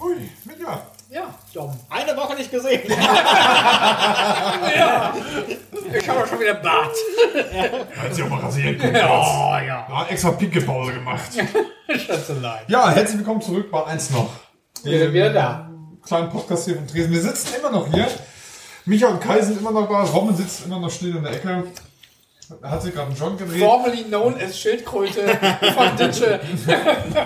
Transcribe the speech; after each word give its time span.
Hui, 0.00 0.30
ja. 0.58 0.82
Ja, 1.10 1.34
Dom. 1.54 1.78
Eine 1.88 2.16
Woche 2.16 2.34
nicht 2.36 2.50
gesehen. 2.50 2.82
Ich 5.92 6.08
habe 6.08 6.26
schon 6.28 6.38
wieder 6.38 6.54
Bart. 6.54 6.94
Hat 8.00 8.14
sich 8.14 8.22
auch 8.24 8.28
mal 8.28 8.38
rasieren 8.40 8.78
können. 8.78 8.94
Oh 8.94 8.98
Ja. 8.98 9.60
ja. 9.60 9.88
Hat 9.88 10.10
extra 10.10 10.30
Pinkelpause 10.32 10.92
gemacht. 10.92 11.30
Schätzelein. 11.88 12.60
Ja, 12.68 12.90
herzlich 12.90 13.18
willkommen 13.18 13.42
zurück 13.42 13.70
bei 13.72 13.84
1 13.86 14.10
noch. 14.10 14.30
Wir 14.84 14.98
sind 15.00 15.12
wieder 15.12 15.32
da. 15.32 15.69
Kleinen 16.10 16.28
Podcast 16.28 16.64
hier 16.64 16.74
vom 16.74 16.88
Tresen. 16.88 17.12
Wir 17.12 17.22
sitzen 17.22 17.54
immer 17.60 17.70
noch 17.70 17.86
hier. 17.94 18.08
Micha 18.84 19.06
und 19.06 19.20
Kai 19.20 19.40
sind 19.42 19.60
immer 19.60 19.70
noch 19.70 19.88
da. 19.88 20.02
Robin 20.02 20.34
sitzt 20.34 20.66
immer 20.66 20.80
noch 20.80 20.90
still 20.90 21.14
in 21.14 21.22
der 21.22 21.34
Ecke. 21.34 21.68
Hat 22.64 22.82
sich 22.82 22.92
gerade 22.92 23.06
einen 23.06 23.16
John 23.16 23.38
gedreht. 23.38 23.62
Formerly 23.62 24.02
known 24.02 24.34
as 24.40 24.58
Schildkröte 24.58 25.22
von 25.76 25.96
Ditsche. 25.96 26.40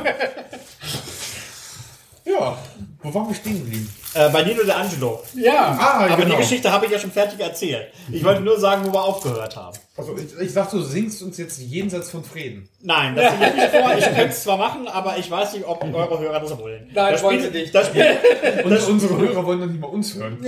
Ja. 2.27 2.57
Wo 3.05 3.13
waren 3.15 3.29
wir 3.29 3.35
stehen 3.35 3.59
geblieben? 3.59 3.95
äh, 4.15 4.31
bei 4.31 4.43
Nino 4.43 4.63
de 4.63 4.73
Angelo. 4.73 5.23
Ja. 5.35 5.77
Ah, 5.79 6.05
Aber 6.07 6.17
genau. 6.17 6.31
die 6.31 6.37
Geschichte 6.43 6.73
habe 6.73 6.87
ich 6.87 6.93
ja 6.93 6.99
schon 6.99 7.13
fertig 7.13 7.39
erzählt. 7.39 7.89
Ich 8.11 8.25
wollte 8.25 8.41
nur 8.41 8.59
sagen, 8.59 8.83
wo 8.87 8.93
wir 8.93 9.03
aufgehört 9.05 9.55
haben. 9.57 9.77
Also 9.97 10.17
ich, 10.17 10.37
ich 10.41 10.55
dachte, 10.55 10.77
du 10.79 10.83
singst 10.83 11.23
uns 11.23 11.37
jetzt 11.37 11.61
jenseits 11.61 12.11
von 12.11 12.25
Frieden. 12.25 12.69
Nein, 12.81 13.15
das 13.15 13.31
singe 13.33 13.49
ich 13.51 13.55
nicht 13.57 13.71
vor. 13.71 13.93
Ich 13.99 14.05
könnte 14.05 14.25
es 14.29 14.43
zwar 14.43 14.57
machen, 14.57 14.89
aber 14.89 15.19
ich 15.19 15.31
weiß 15.31 15.53
nicht, 15.53 15.67
ob 15.67 15.85
eure 15.85 16.19
Hörer 16.19 16.41
das 16.41 16.59
wollen. 16.59 16.91
Nein, 16.95 17.13
das 17.13 17.23
wollen 17.23 17.39
spiel- 17.41 17.53
sie 17.53 17.59
nicht. 17.61 17.75
Das 17.75 17.87
spiele 17.89 18.19
Und 18.65 18.89
unsere 18.89 19.19
Hörer 19.19 19.45
wollen 19.47 19.61
dann 19.61 19.69
nicht 19.71 19.81
mal 19.81 19.89
uns 19.89 20.15
hören. 20.15 20.39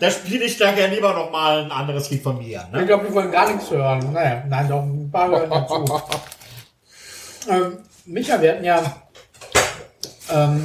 da 0.00 0.10
spiel 0.10 0.40
ich 0.42 0.56
da 0.56 0.72
gerne 0.72 0.94
lieber 0.94 1.12
noch 1.12 1.30
mal 1.30 1.64
ein 1.64 1.70
anderes 1.70 2.10
Lied 2.10 2.22
von 2.22 2.38
mir. 2.38 2.66
Ich 2.72 2.78
Ne? 2.80 2.86
glaube, 2.86 3.06
die 3.08 3.14
wollen 3.14 3.30
gar 3.30 3.52
nichts 3.52 3.70
hören. 3.70 4.12
Naja, 4.12 4.42
nein, 4.48 4.68
doch, 4.68 4.82
ein 4.82 5.10
paar 5.12 5.28
hören 5.28 5.50
dazu. 5.50 5.84
ähm, 7.50 7.78
Micha, 8.06 8.40
wir 8.40 8.52
hatten 8.52 8.64
ja 8.64 8.82
ähm, 10.32 10.62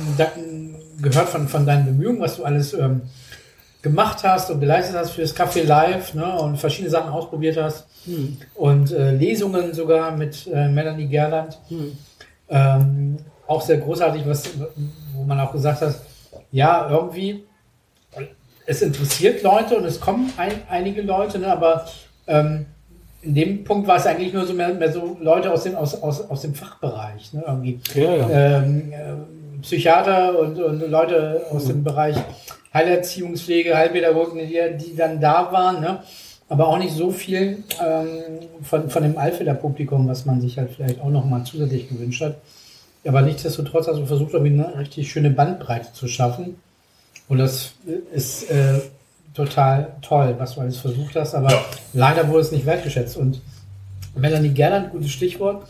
gehört 1.01 1.29
von, 1.29 1.47
von 1.47 1.65
deinen 1.65 1.85
Bemühungen, 1.85 2.21
was 2.21 2.37
du 2.37 2.43
alles 2.43 2.73
ähm, 2.73 3.01
gemacht 3.81 4.23
hast 4.23 4.51
und 4.51 4.59
geleistet 4.59 4.95
hast 4.95 5.11
für 5.11 5.21
das 5.21 5.35
Café 5.35 5.63
Live 5.63 6.13
ne, 6.13 6.39
und 6.39 6.57
verschiedene 6.57 6.89
Sachen 6.89 7.09
ausprobiert 7.09 7.57
hast. 7.57 7.87
Und 8.55 8.91
äh, 8.91 9.11
Lesungen 9.11 9.73
sogar 9.73 10.15
mit 10.15 10.47
äh, 10.47 10.69
Melanie 10.69 11.07
Gerland. 11.07 11.59
Ähm, 12.49 13.17
auch 13.47 13.61
sehr 13.61 13.77
großartig, 13.77 14.23
was, 14.25 14.49
wo 15.13 15.23
man 15.23 15.39
auch 15.39 15.51
gesagt 15.51 15.81
hat, 15.81 15.95
ja, 16.51 16.89
irgendwie, 16.89 17.43
es 18.65 18.81
interessiert 18.81 19.41
Leute 19.43 19.77
und 19.77 19.85
es 19.85 19.99
kommen 19.99 20.31
ein, 20.37 20.53
einige 20.69 21.01
Leute, 21.01 21.39
ne, 21.39 21.47
aber 21.47 21.85
ähm, 22.27 22.65
in 23.21 23.35
dem 23.35 23.63
Punkt 23.63 23.87
war 23.87 23.97
es 23.97 24.05
eigentlich 24.05 24.33
nur 24.33 24.45
so 24.45 24.53
mehr, 24.53 24.73
mehr 24.73 24.91
so 24.91 25.17
Leute 25.21 25.51
aus 25.51 25.63
dem, 25.63 25.75
aus, 25.75 26.01
aus, 26.01 26.29
aus 26.29 26.41
dem 26.41 26.55
Fachbereich, 26.55 27.33
ne, 27.33 27.43
irgendwie. 27.45 27.79
Ja, 27.93 28.15
ja. 28.15 28.29
Ähm, 28.29 28.91
äh, 28.91 28.97
Psychiater 29.61 30.37
und, 30.39 30.59
und 30.59 30.89
Leute 30.89 31.41
aus 31.51 31.65
dem 31.65 31.83
Bereich 31.83 32.15
Heilerziehungspflege, 32.73 33.75
Heilpädagogen, 33.75 34.39
die, 34.39 34.59
die 34.77 34.95
dann 34.95 35.19
da 35.19 35.51
waren, 35.51 35.81
ne? 35.81 35.99
aber 36.49 36.67
auch 36.67 36.77
nicht 36.77 36.93
so 36.93 37.11
viel 37.11 37.63
ähm, 37.81 38.07
von, 38.61 38.89
von 38.89 39.03
dem 39.03 39.17
Alfeder-Publikum, 39.17 40.07
was 40.07 40.25
man 40.25 40.41
sich 40.41 40.57
halt 40.57 40.71
vielleicht 40.75 41.01
auch 41.01 41.09
noch 41.09 41.25
mal 41.25 41.43
zusätzlich 41.43 41.89
gewünscht 41.89 42.21
hat. 42.21 42.35
Aber 43.05 43.21
nichtsdestotrotz 43.21 43.87
hast 43.87 43.97
du 43.97 44.05
versucht, 44.05 44.35
eine 44.35 44.77
richtig 44.77 45.11
schöne 45.11 45.31
Bandbreite 45.31 45.91
zu 45.93 46.07
schaffen. 46.07 46.55
Und 47.27 47.37
das 47.39 47.73
ist 48.13 48.51
äh, 48.51 48.79
total 49.33 49.93
toll, 50.01 50.35
was 50.37 50.55
du 50.55 50.61
alles 50.61 50.77
versucht 50.77 51.15
hast, 51.15 51.33
aber 51.33 51.51
Ja. 51.51 51.65
leider 51.93 52.27
wurde 52.27 52.41
es 52.41 52.51
nicht 52.51 52.65
wertgeschätzt. 52.65 53.17
Und 53.17 53.41
Melanie 54.15 54.49
Gerland, 54.49 54.91
gutes 54.91 55.11
Stichwort. 55.11 55.63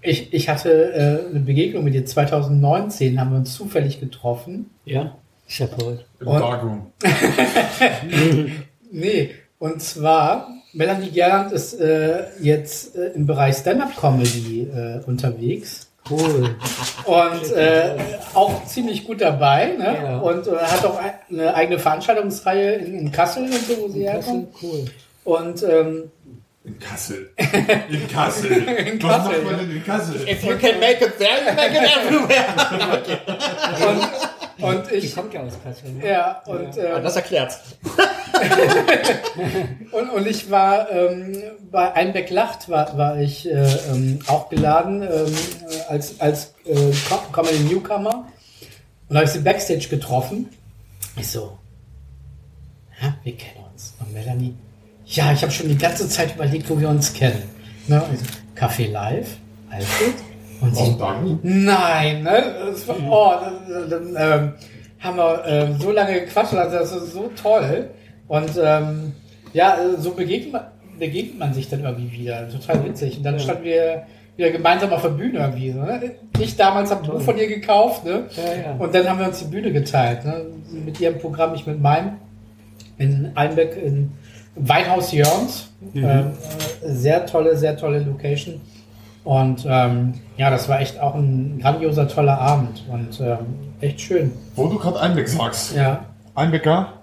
Ich, 0.00 0.32
ich 0.32 0.48
hatte 0.48 0.92
äh, 0.92 1.30
eine 1.30 1.40
Begegnung 1.40 1.84
mit 1.84 1.94
dir 1.94 2.06
2019, 2.06 3.20
haben 3.20 3.30
wir 3.32 3.38
uns 3.38 3.54
zufällig 3.54 3.98
getroffen. 4.00 4.70
Ja, 4.84 5.16
ist 5.46 5.58
ja 5.58 5.66
toll. 5.66 6.04
Im 6.20 6.26
Darkroom. 6.26 6.86
Nee, 8.90 9.30
und 9.58 9.82
zwar, 9.82 10.48
Melanie 10.72 11.10
Gerland 11.10 11.52
ist 11.52 11.74
äh, 11.80 12.24
jetzt 12.40 12.96
äh, 12.96 13.08
im 13.14 13.26
Bereich 13.26 13.56
Stand-Up-Comedy 13.56 14.62
äh, 14.62 15.00
unterwegs. 15.06 15.90
Cool. 16.10 16.56
Und 17.04 17.52
äh, 17.54 17.96
auch 18.32 18.64
ziemlich 18.64 19.06
gut 19.06 19.20
dabei. 19.20 19.74
Ne? 19.78 19.94
Ja. 20.02 20.18
Und 20.20 20.46
äh, 20.46 20.52
hat 20.56 20.86
auch 20.86 20.98
ein- 20.98 21.12
eine 21.30 21.54
eigene 21.54 21.78
Veranstaltungsreihe 21.78 22.76
in, 22.76 22.94
in 22.98 23.12
Kassel 23.12 23.42
und 23.44 23.52
so, 23.52 23.76
wo 23.82 23.88
sie 23.88 24.04
herkommt. 24.08 24.48
Cool. 24.62 24.86
Und 25.24 25.62
ähm, 25.64 26.04
In 26.68 26.78
Kassel. 26.78 27.30
In 27.90 28.08
Kassel. 28.08 28.50
In 28.52 29.02
Was 29.02 29.10
Kassel, 29.24 29.42
macht 29.42 29.44
man 29.44 29.58
denn 29.60 29.70
in 29.76 29.84
Kassel? 29.84 30.28
If 30.28 30.42
you 30.44 30.56
can 30.58 30.78
make 30.80 31.02
it 31.04 31.16
there, 31.18 31.40
you 31.46 31.54
make 31.54 31.74
it 31.74 31.82
everywhere. 31.96 32.46
und, 34.60 34.74
und 34.76 34.90
Die 34.90 34.94
ich. 34.96 35.14
kommt 35.14 35.32
ja 35.32 35.40
aus 35.40 35.54
Kassel. 35.64 35.90
Ne? 35.92 36.06
Ja, 36.08 36.42
und, 36.46 36.76
äh, 36.76 37.00
Das 37.02 37.16
erklärt's. 37.16 37.58
Und, 39.92 40.10
und 40.10 40.26
ich 40.26 40.50
war 40.50 40.90
ähm, 40.90 41.42
bei 41.70 41.92
Einbeck 41.94 42.30
Lacht 42.30 42.68
war, 42.68 42.96
war 42.96 43.18
ich 43.18 43.48
äh, 43.50 43.52
ähm, 43.90 44.18
auch 44.26 44.48
geladen 44.48 45.02
ähm, 45.02 45.08
äh, 45.08 45.80
als, 45.92 46.20
als 46.20 46.54
äh, 46.64 46.74
Co- 47.08 47.30
Comedy 47.32 47.60
Newcomer. 47.64 48.26
Und 49.08 49.14
da 49.14 49.16
habe 49.16 49.24
ich 49.24 49.30
sie 49.30 49.40
Backstage 49.40 49.88
getroffen. 49.88 50.48
Ich 51.16 51.28
so, 51.30 51.58
ja, 53.02 53.14
wir 53.24 53.36
kennen 53.36 53.64
uns. 53.72 53.94
Und 54.00 54.12
Melanie, 54.12 54.54
ja, 55.10 55.32
ich 55.32 55.42
habe 55.42 55.52
schon 55.52 55.68
die 55.68 55.78
ganze 55.78 56.08
Zeit 56.08 56.34
überlegt, 56.34 56.68
wo 56.68 56.78
wir 56.78 56.88
uns 56.88 57.12
kennen. 57.12 57.42
Ne? 57.86 58.02
Und 58.02 58.14
ich 58.14 58.20
so, 58.20 58.26
Café 58.54 58.90
Live, 58.90 59.36
Alfred. 59.70 60.14
Und 60.60 60.76
sie? 60.76 60.96
Nein, 61.42 62.22
ne? 62.24 62.54
Das 62.66 62.86
war, 62.88 62.96
oh, 63.08 63.32
dann, 63.40 63.90
dann 63.90 64.16
ähm, 64.18 64.52
haben 64.98 65.16
wir 65.16 65.44
ähm, 65.46 65.80
so 65.80 65.92
lange 65.92 66.20
gequatscht, 66.20 66.54
also 66.54 66.78
das 66.78 66.92
ist 66.92 67.12
so 67.12 67.30
toll. 67.40 67.90
Und 68.26 68.50
ähm, 68.60 69.12
ja, 69.52 69.76
äh, 69.76 69.96
so 69.98 70.10
begegnet 70.10 70.52
man, 70.52 70.62
begegnet 70.98 71.38
man 71.38 71.54
sich 71.54 71.68
dann 71.68 71.84
irgendwie 71.84 72.12
wieder. 72.12 72.48
Total 72.50 72.84
witzig. 72.84 73.18
Und 73.18 73.22
dann 73.22 73.38
standen 73.38 73.64
wir 73.64 74.02
wieder 74.36 74.50
gemeinsam 74.50 74.92
auf 74.92 75.02
der 75.02 75.10
Bühne 75.10 75.38
irgendwie. 75.38 75.72
Ne? 75.72 76.16
Ich 76.38 76.56
damals 76.56 76.90
habe 76.90 77.04
ein 77.04 77.10
Buch 77.10 77.22
von 77.22 77.38
ihr 77.38 77.46
gekauft, 77.46 78.04
ne? 78.04 78.24
Ja, 78.36 78.70
ja. 78.70 78.76
Und 78.78 78.94
dann 78.94 79.08
haben 79.08 79.20
wir 79.20 79.28
uns 79.28 79.38
die 79.38 79.46
Bühne 79.46 79.72
geteilt. 79.72 80.24
Ne? 80.24 80.46
Mit 80.84 81.00
ihrem 81.00 81.18
Programm, 81.18 81.54
ich 81.54 81.66
mit 81.66 81.80
meinem. 81.80 82.18
In 82.98 83.30
Einbeck 83.36 83.80
in 83.80 84.12
Weinhaus 84.58 85.12
Jörns. 85.12 85.70
Mhm. 85.92 86.04
Äh, 86.04 86.22
sehr 86.82 87.26
tolle, 87.26 87.56
sehr 87.56 87.76
tolle 87.76 88.00
Location. 88.00 88.60
Und 89.24 89.66
ähm, 89.68 90.14
ja, 90.36 90.50
das 90.50 90.68
war 90.68 90.80
echt 90.80 90.98
auch 91.00 91.14
ein 91.14 91.58
grandioser, 91.60 92.08
toller 92.08 92.38
Abend 92.38 92.84
und 92.90 93.20
ähm, 93.20 93.38
echt 93.80 94.00
schön. 94.00 94.32
Wo 94.54 94.68
du 94.68 94.78
gerade 94.78 95.00
Einbeck 95.00 95.28
sagst. 95.28 95.74
Ja. 95.76 96.06
Einbecker, 96.34 96.94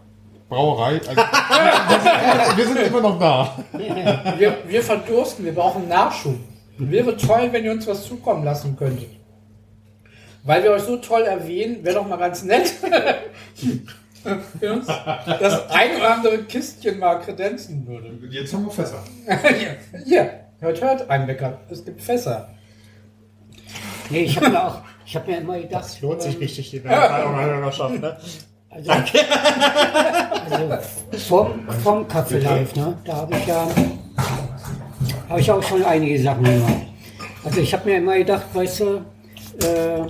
Brauerei. 0.49 1.01
Also, 1.07 1.15
wir, 1.15 2.45
sind, 2.45 2.57
wir 2.57 2.67
sind 2.67 2.87
immer 2.87 3.01
noch 3.01 3.19
da. 3.19 3.55
Wir, 4.37 4.57
wir 4.67 4.81
verdursten, 4.83 5.45
wir 5.45 5.53
brauchen 5.53 5.87
Nachschub. 5.87 6.35
Wäre 6.77 7.15
toll, 7.15 7.49
wenn 7.51 7.63
ihr 7.63 7.71
uns 7.71 7.87
was 7.87 8.05
zukommen 8.05 8.43
lassen 8.43 8.75
könntet. 8.75 9.09
Weil 10.43 10.61
wir 10.63 10.71
euch 10.71 10.83
so 10.83 10.97
toll 10.97 11.23
erwähnen, 11.23 11.83
wäre 11.83 11.95
doch 11.95 12.07
mal 12.07 12.17
ganz 12.17 12.43
nett. 12.43 12.73
uns 14.25 14.87
das 14.87 15.69
ein 15.69 15.95
oder 15.97 16.15
andere 16.15 16.43
Kistchen 16.43 16.99
mal 16.99 17.19
kredenzen 17.19 17.85
würde. 17.87 18.11
Jetzt 18.29 18.53
haben 18.53 18.65
wir 18.65 18.71
Fässer. 18.71 19.03
Hier, 19.25 19.77
hier, 20.05 20.31
hört, 20.59 20.81
hört, 20.81 21.09
Einbecker. 21.09 21.59
Es 21.69 21.83
gibt 21.85 22.01
Fässer. 22.01 22.49
Nee, 24.09 24.23
ich 24.23 24.37
habe 24.37 24.49
mir 24.49 24.63
auch, 24.63 24.81
ich 25.05 25.15
habe 25.15 25.31
mir 25.31 25.37
immer 25.37 25.59
gedacht, 25.59 26.01
Lohnt 26.01 26.21
sich 26.21 26.39
richtig 26.39 26.71
der 26.71 26.83
Hörerschaft, 26.91 27.99
ne? 27.99 28.17
also, 28.69 28.91
also 28.91 30.77
vom, 31.27 31.69
vom 31.83 32.05
Café 32.07 32.39
Live, 32.39 32.75
ne, 32.75 32.97
da 33.05 33.15
habe 33.15 33.35
ich 33.35 33.45
ja, 33.47 33.67
habe 35.29 35.39
ich 35.39 35.51
auch 35.51 35.63
schon 35.63 35.83
einige 35.83 36.21
Sachen 36.21 36.43
gemacht. 36.43 36.73
Also 37.43 37.61
ich 37.61 37.73
habe 37.73 37.89
mir 37.89 37.97
immer 37.97 38.17
gedacht, 38.17 38.43
weißt 38.53 38.79
du, 38.81 38.85
äh, 39.65 40.07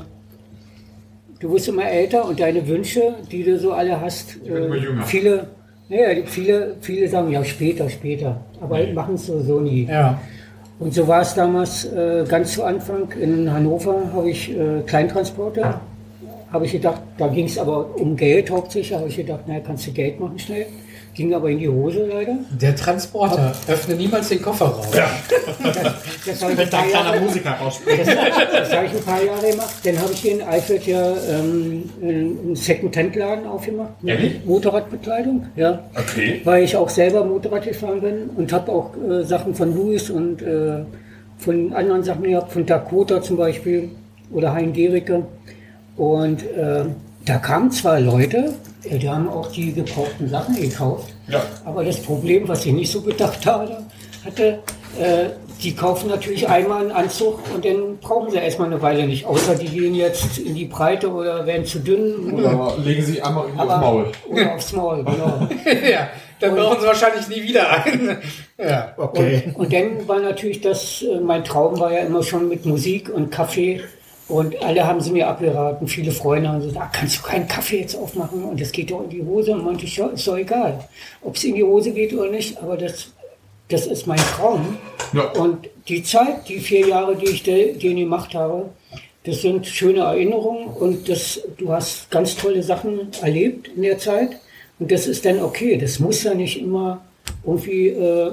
du 1.45 1.53
wirst 1.53 1.68
immer 1.68 1.88
älter 1.88 2.27
und 2.27 2.39
deine 2.39 2.68
Wünsche, 2.68 3.13
die 3.31 3.44
du 3.44 3.59
so 3.59 3.71
alle 3.71 4.01
hast, 4.01 4.38
jünger. 4.44 5.03
viele, 5.03 5.47
naja, 5.89 6.24
viele, 6.25 6.75
viele 6.81 7.07
sagen 7.07 7.31
ja 7.31 7.44
später, 7.44 7.88
später, 7.88 8.42
aber 8.59 8.80
machen 8.94 9.15
es 9.15 9.27
so, 9.27 9.39
so 9.42 9.59
nie. 9.59 9.86
Ja. 9.86 10.19
Und 10.80 10.94
so 10.94 11.07
war 11.07 11.21
es 11.21 11.36
damals 11.36 11.86
äh, 11.86 12.25
ganz 12.27 12.53
zu 12.53 12.63
Anfang. 12.63 13.12
In 13.21 13.51
Hannover 13.51 14.12
habe 14.13 14.30
ich 14.30 14.51
äh, 14.51 14.81
Kleintransporter 14.86 15.80
habe 16.51 16.65
ich 16.65 16.71
gedacht, 16.71 17.01
da 17.18 17.27
ging 17.27 17.45
es 17.45 17.57
aber 17.57 17.95
um 17.98 18.15
Geld 18.15 18.50
hauptsächlich, 18.50 18.98
habe 18.98 19.09
ich 19.09 19.18
gedacht, 19.18 19.48
naja, 19.48 19.62
kannst 19.65 19.88
du 19.88 19.91
Geld 19.91 20.19
machen 20.19 20.39
schnell. 20.39 20.65
Ging 21.15 21.33
aber 21.33 21.50
in 21.50 21.59
die 21.59 21.69
Hose 21.69 22.06
leider. 22.06 22.35
Der 22.62 22.75
Transporter. 22.75 23.53
Öffne 23.67 23.95
niemals 23.95 24.27
den 24.29 24.41
Kofferraum. 24.41 24.85
Das 26.25 26.41
habe 26.41 26.53
ich, 26.53 26.57
ein 26.59 26.65
Wenn 26.65 26.69
da 26.69 26.77
paar 26.77 26.83
ein 26.83 26.89
kleiner 26.89 27.06
Jahre- 27.13 27.19
Musiker 27.21 27.57
das, 27.62 27.79
das 27.85 28.73
habe 28.75 28.85
ich 28.88 28.91
ein 28.94 29.03
paar 29.03 29.23
Jahre 29.23 29.47
gemacht. 29.51 29.73
Dann 29.83 30.00
habe 30.00 30.12
ich 30.12 30.19
hier 30.19 30.31
in 30.33 30.41
Eifeld 30.41 30.88
ja 30.88 31.13
ähm, 31.29 31.83
einen 32.01 32.56
Second-Hand-Laden 32.56 33.45
aufgemacht. 33.47 33.91
Ehrlich? 34.03 34.44
Motorradbekleidung, 34.45 35.45
ja. 35.56 35.83
Okay. 35.95 36.41
Weil 36.44 36.63
ich 36.63 36.75
auch 36.75 36.89
selber 36.89 37.23
Motorrad 37.23 37.63
gefahren 37.63 38.01
bin 38.01 38.29
und 38.35 38.51
habe 38.51 38.71
auch 38.71 38.91
äh, 39.09 39.23
Sachen 39.23 39.53
von 39.56 39.75
Louis 39.75 40.09
und 40.09 40.41
äh, 40.41 40.79
von 41.38 41.73
anderen 41.73 42.03
Sachen 42.03 42.23
gehabt, 42.23 42.51
von 42.51 42.65
Dakota 42.65 43.21
zum 43.21 43.38
Beispiel 43.38 43.89
oder 44.31 44.53
Hein 44.53 44.73
Gericke. 44.73 45.23
Und 45.95 46.44
äh, 46.44 46.85
da 47.25 47.38
kamen 47.38 47.72
zwar 47.72 48.00
Leute, 48.00 48.54
äh, 48.83 48.98
die 48.98 49.10
haben 49.10 49.30
auch 49.30 49.51
die 49.51 49.74
gebrauchten 49.74 50.30
Sachen 50.30 50.56
gekauft, 50.56 51.13
Ja. 51.27 51.44
aber 51.66 51.83
das 51.83 51.98
Problem, 52.01 52.48
was 52.48 52.66
ich 52.66 52.74
nicht 52.74 52.92
so 52.92 53.01
gedacht 53.01 53.45
habe, 53.45 53.77
hatte, 54.25 54.60
äh, 55.00 55.30
die 55.62 55.74
kaufen 55.74 56.10
natürlich 56.10 56.48
einmal 56.50 56.81
einen 56.81 56.92
Anzug 56.92 57.39
und 57.54 57.63
dann 57.63 57.98
brauchen 58.01 58.30
sie 58.30 58.38
erstmal 58.38 58.68
eine 58.68 58.81
Weile 58.81 59.07
nicht. 59.07 59.25
Außer 59.25 59.56
die 59.56 59.68
gehen 59.68 59.95
jetzt 59.95 60.38
in 60.38 60.54
die 60.54 60.66
Breite 60.66 61.10
oder 61.10 61.45
werden 61.45 61.66
zu 61.66 61.80
dünn 61.80 62.33
oder, 62.33 62.74
Oder 62.74 62.77
legen 62.83 63.04
sie 63.06 63.22
einmal 63.22 63.45
irgendwie 63.45 63.62
aufs 63.63 63.81
Maul. 63.81 64.06
oder 64.30 64.54
aufs 64.56 64.74
Maul. 64.74 64.98
Genau. 65.06 65.48
ja, 65.89 66.10
dann 66.42 66.56
brauchen 66.56 66.81
sie 66.81 66.88
wahrscheinlich 66.88 67.27
nie 67.30 67.42
wieder 67.44 67.69
einen. 67.86 68.18
Ja, 68.57 68.94
okay. 68.98 69.44
Und, 69.56 69.66
und 69.66 69.74
dann 69.74 70.07
war 70.07 70.19
natürlich 70.19 70.60
das, 70.62 71.01
äh, 71.04 71.19
mein 71.22 71.44
Traum 71.45 71.80
war 71.80 71.92
ja 71.94 72.00
immer 72.00 72.22
schon 72.24 72.50
mit 72.50 72.66
Musik 72.66 73.10
und 73.10 73.31
Kaffee. 73.31 73.81
Und 74.27 74.60
alle 74.63 74.86
haben 74.88 75.01
sie 75.01 75.12
mir 75.12 75.27
abgeraten. 75.27 75.88
Viele 75.88 76.12
Freunde 76.12 76.50
haben 76.50 76.60
gesagt, 76.60 76.77
ah, 76.77 76.89
kannst 76.92 77.18
du 77.19 77.22
keinen 77.22 77.48
Kaffee 77.48 77.81
jetzt 77.81 77.95
aufmachen? 77.95 78.44
Und 78.44 78.60
das 78.60 78.72
geht 78.72 78.89
doch 78.89 79.04
in 79.04 79.10
die 79.10 79.24
Hose. 79.24 79.51
Und 79.51 79.63
meinte 79.66 79.86
ich, 79.86 79.98
ja, 79.98 80.07
ist 80.07 80.27
doch 80.27 80.38
egal, 80.38 80.80
ob 81.22 81.36
es 81.36 81.44
in 81.44 81.54
die 81.56 81.63
Hose 81.63 81.92
geht 81.92 82.12
oder 82.13 82.31
nicht. 82.31 82.57
Aber 82.62 82.75
das, 82.75 83.10
das 83.69 83.86
ist 83.86 84.07
mein 84.07 84.18
Traum. 84.18 84.77
Ja. 85.13 85.25
Und 85.33 85.69
die 85.88 86.01
Zeit, 86.01 86.50
die 86.50 86.60
vier 86.60 86.88
Jahre, 86.88 87.16
die 87.16 87.27
ich 87.30 87.44
de- 87.44 87.74
den 87.77 87.98
gemacht 87.98 88.33
habe, 88.33 88.66
das 89.25 89.42
sind 89.42 89.66
schöne 89.68 90.01
Erinnerungen 90.01 90.68
und 90.69 91.07
das, 91.10 91.42
du 91.57 91.72
hast 91.72 92.10
ganz 92.12 92.36
tolle 92.36 92.62
Sachen 92.63 93.07
erlebt 93.22 93.69
in 93.75 93.83
der 93.83 93.98
Zeit. 94.00 94.30
Und 94.80 94.92
das 94.92 95.07
ist 95.07 95.24
dann 95.25 95.42
okay. 95.42 95.77
Das 95.77 96.00
muss 96.00 96.24
ja 96.24 96.33
nicht 96.33 96.60
immer 96.60 97.01
irgendwie, 97.45 97.89
äh, 97.89 98.31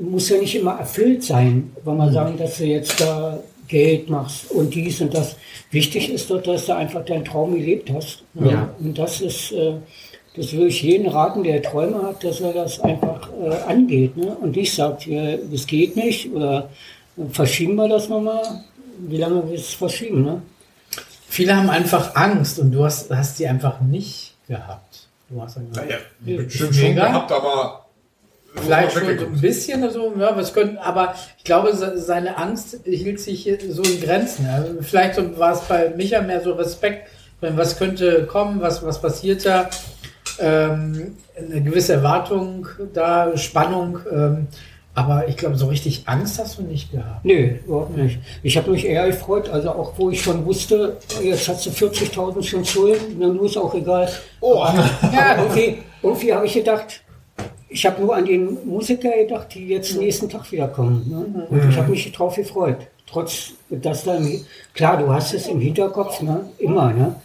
muss 0.00 0.28
ja 0.28 0.38
nicht 0.38 0.54
immer 0.56 0.78
erfüllt 0.78 1.22
sein, 1.24 1.72
wenn 1.84 1.96
man 1.96 2.12
sagen, 2.12 2.36
dass 2.38 2.58
du 2.58 2.64
jetzt 2.64 3.00
da 3.00 3.38
Geld 3.68 4.08
machst 4.10 4.50
und 4.50 4.74
dies 4.74 5.00
und 5.00 5.14
das. 5.14 5.36
Wichtig 5.70 6.10
ist 6.10 6.30
doch, 6.30 6.42
dass 6.42 6.66
du 6.66 6.74
einfach 6.74 7.04
deinen 7.04 7.24
Traum 7.24 7.54
gelebt 7.54 7.90
hast. 7.92 8.24
Ja. 8.34 8.74
Und 8.78 8.98
das 8.98 9.20
ist, 9.20 9.52
äh, 9.52 9.74
das 10.34 10.52
will 10.52 10.68
ich 10.68 10.82
jeden 10.82 11.08
raten, 11.08 11.42
der 11.44 11.62
Träume 11.62 12.02
hat, 12.02 12.24
dass 12.24 12.40
er 12.40 12.52
das 12.52 12.80
einfach 12.80 13.28
äh, 13.42 13.70
angeht. 13.70 14.16
Ne? 14.16 14.36
Und 14.40 14.56
nicht 14.56 14.74
sagt, 14.74 15.06
ja, 15.06 15.36
das 15.36 15.66
geht 15.66 15.96
nicht 15.96 16.32
oder 16.32 16.70
äh, 17.16 17.22
verschieben 17.30 17.74
wir 17.76 17.88
das 17.88 18.08
nochmal. 18.08 18.42
Wie 19.00 19.18
lange 19.18 19.48
wir 19.48 19.58
es 19.58 19.74
verschieben? 19.74 20.22
Ne? 20.22 20.42
Viele 21.28 21.54
haben 21.54 21.70
einfach 21.70 22.16
Angst 22.16 22.58
und 22.58 22.72
du 22.72 22.84
hast, 22.84 23.10
hast 23.10 23.38
die 23.38 23.46
einfach 23.46 23.80
nicht 23.80 24.34
gehabt. 24.48 25.08
Du 25.28 25.42
hast 25.42 25.56
dann 25.56 25.68
gesagt, 25.68 25.90
Ja, 25.90 25.96
ist 26.34 26.44
bestimmt 26.46 26.74
schon 26.74 26.94
gehabt, 26.94 27.30
aber 27.30 27.87
Vielleicht 28.54 28.92
schon 28.92 29.18
so 29.18 29.26
ein 29.26 29.40
bisschen 29.40 29.82
oder 29.84 29.92
so, 29.92 30.12
ja, 30.18 30.34
was 30.36 30.52
könnten, 30.52 30.78
aber 30.78 31.14
ich 31.36 31.44
glaube, 31.44 31.76
se- 31.76 31.98
seine 31.98 32.36
Angst 32.38 32.78
hielt 32.84 33.20
sich 33.20 33.48
so 33.68 33.82
in 33.82 34.00
Grenzen. 34.00 34.46
Ja. 34.46 34.64
Vielleicht 34.80 35.14
so 35.14 35.38
war 35.38 35.52
es 35.52 35.60
bei 35.60 35.92
Micha 35.96 36.20
mehr 36.22 36.40
so 36.40 36.52
Respekt, 36.54 37.08
wenn 37.40 37.56
was 37.56 37.78
könnte 37.78 38.24
kommen, 38.26 38.60
was, 38.60 38.84
was 38.84 39.00
passiert 39.00 39.44
da, 39.46 39.68
ähm, 40.40 41.16
eine 41.36 41.62
gewisse 41.62 41.94
Erwartung 41.94 42.66
da, 42.94 43.36
Spannung, 43.36 43.98
ähm, 44.10 44.46
aber 44.94 45.28
ich 45.28 45.36
glaube, 45.36 45.56
so 45.56 45.66
richtig 45.66 46.02
Angst 46.06 46.40
hast 46.40 46.58
du 46.58 46.62
nicht 46.62 46.90
gehabt. 46.90 47.24
Nee, 47.24 47.60
überhaupt 47.64 47.96
nicht. 47.96 48.18
Ich 48.42 48.56
habe 48.56 48.70
mich 48.72 48.84
eher 48.84 49.06
gefreut, 49.06 49.48
also 49.50 49.70
auch 49.70 49.92
wo 49.96 50.10
ich 50.10 50.20
schon 50.20 50.44
wusste, 50.44 50.96
jetzt 51.22 51.48
hast 51.48 51.66
du 51.66 51.70
40.000 51.70 52.42
schon 52.42 52.64
Schulden, 52.64 53.20
dann 53.20 53.38
ist 53.44 53.56
auch 53.56 53.74
egal. 53.74 54.08
Oh, 54.40 54.64
Ja, 55.12 55.36
irgendwie, 55.38 55.78
irgendwie 56.02 56.32
habe 56.34 56.46
ich 56.46 56.54
gedacht, 56.54 57.02
ich 57.68 57.84
habe 57.86 58.00
nur 58.00 58.16
an 58.16 58.24
den 58.24 58.66
Musiker 58.66 59.10
gedacht, 59.10 59.48
die 59.54 59.68
jetzt 59.68 59.96
nächsten 59.96 60.28
Tag 60.28 60.50
wieder 60.50 60.68
kommen. 60.68 61.04
Ne? 61.08 61.46
Und 61.48 61.70
ich 61.70 61.76
habe 61.76 61.90
mich 61.90 62.10
drauf 62.12 62.36
gefreut. 62.36 62.78
Trotz, 63.06 63.52
dass 63.70 64.04
dann, 64.04 64.28
klar, 64.74 64.98
du 64.98 65.12
hast 65.12 65.34
es 65.34 65.46
im 65.48 65.60
Hinterkopf, 65.60 66.22
ne? 66.22 66.40
immer, 66.58 66.92
ne? 66.92 67.16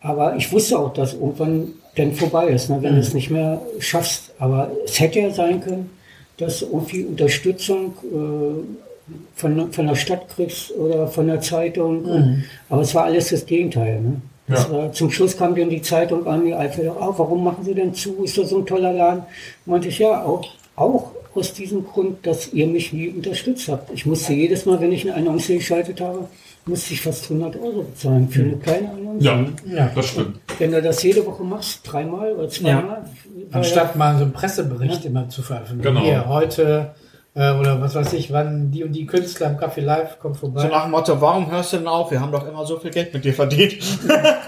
aber 0.00 0.36
ich 0.36 0.52
wusste 0.52 0.78
auch, 0.78 0.92
dass 0.92 1.14
irgendwann 1.14 1.72
dann 1.96 2.12
vorbei 2.12 2.48
ist, 2.48 2.70
ne? 2.70 2.78
wenn 2.80 2.94
du 2.94 3.00
es 3.00 3.14
nicht 3.14 3.30
mehr 3.30 3.60
schaffst. 3.78 4.32
Aber 4.38 4.70
es 4.84 4.98
hätte 4.98 5.20
ja 5.20 5.30
sein 5.30 5.60
können, 5.60 5.90
dass 6.36 6.60
du 6.60 6.66
irgendwie 6.66 7.04
Unterstützung 7.04 7.94
äh, 8.04 9.10
von, 9.34 9.72
von 9.72 9.86
der 9.86 9.94
Stadt 9.94 10.28
kriegst 10.28 10.72
oder 10.72 11.06
von 11.08 11.26
der 11.26 11.40
Zeitung. 11.40 12.04
Und, 12.04 12.44
aber 12.68 12.82
es 12.82 12.94
war 12.94 13.04
alles 13.04 13.30
das 13.30 13.46
Gegenteil. 13.46 14.00
Ne? 14.00 14.20
Das 14.48 14.64
Ja. 14.68 14.72
war, 14.72 14.92
zum 14.92 15.10
Schluss 15.10 15.36
kam 15.36 15.54
dann 15.54 15.70
die 15.70 15.82
Zeitung 15.82 16.26
an, 16.26 16.44
die 16.44 16.54
Eifel, 16.54 16.88
ah, 16.90 17.12
warum 17.16 17.44
machen 17.44 17.64
Sie 17.64 17.74
denn 17.74 17.94
zu? 17.94 18.24
Ist 18.24 18.36
das 18.38 18.50
so 18.50 18.58
ein 18.58 18.66
toller 18.66 18.92
Laden? 18.92 19.22
Meinte 19.66 19.88
ich, 19.88 19.98
ja, 20.00 20.24
auch, 20.24 20.44
auch 20.76 21.12
aus 21.34 21.52
diesem 21.54 21.84
Grund, 21.86 22.26
dass 22.26 22.52
ihr 22.52 22.66
mich 22.66 22.92
nie 22.92 23.08
unterstützt 23.08 23.68
habt. 23.68 23.90
Ich 23.94 24.04
musste 24.04 24.32
jedes 24.34 24.66
Mal, 24.66 24.80
wenn 24.80 24.92
ich 24.92 25.02
eine 25.08 25.14
Annonce 25.14 25.46
geschaltet 25.48 26.00
habe, 26.00 26.28
musste 26.66 26.92
ich 26.92 27.00
fast 27.00 27.24
100 27.24 27.56
Euro 27.56 27.82
bezahlen 27.82 28.28
für 28.28 28.42
eine 28.42 28.56
kleine 28.56 28.90
Annonce. 28.90 29.24
ja, 29.24 29.46
Ja. 29.66 29.90
das 29.94 30.06
stimmt. 30.08 30.38
Wenn 30.58 30.72
du 30.72 30.82
das 30.82 31.02
jede 31.02 31.24
Woche 31.24 31.42
machst, 31.44 31.80
dreimal 31.84 32.32
oder 32.32 32.48
zweimal, 32.48 32.84
war 32.84 33.04
Anstatt 33.52 33.96
mal 33.96 34.16
so 34.18 34.24
einen 34.24 34.32
Pressebericht 34.32 35.04
immer 35.04 35.28
zu 35.28 35.42
veröffentlichen. 35.42 35.82
Genau. 35.94 36.00
Hier, 36.04 36.28
heute, 36.28 36.94
äh, 37.34 37.52
oder 37.52 37.80
was 37.80 37.94
weiß 37.94 38.12
ich, 38.12 38.32
wann 38.32 38.70
die 38.70 38.84
und 38.84 38.92
die 38.92 39.06
Künstler 39.06 39.50
im 39.50 39.56
Café 39.56 39.80
Live 39.80 40.18
kommen 40.18 40.34
vorbei. 40.34 40.62
so 40.62 40.68
nach 40.68 40.82
dem 40.84 40.90
Motto, 40.90 41.20
warum 41.20 41.50
hörst 41.50 41.72
du 41.72 41.78
denn 41.78 41.86
auf? 41.86 42.10
Wir 42.10 42.20
haben 42.20 42.32
doch 42.32 42.46
immer 42.46 42.66
so 42.66 42.78
viel 42.78 42.90
Geld 42.90 43.14
mit 43.14 43.24
dir 43.24 43.32
verdient. 43.32 43.78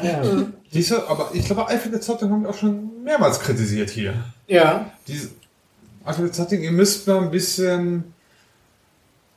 ja. 0.02 0.22
Siehst 0.70 0.90
du, 0.90 0.96
aber 1.08 1.30
ich 1.32 1.46
glaube, 1.46 1.68
Eifel 1.68 1.98
Zeitung 2.00 2.30
haben 2.30 2.42
wir 2.42 2.50
auch 2.50 2.58
schon 2.58 3.02
mehrmals 3.02 3.40
kritisiert 3.40 3.90
hier. 3.90 4.14
ja. 4.46 4.90
Diese 5.08 5.30
Eifel 6.04 6.30
Zeitung, 6.30 6.60
ihr 6.60 6.72
müsst 6.72 7.06
mal 7.06 7.22
ein 7.22 7.30
bisschen 7.30 8.12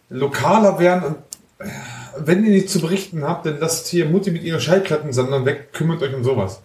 lokaler 0.09 0.79
werden 0.79 1.03
und 1.03 1.15
äh, 1.59 1.69
wenn 2.19 2.43
ihr 2.43 2.51
nichts 2.51 2.73
zu 2.73 2.81
berichten 2.81 3.23
habt, 3.23 3.45
dann 3.45 3.59
lasst 3.59 3.88
hier 3.88 4.05
Mutti 4.05 4.31
mit 4.31 4.43
ihren 4.43 4.59
Schallplattensammlern 4.59 5.45
weg, 5.45 5.71
kümmert 5.73 6.01
euch 6.01 6.13
um 6.13 6.23
sowas. 6.23 6.61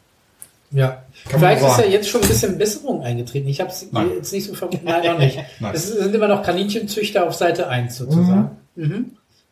Ja. 0.72 1.02
Kann 1.28 1.40
Vielleicht 1.40 1.62
ist 1.62 1.78
ja 1.78 1.84
jetzt 1.84 2.08
schon 2.08 2.22
ein 2.22 2.28
bisschen 2.28 2.58
Besserung 2.58 3.02
eingetreten. 3.02 3.48
Ich 3.48 3.60
habe 3.60 3.70
es 3.70 3.86
jetzt 4.14 4.32
nicht 4.32 4.46
so 4.46 4.54
vermutet. 4.54 4.84
Nein, 4.84 5.04
noch 5.06 5.18
nicht. 5.18 5.38
Nein. 5.60 5.74
Es 5.74 5.88
sind 5.88 6.14
immer 6.14 6.28
noch 6.28 6.42
Kaninchenzüchter 6.42 7.26
auf 7.26 7.34
Seite 7.34 7.68
1 7.68 7.96
sozusagen. 7.96 8.56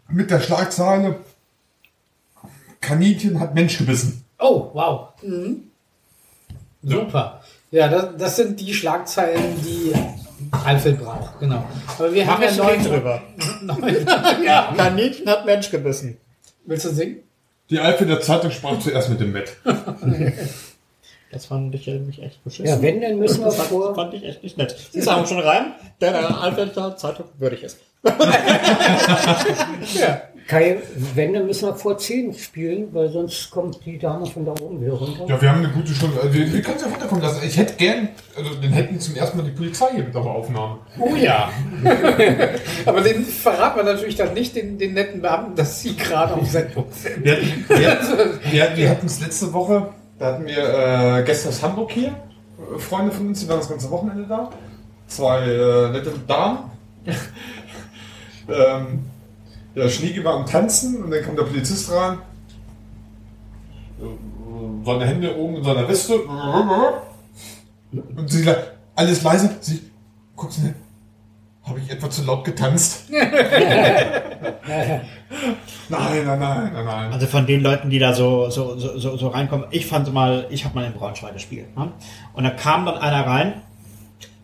Mit 0.09 0.31
der 0.31 0.41
Schlagzeile 0.41 1.17
Kaninchen 2.81 3.39
hat 3.39 3.55
Mensch 3.55 3.79
gebissen. 3.79 4.25
Oh, 4.39 4.71
wow. 4.73 5.09
Mhm. 5.23 5.65
Super. 6.83 7.41
Ja, 7.71 7.89
das, 7.89 8.09
das 8.19 8.37
sind 8.37 8.59
die 8.59 8.73
Schlagzeilen, 8.75 9.57
die 9.63 9.93
Eifel 10.65 10.95
braucht. 10.95 11.39
Genau. 11.39 11.65
Aber 11.99 12.13
wir 12.13 12.27
haben 12.27 12.41
Mach 12.43 12.47
ja 12.47 12.51
ich 12.51 12.57
neun 12.57 12.83
drüber. 12.85 13.23
neun- 13.63 14.07
ja. 14.45 14.73
Kaninchen 14.77 15.29
hat 15.29 15.45
Mensch 15.45 15.71
gebissen. 15.71 16.17
Willst 16.65 16.87
du 16.87 16.91
singen? 16.91 17.19
Die 17.69 17.79
Eifel 17.79 18.21
Zeitung 18.21 18.51
sprach 18.51 18.79
zuerst 18.81 19.11
mit 19.11 19.21
dem 19.21 19.33
Met. 19.33 19.57
Das 21.33 21.47
fand 21.47 21.75
ich 21.75 21.87
nämlich 21.87 22.21
echt 22.23 22.43
beschissen. 22.43 22.67
ja, 22.67 22.83
wenn, 22.83 23.01
dann 23.01 23.19
müssen 23.19 23.39
wir 23.39 23.47
das 23.47 23.57
fand, 23.57 23.69
vor. 23.69 23.95
fand 23.95 24.15
ich 24.15 24.25
echt 24.25 24.43
nicht 24.43 24.59
nett. 24.59 24.75
Sie 24.91 25.01
sagen 25.01 25.27
schon 25.27 25.39
rein, 25.39 25.75
der 26.01 26.13
der 26.13 26.43
Alfredter 26.43 26.97
Zeitung 26.97 27.27
würdig 27.39 27.63
ist. 27.63 27.79
Ja. 29.95 30.23
Kai, 30.51 30.79
wenn, 31.15 31.33
dann 31.33 31.47
müssen 31.47 31.69
wir 31.69 31.77
vor 31.77 31.97
10 31.97 32.35
spielen, 32.35 32.89
weil 32.93 33.09
sonst 33.11 33.53
kommt 33.53 33.87
die 33.87 33.99
Dame 33.99 34.27
von 34.27 34.45
da 34.45 34.51
oben 34.61 34.81
wieder 34.81 34.95
runter. 34.95 35.25
Ja, 35.29 35.41
wir 35.41 35.49
haben 35.49 35.59
eine 35.65 35.73
gute 35.73 35.95
Stunde. 35.95 36.21
Also 36.21 36.35
wir, 36.35 36.53
wir 36.53 36.61
können 36.61 36.77
es 36.77 36.83
ja 36.83 36.89
runterkommen 36.89 37.23
lassen. 37.23 37.41
Ich 37.47 37.57
hätte 37.57 37.75
gern, 37.75 38.09
also 38.37 38.55
dann 38.55 38.73
hätten 38.73 38.99
zum 38.99 39.15
ersten 39.15 39.37
Mal 39.37 39.45
die 39.45 39.53
Polizei 39.53 39.87
hier 39.95 40.03
mit 40.03 40.17
auf 40.17 40.25
der 40.25 40.33
Aufnahme. 40.33 40.79
Oh 40.99 41.15
ja. 41.15 41.51
Aber 42.87 43.01
den 43.01 43.25
verraten 43.25 43.77
wir 43.79 43.85
natürlich 43.85 44.17
dann 44.17 44.35
nicht 44.35 44.57
den, 44.57 44.77
den 44.77 44.95
netten 44.95 45.23
Beamten, 45.23 45.55
dass 45.55 45.83
sie 45.83 45.95
gerade 45.97 46.35
auf 46.35 46.51
Sendung 46.51 46.87
sind. 46.91 47.25
Wir, 47.25 47.39
wir, 47.69 48.01
wir, 48.51 48.77
wir 48.77 48.91
hatten 48.91 49.07
es 49.07 49.21
letzte 49.21 49.53
Woche, 49.53 49.91
da 50.21 50.27
hatten 50.27 50.47
wir 50.47 51.19
äh, 51.19 51.25
Gäste 51.25 51.49
aus 51.49 51.63
Hamburg 51.63 51.93
hier, 51.93 52.15
Freunde 52.79 53.11
von 53.11 53.29
uns, 53.29 53.41
die 53.41 53.49
waren 53.49 53.59
das 53.59 53.71
ganze 53.71 53.91
Wochenende 53.91 54.27
da. 54.27 54.51
Zwei 55.07 55.41
äh, 55.41 55.91
nette 55.91 56.13
Damen. 56.29 56.71
ähm, 58.49 59.07
der 59.75 59.89
Schniege 59.89 60.23
war 60.23 60.35
am 60.35 60.45
Tanzen 60.45 61.03
und 61.03 61.11
dann 61.11 61.23
kam 61.23 61.37
der 61.37 61.45
Polizist 61.45 61.91
rein. 61.91 62.19
Äh, 63.99 64.85
Seine 64.85 65.07
Hände 65.07 65.37
oben 65.37 65.57
in 65.57 65.65
seiner 65.65 65.89
Weste. 65.89 66.21
Und 67.93 68.31
sie 68.31 68.55
alles 68.95 69.23
leise. 69.23 69.57
Sie 69.61 69.91
guckt 70.37 70.53
sie 70.53 70.63
hin. 70.63 70.75
Habe 71.65 71.79
ich 71.79 71.91
etwa 71.91 72.11
zu 72.11 72.25
laut 72.25 72.45
getanzt? 72.45 73.05
nein, 73.11 73.21
nein, 75.89 76.25
nein, 76.25 76.39
nein, 76.39 76.85
nein. 76.85 77.13
Also 77.13 77.27
von 77.27 77.47
den 77.47 77.63
Leuten, 77.63 77.91
die 77.91 77.99
da 77.99 78.15
so, 78.15 78.49
so, 78.51 78.79
so, 78.79 79.17
so, 79.17 79.29
reinkommen, 79.29 79.67
ich 79.71 79.87
fand 79.87 80.13
mal, 80.13 80.47
ich 80.51 80.65
habe 80.65 80.75
mal 80.75 80.85
in 80.85 80.95
Braunschweig 80.95 81.35
gespielt. 81.35 81.77
Ne? 81.77 81.93
Und 82.33 82.45
da 82.45 82.51
kam 82.51 82.87
dann 82.87 82.97
einer 82.99 83.27
rein. 83.27 83.63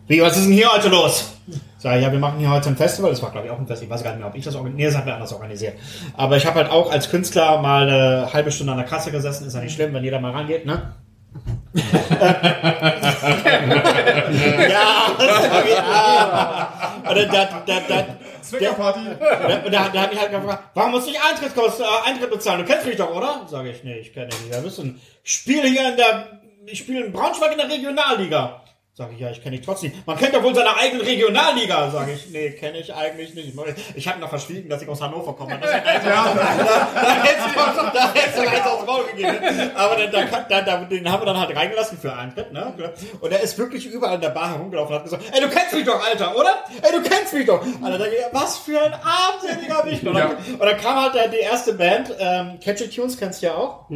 Wie, 0.07 0.21
was 0.21 0.37
ist 0.37 0.45
denn 0.45 0.53
hier 0.53 0.71
heute 0.71 0.87
los? 0.89 1.33
Sag 1.79 1.97
ich, 1.97 2.03
ja, 2.03 2.11
wir 2.11 2.19
machen 2.19 2.39
hier 2.39 2.49
heute 2.49 2.69
ein 2.69 2.77
Festival. 2.77 3.11
Das 3.11 3.21
war, 3.21 3.31
glaube 3.31 3.47
ich, 3.47 3.51
auch 3.51 3.59
ein 3.59 3.67
Festival. 3.67 3.87
Ich 3.87 3.93
weiß 3.99 4.03
gar 4.03 4.11
nicht 4.11 4.19
mehr, 4.19 4.29
ob 4.29 4.35
ich 4.35 4.45
das 4.45 4.55
organisiert 4.55 4.77
Nee, 4.77 4.85
das 4.85 4.95
hat 4.97 5.05
mir 5.05 5.13
anders 5.13 5.33
organisiert. 5.33 5.73
Aber 6.15 6.37
ich 6.37 6.45
habe 6.45 6.59
halt 6.59 6.71
auch 6.71 6.91
als 6.91 7.09
Künstler 7.09 7.61
mal 7.61 7.89
eine 7.89 8.31
halbe 8.31 8.51
Stunde 8.51 8.71
an 8.71 8.77
der 8.77 8.87
Kasse 8.87 9.11
gesessen. 9.11 9.47
Ist 9.47 9.55
ja 9.55 9.61
nicht 9.61 9.73
schlimm, 9.73 9.93
wenn 9.93 10.03
jeder 10.03 10.19
mal 10.19 10.31
rangeht, 10.31 10.65
ne? 10.65 10.93
ja, 11.73 11.93
ja. 15.75 16.96
Und 17.09 17.17
dann, 17.17 17.31
da, 17.31 17.63
da, 17.65 17.79
da, 17.87 18.05
Zweckerparty. 18.41 18.99
und 19.65 19.71
da, 19.73 19.89
da 19.89 20.01
hat 20.01 20.11
mich 20.11 20.19
halt 20.19 20.31
gefragt, 20.31 20.63
warum 20.73 20.91
muss 20.91 21.07
ich 21.07 21.19
Eintritt, 21.21 21.53
kosten, 21.55 21.83
äh, 21.83 22.09
Eintritt 22.09 22.29
bezahlen? 22.29 22.59
Du 22.59 22.65
kennst 22.65 22.85
mich 22.85 22.95
doch, 22.97 23.13
oder? 23.13 23.45
Sage 23.47 23.71
ich, 23.71 23.83
nee, 23.83 23.97
ich 23.99 24.13
kenne 24.13 24.27
dich 24.27 24.39
ein- 24.79 24.99
Ich 25.23 25.33
spiele 25.33 25.67
hier 25.67 25.89
in 25.89 25.97
der, 25.97 26.39
ich 26.65 26.79
spiele 26.79 27.05
in 27.05 27.11
Braunschweig 27.11 27.51
in 27.51 27.57
der 27.57 27.69
Regionalliga. 27.69 28.61
Sage 28.97 29.13
ich, 29.13 29.19
ja, 29.19 29.29
ich 29.29 29.43
kenne 29.43 29.55
dich 29.55 29.63
trotzdem. 29.63 29.91
Man 30.07 30.17
kennt 30.17 30.33
doch 30.33 30.41
wohl 30.41 30.55
seine 30.55 30.75
eigene 30.75 31.05
Regionalliga. 31.05 31.91
Sage 31.91 32.13
ich, 32.13 32.31
nee, 32.31 32.49
kenne 32.49 32.79
ich 32.79 32.91
eigentlich 32.91 33.35
nicht. 33.35 33.53
Ich 33.93 34.07
habe 34.07 34.19
noch 34.19 34.29
verschwiegen, 34.29 34.69
dass 34.69 34.81
ich 34.81 34.89
aus 34.89 34.99
Hannover 34.99 35.33
komme. 35.33 35.55
Das 35.61 35.71
hätte 35.71 35.87
ja, 36.09 36.33
da, 36.35 36.87
da 36.95 37.23
hättest 37.23 37.55
du 37.55 37.83
da 37.93 38.13
hättest 38.15 38.37
du 38.39 38.49
eins 38.49 38.65
aufs 38.65 38.85
Maul 38.87 39.05
gegeben. 39.11 39.37
Aber 39.75 39.97
dann, 39.97 40.11
dann, 40.11 40.45
dann, 40.49 40.65
dann, 40.65 40.89
den 40.89 41.11
haben 41.11 41.21
wir 41.21 41.25
dann 41.27 41.39
halt 41.39 41.55
reingelassen 41.55 41.99
für 41.99 42.11
Eintritt. 42.11 42.51
Ne? 42.51 42.73
Und 43.21 43.31
er 43.31 43.39
ist 43.41 43.55
wirklich 43.59 43.85
überall 43.85 44.15
in 44.15 44.21
der 44.21 44.29
Bar 44.31 44.49
herumgelaufen 44.55 44.93
und 44.95 44.97
hat 44.97 45.03
gesagt, 45.03 45.25
ey, 45.31 45.41
du 45.41 45.47
kennst 45.49 45.73
mich 45.73 45.85
doch, 45.85 46.03
Alter, 46.03 46.35
oder? 46.35 46.55
Ey, 46.81 46.91
du 46.91 47.07
kennst 47.07 47.33
mich 47.35 47.45
doch. 47.45 47.63
Alter, 47.83 47.99
dann, 47.99 48.09
was 48.31 48.57
für 48.57 48.81
ein 48.81 48.93
armseliger 48.95 49.85
Wicht. 49.85 50.07
Und, 50.07 50.15
dann- 50.15 50.37
und 50.37 50.59
dann 50.59 50.77
kam 50.77 50.99
halt 51.13 51.13
die 51.31 51.37
erste 51.37 51.73
Band, 51.73 52.15
ähm, 52.17 52.59
Catchy 52.63 52.89
Tunes 52.89 53.15
kennst 53.15 53.43
du 53.43 53.45
ja 53.45 53.53
auch 53.53 53.87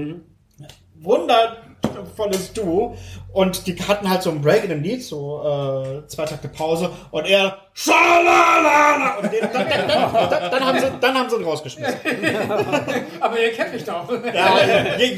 wundervolles 1.83 2.53
Duo 2.53 2.97
und 3.33 3.67
die 3.67 3.75
hatten 3.81 4.09
halt 4.09 4.21
so 4.21 4.29
einen 4.29 4.41
Break 4.41 4.63
in 4.63 4.69
dem 4.69 4.81
Lied, 4.81 5.03
so 5.03 5.41
äh, 5.43 6.07
zwei 6.07 6.25
Takte 6.25 6.47
Pause 6.47 6.89
und 7.11 7.25
er 7.25 7.57
Schalalala 7.73 9.17
und 9.17 9.31
den, 9.31 9.41
dann, 9.41 9.69
dann, 9.69 9.87
dann, 9.87 10.29
dann, 10.29 10.51
dann 10.51 10.65
haben 10.65 10.79
sie 10.79 10.85
dann 10.99 11.15
haben 11.15 11.29
sie 11.29 11.35
ihn 11.37 11.43
rausgeschmissen. 11.43 11.95
Aber 13.19 13.39
ihr 13.39 13.51
kennt 13.53 13.73
mich 13.73 13.85
doch. 13.85 14.09
Ja, 14.33 14.59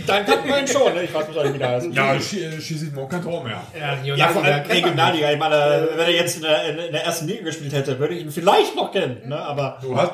dann 0.06 0.26
kannten 0.26 0.48
wir 0.48 0.60
ihn 0.60 0.68
schon, 0.68 0.94
ne? 0.94 1.04
ich 1.04 1.14
weiß 1.14 1.28
nicht, 1.28 1.54
wie 1.54 1.58
der 1.58 1.70
heißt. 1.70 1.88
Ja, 1.92 2.20
schießt 2.20 2.94
morgen 2.94 3.10
kein 3.10 3.24
Tor 3.24 3.44
mehr. 3.44 3.62
Ja, 3.80 4.16
Ja, 4.16 4.28
vor 4.28 4.44
allem 4.44 4.64
kennt 4.64 4.68
man 4.68 4.78
Regionalliga. 4.78 5.32
Ich 5.32 5.40
meine, 5.40 5.90
wenn 5.96 6.06
er 6.06 6.12
jetzt 6.12 6.38
in 6.38 6.44
der, 6.44 6.86
in 6.86 6.92
der 6.92 7.04
ersten 7.04 7.28
Liga 7.28 7.44
gespielt 7.44 7.74
hätte, 7.74 7.98
würde 8.00 8.14
ich 8.14 8.22
ihn 8.22 8.32
vielleicht 8.32 8.76
noch 8.76 8.92
kennen. 8.92 9.28
Ne? 9.28 9.40
Aber 9.40 9.80
Du 9.82 9.96
hast 9.98 10.14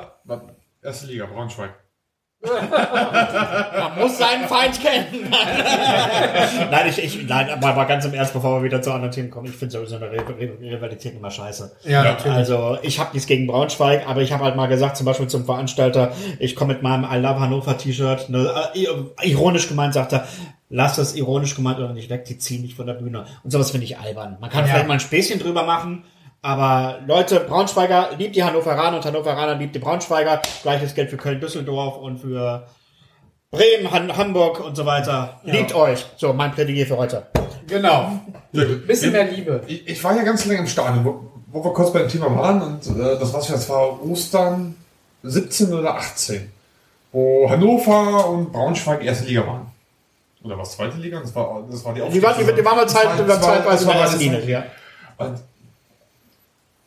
erste 0.82 1.08
Liga, 1.08 1.26
Braunschweig. 1.26 1.72
Man 2.42 4.00
muss 4.00 4.18
seinen 4.18 4.48
Feind 4.48 4.80
kennen. 4.82 5.30
nein, 6.72 6.88
ich, 6.88 7.04
ich, 7.04 7.28
nein, 7.28 7.50
aber 7.50 7.74
mal 7.74 7.84
ganz 7.84 8.06
im 8.06 8.14
Ernst, 8.14 8.32
bevor 8.34 8.60
wir 8.60 8.64
wieder 8.64 8.82
zu 8.82 8.92
anderen 8.94 9.12
Themen 9.12 9.30
kommen, 9.30 9.48
ich 9.48 9.56
finde 9.56 9.74
sowieso 9.74 9.98
eine 9.98 10.10
Rivalität 10.10 11.16
immer 11.16 11.32
scheiße. 11.32 11.76
Ja, 11.84 12.04
natürlich. 12.04 12.38
Also 12.38 12.78
ich 12.82 12.98
habe 13.00 13.10
nichts 13.14 13.28
gegen 13.28 13.46
Braunschweig, 13.48 14.08
aber 14.08 14.22
ich 14.22 14.32
habe 14.32 14.46
halt 14.46 14.56
mal 14.56 14.68
gesagt, 14.68 14.96
zum 14.96 15.06
Beispiel 15.06 15.28
zum 15.28 15.44
Veranstalter, 15.46 16.14
ich 16.40 16.56
komme 16.56 16.74
mit 16.74 16.82
meinem 16.82 17.04
I 17.04 17.18
Love 17.18 17.42
Hannover 17.42 17.78
T-Shirt, 17.78 18.30
ne, 18.30 18.50
äh, 18.74 19.30
ironisch 19.30 19.68
gemeint, 19.68 19.94
sagt 19.94 20.14
er, 20.14 20.26
lass 20.70 20.96
das 20.96 21.16
ironisch 21.16 21.56
gemeint 21.56 21.80
oder 21.80 21.92
nicht 21.94 22.10
weg, 22.10 22.24
die 22.24 22.38
ziehen 22.38 22.62
nicht 22.62 22.76
von 22.78 22.88
der 22.88 22.94
Bühne. 22.94 23.26
Und 23.44 23.52
sowas 23.52 23.72
finde 23.72 23.86
ich 23.86 23.98
albern. 24.00 24.38
Man 24.40 24.50
kann 24.50 24.62
Ja. 24.66 24.72
vielleicht 24.72 24.88
mal 24.88 24.94
ein 24.94 25.00
Späßchen 25.02 25.40
drüber 25.40 25.64
machen, 25.64 26.06
aber 26.42 27.00
Leute, 27.06 27.42
Braunschweiger 27.42 28.10
liebt 28.18 28.36
die 28.36 28.44
Hannoveraner 28.44 28.98
und 28.98 29.06
Hannoveraner 29.06 29.56
liebt 29.56 29.76
die 29.76 29.80
Braunschweiger. 29.80 30.42
Gleiches 30.64 30.96
Geld 30.96 31.10
für 31.10 31.18
Köln-Düsseldorf 31.18 31.98
und 31.98 32.20
für 32.20 32.66
Bremen, 33.52 33.92
Han 33.92 34.16
Hamburg 34.16 34.60
und 34.64 34.76
so 34.76 34.86
weiter. 34.86 35.40
Liebt 35.44 35.74
euch. 35.76 36.06
So, 36.18 36.34
mein 36.34 36.52
Plädoyer 36.52 36.86
für 36.86 36.98
heute. 36.98 37.24
Genau. 37.68 38.20
Bisschen 38.52 39.12
mehr 39.12 39.26
Liebe. 39.26 39.62
Ich, 39.68 39.88
ich 39.88 40.04
war 40.04 40.16
ja 40.16 40.24
ganz 40.24 40.46
lange 40.46 40.60
im 40.60 40.68
Stadion, 40.68 41.04
wo, 41.04 41.24
wo 41.48 41.64
wir 41.64 41.74
kurz 41.74 41.92
beim 41.92 42.08
Thema 42.08 42.34
waren 42.36 42.62
und 42.62 42.88
äh, 42.88 43.20
das, 43.20 43.34
was 43.34 43.48
das 43.48 43.68
war 43.70 44.02
Ostern 44.04 44.76
17 45.24 45.74
oder 45.74 45.96
18, 45.96 46.52
wo 47.12 47.50
Hannover 47.50 48.30
und 48.30 48.52
Braunschweig 48.54 49.04
erste 49.04 49.26
Liga 49.26 49.46
waren. 49.46 49.66
Oder 50.44 50.58
was 50.58 50.72
zweite 50.72 50.98
Liga? 50.98 51.20
Das 51.20 51.36
war, 51.36 51.64
das 51.70 51.84
war 51.84 51.94
die 51.94 52.02
Die 52.10 52.24
waren, 52.24 52.36
die, 52.56 52.66
waren 52.66 52.78
mal 52.78 52.88
Zeit, 52.88 53.04
Das 53.06 53.18
war- 53.18 53.20
über 53.26 53.34
das 53.34 53.42
war- 53.42 53.54
zeitweise 53.56 53.72
das 53.72 53.82
in 53.82 53.88
war 53.88 53.94
der 53.96 54.02
ersten 54.04 54.26
meine 54.26 54.38
Linie, 54.40 54.52
ja. 54.54 54.64
Und, 55.26 55.40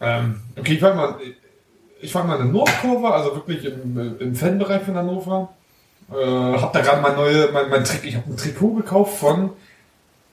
ähm, 0.02 0.40
okay, 0.56 0.74
ich 0.74 0.82
war 0.82 0.94
mal, 0.94 1.14
ich 2.00 2.14
war 2.14 2.24
mal 2.24 2.40
in 2.40 2.46
der 2.46 2.52
Nordkurve, 2.52 3.14
also 3.14 3.34
wirklich 3.36 3.64
im, 3.64 4.18
im 4.18 4.34
Fanbereich 4.34 4.82
von 4.82 4.96
Hannover. 4.96 5.54
Äh, 6.12 6.58
hab 6.58 6.72
da 6.72 6.80
gerade 6.80 7.00
mein 7.00 7.14
neue, 7.14 7.52
mein, 7.52 7.70
mein 7.70 7.84
Trick, 7.84 8.04
ich 8.04 8.16
habe 8.16 8.28
ein 8.28 8.36
Trikot 8.36 8.74
gekauft 8.74 9.16
von 9.18 9.50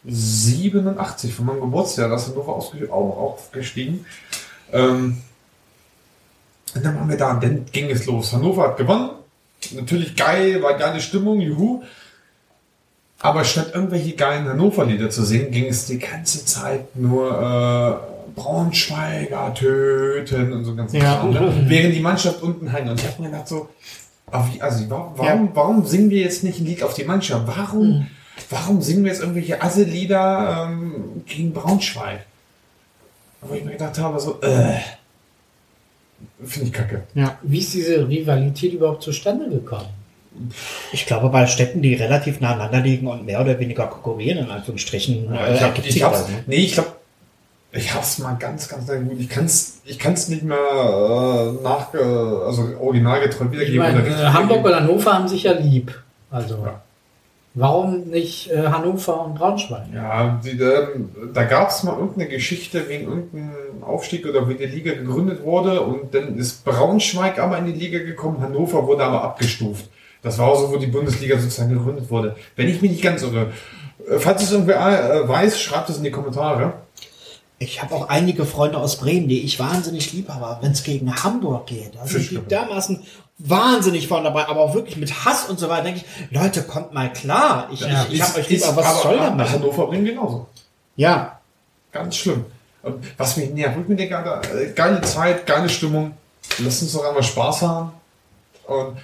87 0.05 1.33
von 1.33 1.45
meinem 1.45 1.61
Geburtsjahr, 1.61 2.09
das 2.09 2.23
ist 2.23 2.29
Hannover 2.33 2.55
ausge, 2.55 2.91
auch, 2.91 3.17
aufgestiegen. 3.17 4.05
Ähm, 4.71 5.21
und 6.75 6.85
dann 6.85 6.95
waren 6.95 7.09
wir 7.09 7.17
da 7.17 7.31
und 7.31 7.43
dann 7.43 7.65
ging 7.71 7.89
es 7.91 8.05
los. 8.07 8.33
Hannover 8.33 8.63
hat 8.63 8.77
gewonnen. 8.77 9.11
Natürlich 9.71 10.15
geil, 10.15 10.63
war 10.63 10.75
geile 10.75 10.99
Stimmung, 10.99 11.41
juhu. 11.41 11.83
Aber 13.19 13.43
statt 13.43 13.71
irgendwelche 13.73 14.15
geilen 14.15 14.47
Hannover-Lieder 14.47 15.09
zu 15.09 15.23
singen, 15.23 15.51
ging 15.51 15.65
es 15.65 15.85
die 15.85 15.99
ganze 15.99 16.45
Zeit 16.45 16.95
nur 16.95 17.29
äh, 17.31 18.18
Braunschweiger 18.36 19.53
töten 19.53 20.53
und 20.53 20.65
so 20.65 20.75
ganz 20.75 20.93
Ja. 20.93 21.17
Kram, 21.17 21.31
ne? 21.31 21.53
Während 21.67 21.95
die 21.95 22.00
Mannschaft 22.00 22.41
unten 22.41 22.69
hängt. 22.69 22.89
Und 22.89 23.00
ich 23.00 23.07
habe 23.07 23.21
mir 23.21 23.29
gedacht 23.29 23.48
so, 23.48 23.69
also 24.31 24.89
warum, 24.89 25.13
warum, 25.17 25.50
warum 25.53 25.86
singen 25.86 26.09
wir 26.09 26.21
jetzt 26.21 26.43
nicht 26.43 26.59
ein 26.59 26.65
Lied 26.65 26.83
auf 26.83 26.93
die 26.93 27.03
Mannschaft? 27.03 27.43
Warum, 27.48 28.07
warum 28.50 28.81
singen 28.81 29.03
wir 29.03 29.12
jetzt 29.12 29.21
irgendwelche 29.21 29.62
Asse-Lieder 29.62 30.69
ähm, 30.69 31.24
gegen 31.25 31.53
Braunschweig? 31.53 32.25
Wo 33.41 33.55
ich 33.55 33.63
mir 33.63 33.71
gedacht 33.71 33.98
habe, 33.98 34.19
so, 34.19 34.39
äh, 34.41 34.79
finde 36.43 36.67
ich 36.67 36.74
kacke. 36.74 37.03
Wie 37.41 37.59
ist 37.59 37.74
diese 37.74 38.07
Rivalität 38.07 38.74
überhaupt 38.74 39.03
zustande 39.03 39.50
gekommen? 39.50 39.88
Ich 40.91 41.05
glaube, 41.05 41.29
bei 41.29 41.48
Städten, 41.48 41.81
die 41.81 41.95
relativ 41.95 42.39
nah 42.39 42.53
aneinander 42.53 42.81
liegen 42.81 43.07
und 43.07 43.25
mehr 43.25 43.41
oder 43.41 43.59
weniger 43.59 43.88
konkurrieren, 43.88 44.45
in 44.45 44.51
Anführungsstrichen, 44.51 45.33
Ja, 45.33 45.48
äh, 45.48 45.55
ich 45.55 45.62
hab, 45.62 45.69
ergibt 45.69 45.88
ich 45.88 46.01
ne? 46.01 46.43
nee, 46.48 46.55
ich 46.57 46.74
glaube, 46.74 46.91
ich 47.71 47.93
hab's 47.93 48.17
mal 48.19 48.33
ganz, 48.39 48.67
ganz 48.67 48.88
sehr 48.88 48.99
gut. 48.99 49.19
Ich 49.19 49.29
kann's, 49.29 49.81
ich 49.85 49.99
kann's 49.99 50.27
nicht 50.27 50.43
mehr 50.43 50.57
äh, 50.57 51.63
nach, 51.63 51.93
äh, 51.93 51.97
also 51.97 52.67
originalgetreu 52.79 53.45
Ich 53.45 53.51
wiedergeben. 53.51 53.77
meine, 53.79 53.97
oder 53.97 54.05
richtig 54.05 54.23
äh, 54.23 54.27
Hamburg 54.29 54.65
und 54.65 54.75
Hannover 54.75 55.13
haben 55.13 55.27
sich 55.27 55.43
ja 55.43 55.51
lieb. 55.53 56.01
Also, 56.31 56.55
Ja. 56.65 56.81
warum 57.53 58.01
nicht 58.09 58.49
äh, 58.51 58.67
Hannover 58.67 59.23
und 59.25 59.35
Braunschweig? 59.35 59.83
Ja, 59.93 60.39
die, 60.43 60.59
ähm, 60.59 61.09
da 61.33 61.43
gab's 61.43 61.83
mal 61.83 61.97
irgendeine 61.97 62.27
Geschichte 62.27 62.88
wegen 62.89 63.07
irgendeinem 63.07 63.83
Aufstieg 63.83 64.25
oder 64.27 64.47
wie 64.49 64.55
die 64.55 64.65
Liga 64.65 64.93
gegründet 64.93 65.43
wurde 65.43 65.81
und 65.81 66.13
dann 66.13 66.38
ist 66.38 66.63
Braunschweig 66.65 67.39
aber 67.39 67.57
in 67.59 67.65
die 67.65 67.73
Liga 67.73 67.99
gekommen, 67.99 68.41
Hannover 68.41 68.85
wurde 68.88 69.03
aber 69.03 69.23
abgestuft. 69.23 69.85
Das 70.21 70.38
war 70.38 70.47
auch 70.49 70.59
so, 70.59 70.71
wo 70.71 70.77
die 70.77 70.88
Bundesliga 70.88 71.38
sozusagen 71.39 71.69
gegründet 71.73 72.09
wurde. 72.09 72.35
Wenn 72.55 72.67
ich 72.67 72.81
mich 72.81 72.91
nicht 72.91 73.03
ganz 73.03 73.21
irre. 73.21 73.51
Äh, 74.09 74.17
Falls 74.19 74.43
es 74.43 74.51
irgendwer 74.51 74.77
äh, 75.23 75.27
weiß, 75.27 75.59
schreibt 75.61 75.89
es 75.89 75.97
in 75.97 76.03
die 76.03 76.11
Kommentare. 76.11 76.73
Ich 77.59 77.81
habe 77.81 77.93
auch 77.93 78.09
einige 78.09 78.45
Freunde 78.45 78.77
aus 78.77 78.97
Bremen, 78.97 79.27
die 79.27 79.43
ich 79.43 79.59
wahnsinnig 79.59 80.13
lieb 80.13 80.29
habe, 80.29 80.63
wenn 80.63 80.71
es 80.71 80.83
gegen 80.83 81.13
Hamburg 81.13 81.67
geht. 81.67 81.93
Sind 81.93 82.03
die 82.03 82.09
Fischgruppe. 82.09 82.47
dermaßen 82.47 83.03
wahnsinnig 83.37 84.07
vorne 84.07 84.25
dabei, 84.25 84.47
aber 84.47 84.61
auch 84.61 84.73
wirklich 84.73 84.97
mit 84.97 85.25
Hass 85.25 85.45
und 85.49 85.59
so 85.59 85.69
weiter. 85.69 85.83
denke 85.83 86.01
ich, 86.01 86.31
Leute, 86.31 86.63
kommt 86.63 86.93
mal 86.93 87.11
klar. 87.11 87.69
Ich, 87.71 87.81
ich, 87.81 88.13
ich 88.13 88.21
hab 88.21 88.37
euch 88.37 88.49
lieb, 88.49 88.65
aber 88.65 88.77
was 88.77 89.01
soll 89.01 89.19
aber 89.19 89.29
damit? 89.29 89.49
Hannover 89.49 89.87
bringen 89.87 90.05
genauso. 90.05 90.47
Ja, 90.95 91.39
Ganz 91.91 92.17
schlimm. 92.17 92.45
Und 92.81 93.03
was 93.17 93.37
mich 93.37 93.49
nervt, 93.51 93.77
ich 93.81 93.87
mir 93.87 93.95
denke, 93.95 94.17
Alter, 94.17 94.55
äh, 94.55 94.71
geile 94.71 95.01
Zeit, 95.01 95.45
geile 95.45 95.67
Stimmung. 95.69 96.13
Lass 96.59 96.81
uns 96.81 96.93
doch 96.93 97.05
einmal 97.05 97.23
Spaß 97.23 97.61
haben. 97.63 97.91
Und 98.67 98.97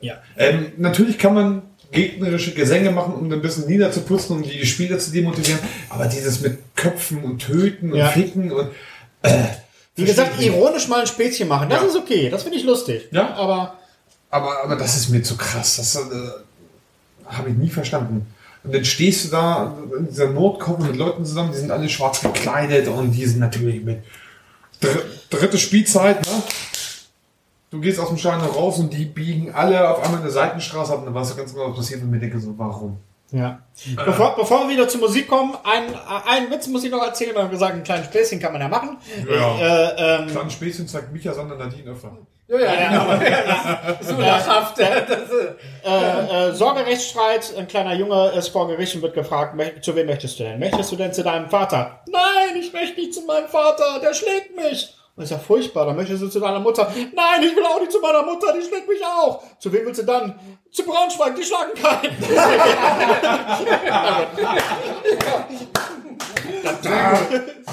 ja. 0.00 0.14
ähm, 0.36 0.72
natürlich 0.76 1.18
kann 1.18 1.34
man 1.34 1.62
gegnerische 1.92 2.52
Gesänge 2.52 2.90
machen, 2.90 3.14
um 3.14 3.30
ein 3.32 3.40
bisschen 3.40 3.66
niederzuputzen, 3.66 4.36
um 4.36 4.42
die 4.42 4.66
Spieler 4.66 4.98
zu 4.98 5.10
demotivieren. 5.12 5.60
Aber 5.88 6.06
dieses 6.06 6.40
mit 6.40 6.58
Köpfen 6.74 7.22
und 7.24 7.38
Töten 7.40 7.92
und 7.92 7.98
Ja. 7.98 8.08
Ficken 8.08 8.50
und 8.52 8.68
Wie 9.94 10.04
gesagt, 10.04 10.40
ironisch 10.40 10.88
mal 10.88 11.00
ein 11.00 11.06
Späßchen 11.06 11.48
machen, 11.48 11.68
das 11.70 11.82
Ja. 11.82 11.88
ist 11.88 11.96
okay, 11.96 12.28
das 12.28 12.42
finde 12.42 12.58
ich 12.58 12.64
lustig. 12.64 13.08
Ja. 13.12 13.34
aber 13.34 13.78
Aber, 14.30 14.62
aber 14.64 14.76
das 14.76 14.96
ist 14.96 15.08
mir 15.08 15.22
zu 15.22 15.36
krass. 15.36 15.76
Das 15.76 15.94
äh, 15.96 16.00
habe 17.26 17.50
ich 17.50 17.56
nie 17.56 17.70
verstanden. 17.70 18.26
Und 18.64 18.74
dann 18.74 18.84
stehst 18.84 19.24
du 19.24 19.28
da 19.30 19.76
in 19.96 20.08
dieser 20.08 20.28
Notkurve 20.30 20.82
mit 20.84 20.96
Leuten 20.96 21.24
zusammen, 21.24 21.52
die 21.52 21.58
sind 21.58 21.70
alle 21.70 21.88
schwarz 21.88 22.20
gekleidet 22.20 22.88
und 22.88 23.12
die 23.12 23.24
sind 23.24 23.38
natürlich 23.38 23.82
mit 23.84 23.98
dr 24.80 25.00
dritte 25.30 25.56
Spielzeit, 25.58 26.26
ne? 26.26 26.42
Du 27.70 27.80
gehst 27.80 27.98
aus 27.98 28.08
dem 28.08 28.16
Stadion 28.18 28.48
raus 28.48 28.78
und 28.78 28.92
die 28.92 29.04
biegen 29.06 29.52
alle 29.54 29.88
auf 29.90 30.04
einmal 30.04 30.20
eine 30.20 30.30
Seitenstraße 30.30 30.92
ab 30.92 31.00
und 31.00 31.06
dann 31.06 31.14
weißt 31.14 31.32
du 31.32 31.36
ganz 31.36 31.52
genau, 31.52 31.70
was 31.70 31.76
passiert 31.76 32.00
und 32.02 32.10
mir 32.10 32.18
denke 32.20 32.38
so, 32.38 32.56
warum? 32.56 32.98
Ja. 33.32 33.58
Bevor, 34.04 34.36
bevor 34.36 34.60
wir 34.68 34.68
wieder 34.76 34.88
zur 34.88 35.00
Musik 35.00 35.26
kommen, 35.28 35.52
ein, 35.64 35.82
einen 36.28 36.48
Witz 36.50 36.68
muss 36.68 36.84
ich 36.84 36.92
noch 36.92 37.02
erzählen, 37.04 37.34
weil 37.34 37.44
wir 37.44 37.50
gesagt, 37.50 37.74
ein 37.74 37.82
kleines 37.82 38.06
Späßchen 38.06 38.38
kann 38.38 38.52
man 38.52 38.60
ja 38.62 38.68
machen. 38.68 38.98
Ja. 39.28 39.58
Äh, 39.58 40.20
ähm, 40.22 40.28
Kleinen 40.28 40.50
Späßchen 40.50 40.86
zeigt 40.86 41.12
Micha, 41.12 41.34
sondern 41.34 41.58
Nadine 41.58 41.90
öfter. 41.90 42.16
Ja, 42.48 42.58
ja, 42.60 42.88
genau. 43.18 43.94
so 44.00 44.20
lachhaft. 44.20 44.78
ja, 44.78 44.86
ist, 44.86 45.08
äh, 45.84 46.50
äh, 46.50 46.54
Sorgerechtsstreit, 46.54 47.52
ein 47.58 47.66
kleiner 47.66 47.94
Junge 47.94 48.28
ist 48.36 48.48
vor 48.50 48.68
Gericht 48.68 48.94
und 48.94 49.02
wird 49.02 49.14
gefragt, 49.14 49.56
"Mö- 49.56 49.80
zu 49.80 49.96
wem 49.96 50.06
möchtest 50.06 50.38
du 50.38 50.44
denn? 50.44 50.60
Möchtest 50.60 50.92
du 50.92 50.96
denn 50.96 51.12
zu 51.12 51.24
deinem 51.24 51.50
Vater? 51.50 52.02
Nein, 52.08 52.60
ich 52.60 52.72
möchte 52.72 53.00
nicht 53.00 53.12
zu 53.12 53.22
meinem 53.22 53.48
Vater, 53.48 53.98
der 54.00 54.14
schlägt 54.14 54.54
mich. 54.54 54.95
Das 55.16 55.24
ist 55.24 55.30
ja 55.30 55.38
furchtbar, 55.38 55.86
dann 55.86 55.96
möchtest 55.96 56.22
du 56.22 56.28
zu 56.28 56.40
deiner 56.40 56.60
Mutter. 56.60 56.92
Nein, 57.14 57.42
ich 57.42 57.56
will 57.56 57.64
auch 57.64 57.80
nicht 57.80 57.90
zu 57.90 58.00
meiner 58.00 58.22
Mutter, 58.22 58.52
die 58.52 58.60
schlägt 58.60 58.86
mich 58.86 59.02
auch. 59.02 59.42
Zu 59.58 59.72
wem 59.72 59.86
willst 59.86 60.02
du 60.02 60.04
dann? 60.04 60.38
Zu 60.70 60.84
Braunschweig, 60.84 61.34
die 61.34 61.42
schlagen 61.42 61.72
keinen. 61.74 62.14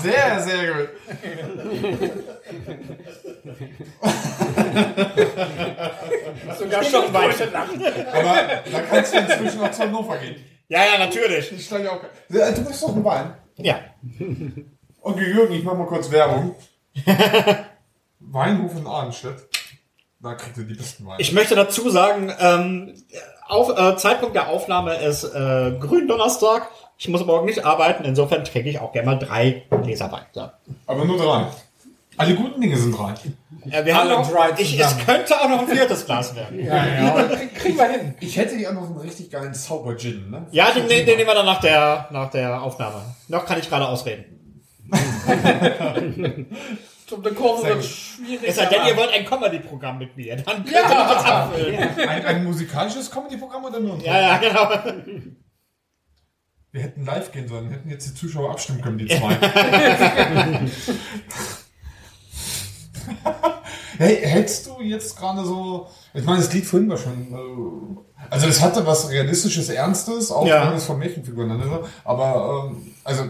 Sehr, 0.01 0.39
sehr 0.41 0.73
gut. 0.73 0.89
sogar 6.57 6.83
schon 6.83 7.13
weiter. 7.13 7.47
Aber 8.13 8.35
da 8.71 8.81
kannst 8.89 9.13
du 9.13 9.19
inzwischen 9.19 9.62
auch 9.62 9.71
zu 9.71 9.83
Hannover 9.83 10.17
gehen. 10.17 10.35
Ja, 10.67 10.85
ja, 10.85 10.97
natürlich. 10.97 11.51
Ich 11.51 11.65
schlage 11.65 11.91
auch. 11.91 12.00
Ja, 12.29 12.51
Du 12.51 12.63
bist 12.63 12.81
doch 12.83 12.95
ein 12.95 13.03
Wein. 13.03 13.33
Ja. 13.57 13.79
Okay, 15.01 15.31
Jürgen, 15.31 15.53
ich 15.53 15.63
mach 15.63 15.75
mal 15.75 15.88
kurz 15.88 16.09
Werbung. 16.12 16.55
Weinhof 18.19 18.75
in 18.75 18.88
Arnstedt. 18.88 19.47
Da 20.21 20.35
kriegt 20.35 20.57
ihr 20.57 20.63
die 20.63 20.75
besten 20.75 21.05
Weine. 21.05 21.21
Ich 21.21 21.33
möchte 21.33 21.55
dazu 21.55 21.89
sagen, 21.89 22.31
ähm, 22.39 22.93
auf, 23.47 23.77
äh, 23.77 23.97
Zeitpunkt 23.97 24.35
der 24.35 24.47
Aufnahme 24.47 24.95
ist 24.95 25.25
äh, 25.25 25.73
Gründonnerstag. 25.79 26.69
Ich 26.97 27.09
muss 27.09 27.25
morgen 27.25 27.45
nicht 27.45 27.65
arbeiten, 27.65 28.05
insofern 28.05 28.45
trinke 28.45 28.69
ich 28.69 28.79
auch 28.79 28.93
gerne 28.93 29.07
mal 29.07 29.19
drei 29.19 29.63
Gläser 29.83 30.12
Wein. 30.12 30.25
So. 30.31 30.50
Aber 30.88 31.03
nur 31.05 31.17
drei. 31.17 31.47
Alle 32.15 32.35
guten 32.35 32.62
Dinge 32.62 32.77
sind 32.77 32.97
drei. 32.97 33.13
Äh, 33.69 33.85
wir 33.85 33.95
haben 33.95 34.09
Alle 34.09 34.19
noch, 34.19 34.31
drei 34.31 34.51
ich, 34.57 34.79
es 34.79 34.97
könnte 35.05 35.39
auch 35.39 35.50
noch 35.50 35.59
ein 35.59 35.67
viertes 35.67 36.05
Glas 36.05 36.35
werden. 36.35 36.59
Ja, 36.63 36.85
ja. 36.85 37.25
Kriegen 37.55 37.77
wir 37.77 37.89
hin. 37.89 38.13
Ich 38.19 38.38
hätte 38.38 38.55
ja 38.55 38.71
noch 38.71 38.83
einen 38.83 38.97
richtig 38.97 39.29
geilen 39.31 39.53
Zauber-Gin, 39.53 40.29
ne? 40.29 40.45
Ja, 40.51 40.71
den, 40.71 40.88
den, 40.88 41.05
den 41.05 41.17
nehmen 41.17 41.27
wir 41.27 41.35
dann 41.35 41.45
nach 41.45 41.59
der, 41.59 42.07
nach 42.12 42.29
der 42.29 42.62
Aufnahme. 42.62 43.01
Noch 43.27 43.45
kann 43.45 43.59
ich 43.59 43.67
gerade 43.67 43.88
ausreden. 43.88 44.33
Zum 47.07 47.21
der 47.21 47.33
Kurve 47.33 47.67
wird 47.67 47.83
schwierig. 47.85 48.47
Es 48.47 48.55
sei 48.55 48.65
denn, 48.65 48.85
ihr 48.88 48.95
wollt 48.97 49.12
ein 49.13 49.25
Comedy-Programm 49.25 49.97
mit 50.00 50.15
mir. 50.17 50.35
Dann 50.38 50.63
könnt 50.63 50.71
ihr 50.71 50.81
das 50.81 51.25
abfüllen. 51.25 51.77
Ein, 52.07 52.25
ein 52.25 52.43
musikalisches 52.43 53.12
Comedy-Programm 53.12 53.65
oder 53.65 53.79
nur 53.79 53.95
ein 53.95 54.01
Ja, 54.01 54.19
ja, 54.21 54.38
genau. 54.38 54.69
Wir 56.71 56.81
hätten 56.81 57.05
live 57.05 57.31
gehen 57.31 57.47
sollen, 57.47 57.69
hätten 57.69 57.89
jetzt 57.89 58.07
die 58.09 58.15
Zuschauer 58.15 58.50
abstimmen 58.51 58.81
können, 58.81 58.97
die 58.97 59.07
zwei. 59.07 59.35
hey, 63.97 64.17
hältst 64.21 64.67
du 64.67 64.81
jetzt 64.81 65.17
gerade 65.17 65.43
so. 65.45 65.88
Ich 66.13 66.23
meine, 66.23 66.39
das 66.39 66.51
Lied 66.53 66.65
vorhin 66.65 66.89
war 66.89 66.97
schon. 66.97 67.31
äh, 67.31 67.97
Also, 68.29 68.47
es 68.47 68.62
hatte 68.62 68.85
was 68.88 69.09
Realistisches, 69.09 69.69
Ernstes, 69.69 70.31
auch 70.31 70.47
Ja. 70.47 70.67
wenn 70.69 70.77
es 70.77 70.85
von 70.85 70.97
Märchenfiguren 71.00 71.57
ne? 71.57 71.79
Aber, 72.03 72.69
ähm, 72.71 72.91
also. 73.03 73.23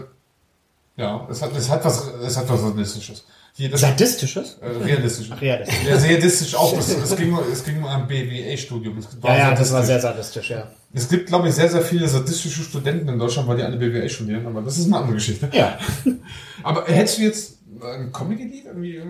Ja, 0.96 1.26
es 1.30 1.42
hat, 1.42 1.56
es 1.56 1.68
hat 1.68 1.84
was, 1.84 2.08
es 2.24 2.36
hat 2.36 2.48
was 2.48 2.62
Realistisches. 2.62 3.24
Hier, 3.56 3.70
das, 3.70 3.82
Sadistisches? 3.82 4.58
äh, 4.60 4.66
realistisch. 4.84 5.30
Ach 5.32 5.40
ja, 5.40 5.58
das, 5.58 5.68
Ja, 5.88 5.94
realistisch 5.96 6.54
auch. 6.56 6.76
Es, 6.76 6.88
es, 6.88 7.16
ging, 7.16 7.32
um- 7.32 7.40
es 7.52 7.64
ging 7.64 7.78
um 7.78 7.86
ein 7.86 8.06
BWA-Studium. 8.08 8.98
Ja, 9.22 9.36
ja, 9.36 9.50
das 9.54 9.72
war 9.72 9.84
sadistisch. 9.84 9.86
sehr 9.86 10.00
sadistisch, 10.00 10.50
ja. 10.50 10.68
Es 10.92 11.08
gibt, 11.08 11.26
glaube 11.28 11.48
ich, 11.48 11.54
sehr, 11.54 11.68
sehr 11.68 11.82
viele 11.82 12.08
sadistische 12.08 12.62
Studenten 12.62 13.08
in 13.08 13.18
Deutschland, 13.18 13.48
weil 13.48 13.56
die 13.56 13.62
alle 13.62 13.76
BWL 13.76 14.08
studieren, 14.08 14.44
aber 14.46 14.60
das 14.60 14.78
ist 14.78 14.86
eine 14.86 14.96
andere 14.96 15.14
Geschichte. 15.14 15.48
Ja. 15.52 15.78
Aber 16.64 16.86
hättest 16.86 17.18
du 17.18 17.22
jetzt 17.22 17.58
ein 17.82 18.12
Comedy-Lied 18.12 18.64
irgendwie? 18.66 19.00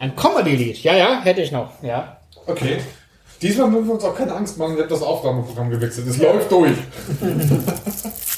Ein 0.00 0.14
Comedy-Lied, 0.16 0.82
ja, 0.82 0.96
ja, 0.96 1.20
hätte 1.22 1.40
ich 1.40 1.52
noch, 1.52 1.82
ja. 1.82 2.18
Okay. 2.46 2.78
Diesmal 3.40 3.68
müssen 3.70 3.86
wir 3.86 3.94
uns 3.94 4.04
auch 4.04 4.16
keine 4.16 4.34
Angst 4.34 4.58
machen, 4.58 4.74
wir 4.76 4.82
haben 4.82 4.90
das 4.90 5.02
Aufnahmeprogramm 5.02 5.70
gewechselt. 5.70 6.08
Es 6.08 6.18
läuft 6.18 6.50
durch. 6.50 6.72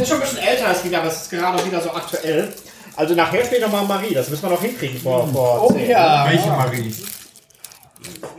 Das 0.00 0.08
ist 0.08 0.14
schon 0.14 0.22
ein 0.22 0.28
bisschen 0.30 0.38
älter 0.48 0.66
als 0.68 0.84
wieder, 0.84 0.98
aber 0.98 1.08
es 1.08 1.22
ist 1.22 1.30
gerade 1.30 1.64
wieder 1.66 1.80
so 1.80 1.90
aktuell. 1.92 2.52
Also 2.96 3.14
nachher 3.14 3.44
spielt 3.44 3.60
noch 3.62 3.70
mal 3.70 3.84
Marie, 3.84 4.14
das 4.14 4.28
müssen 4.30 4.42
wir 4.42 4.50
noch 4.50 4.60
hinkriegen 4.62 4.98
vor, 5.00 5.28
vor 5.28 5.62
Oh 5.68 5.72
zehn. 5.72 5.90
ja. 5.90 6.26
Welche 6.28 6.48
Marie? 6.48 6.94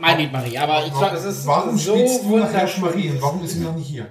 Mein 0.00 0.18
Lied 0.18 0.32
Marie, 0.32 0.58
aber 0.58 0.84
ich 0.86 0.92
sag, 0.92 1.12
Das 1.12 1.24
ist 1.24 1.46
Warum 1.46 1.78
so 1.78 1.94
spielst 1.94 2.22
du 2.24 2.38
nachher. 2.38 2.68
Marie 2.80 3.10
und 3.10 3.22
warum 3.22 3.44
ist 3.44 3.52
sie 3.52 3.60
noch 3.60 3.74
nicht 3.74 3.86
hier? 3.88 4.06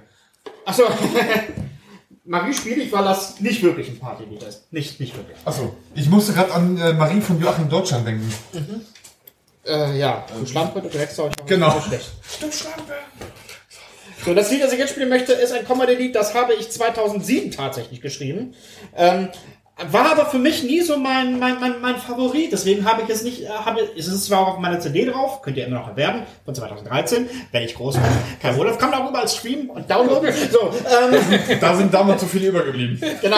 achso. 0.64 0.84
Marie 2.24 2.54
spiele 2.54 2.82
ich, 2.84 2.92
weil 2.92 3.04
das 3.04 3.40
nicht 3.40 3.62
wirklich 3.62 3.88
ein 3.88 3.98
Partylied 3.98 4.42
ist. 4.44 4.72
Nicht, 4.72 4.98
nicht 5.00 5.14
wirklich. 5.16 5.36
Achso, 5.44 5.74
ich 5.94 6.08
musste 6.08 6.32
gerade 6.32 6.52
an 6.54 6.78
äh, 6.78 6.92
Marie 6.94 7.20
von 7.20 7.38
Joachim 7.40 7.68
Deutschland 7.68 8.06
denken. 8.06 8.32
Äh, 9.66 9.98
ja, 9.98 10.24
du 10.38 10.46
Schlampe, 10.46 10.80
du 10.80 10.88
Drecksau, 10.88 11.28
ich 11.28 11.46
Genau. 11.46 11.80
schlecht. 11.80 12.12
So, 14.24 14.34
das 14.34 14.50
Lied, 14.52 14.62
das 14.62 14.72
ich 14.72 14.78
jetzt 14.78 14.90
spielen 14.90 15.08
möchte, 15.08 15.32
ist 15.32 15.52
ein 15.52 15.66
Comedy-Lied, 15.66 16.14
das 16.14 16.34
habe 16.34 16.54
ich 16.54 16.70
2007 16.70 17.50
tatsächlich 17.50 18.00
geschrieben. 18.00 18.54
Ähm, 18.96 19.28
war 19.90 20.12
aber 20.12 20.26
für 20.26 20.38
mich 20.38 20.62
nie 20.62 20.82
so 20.82 20.98
mein, 20.98 21.38
mein, 21.38 21.58
mein, 21.58 21.80
mein 21.80 21.96
Favorit, 21.96 22.52
deswegen 22.52 22.84
habe 22.84 23.02
ich 23.02 23.08
es 23.08 23.22
nicht, 23.22 23.42
äh, 23.42 23.48
habe, 23.48 23.80
es 23.96 24.06
ist 24.06 24.26
zwar 24.26 24.40
auch 24.40 24.48
auf 24.54 24.58
meiner 24.58 24.78
CD 24.78 25.06
drauf, 25.06 25.40
könnt 25.40 25.56
ihr 25.56 25.66
immer 25.66 25.80
noch 25.80 25.88
erwerben, 25.88 26.22
von 26.44 26.54
2013, 26.54 27.28
wenn 27.50 27.62
ich 27.62 27.74
groß 27.74 27.94
bin. 27.94 28.04
Kein 28.40 28.54
Problem, 28.54 28.76
kann 28.76 28.90
man 28.90 29.02
auch 29.02 29.08
überall 29.10 29.26
streamen 29.26 29.70
und 29.70 29.90
downloaden. 29.90 30.32
So, 30.50 30.60
ähm, 30.60 31.58
Da 31.60 31.74
sind 31.74 31.92
damals 31.92 32.20
so 32.20 32.26
viele 32.26 32.48
übergeblieben. 32.48 33.00
Genau. 33.22 33.36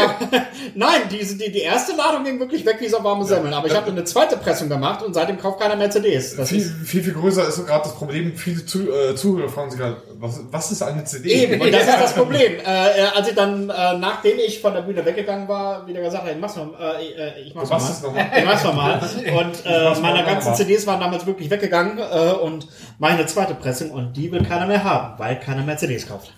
Nein, 0.75 1.03
die, 1.11 1.19
die, 1.19 1.53
die 1.53 1.61
erste 1.61 1.95
Ladung 1.97 2.25
ging 2.25 2.41
wirklich 2.41 2.67
weg 2.67 2.77
wie 2.81 2.89
so 2.89 3.03
warme 3.03 3.25
Semmeln. 3.25 3.55
Aber 3.55 3.69
ich 3.69 3.75
habe 3.75 3.91
eine 3.91 4.05
zweite 4.05 4.37
Pressung 4.37 4.69
gemacht 4.69 5.05
und 5.05 5.15
seitdem 5.15 5.39
kauft 5.39 5.61
keiner 5.61 5.77
mehr 5.77 5.91
CDs. 5.91 6.37
Das 6.37 6.49
Viel, 6.49 6.59
ist 6.59 6.73
viel, 6.85 7.03
viel 7.03 7.15
größer 7.15 7.47
ist 7.47 7.57
so 7.57 7.65
gerade 7.65 7.85
das 7.85 7.95
Problem, 7.95 8.37
viele 8.37 8.67
Zu 8.67 8.91
äh, 8.93 9.15
Zuhörer 9.15 9.49
fragen 9.49 9.71
sich 9.71 9.81
halt, 9.81 9.97
was, 10.19 10.41
was 10.51 10.73
ist 10.73 10.83
eine 10.83 11.05
CD? 11.05 11.31
eben. 11.31 11.61
Und 11.61 11.73
das 11.73 11.83
ist 11.83 12.01
das 12.01 12.15
Problem. 12.15 12.55
Äh, 12.55 12.61
äh, 12.61 13.07
als 13.15 13.29
ich 13.29 13.35
dann, 13.35 13.71
äh, 13.71 13.99
nachdem 13.99 14.39
ich 14.39 14.61
von 14.61 14.75
der 14.75 14.83
Bühne 14.83 15.05
weggegangen 15.05 15.47
war, 15.49 15.87
wieder 15.87 16.01
gesagt 16.01 16.24
habe, 16.25 16.35
ich 16.35 16.41
mach's 16.41 16.57
noch, 16.57 16.79
äh, 16.79 17.07
äh, 17.13 17.41
ich 17.43 17.55
mach's 17.55 17.69
Du 17.69 17.75
machst 17.75 18.03
mal. 18.03 18.09
nochmal. 18.09 18.31
Ich 18.39 18.45
mach's 18.45 18.65
noch 18.65 18.75
mal. 18.75 18.95
Und 19.39 19.67
äh, 19.67 19.85
meine 20.01 20.01
mal 20.01 20.25
ganzen 20.25 20.39
nochmal. 20.51 20.57
CDs 20.57 20.87
waren 20.87 21.01
damals 21.01 21.27
wirklich 21.27 21.51
weggegangen 21.51 21.99
äh, 21.99 22.33
und 22.33 22.67
meine 22.99 23.27
zweite 23.27 23.55
Pressung 23.55 23.91
und 23.91 24.15
die 24.17 24.31
will 24.33 24.43
keiner 24.43 24.67
mehr 24.67 24.83
haben, 24.85 25.19
weil 25.19 25.39
keiner 25.41 25.63
mehr 25.63 25.77
CDs 25.77 26.07
kauft. 26.09 26.33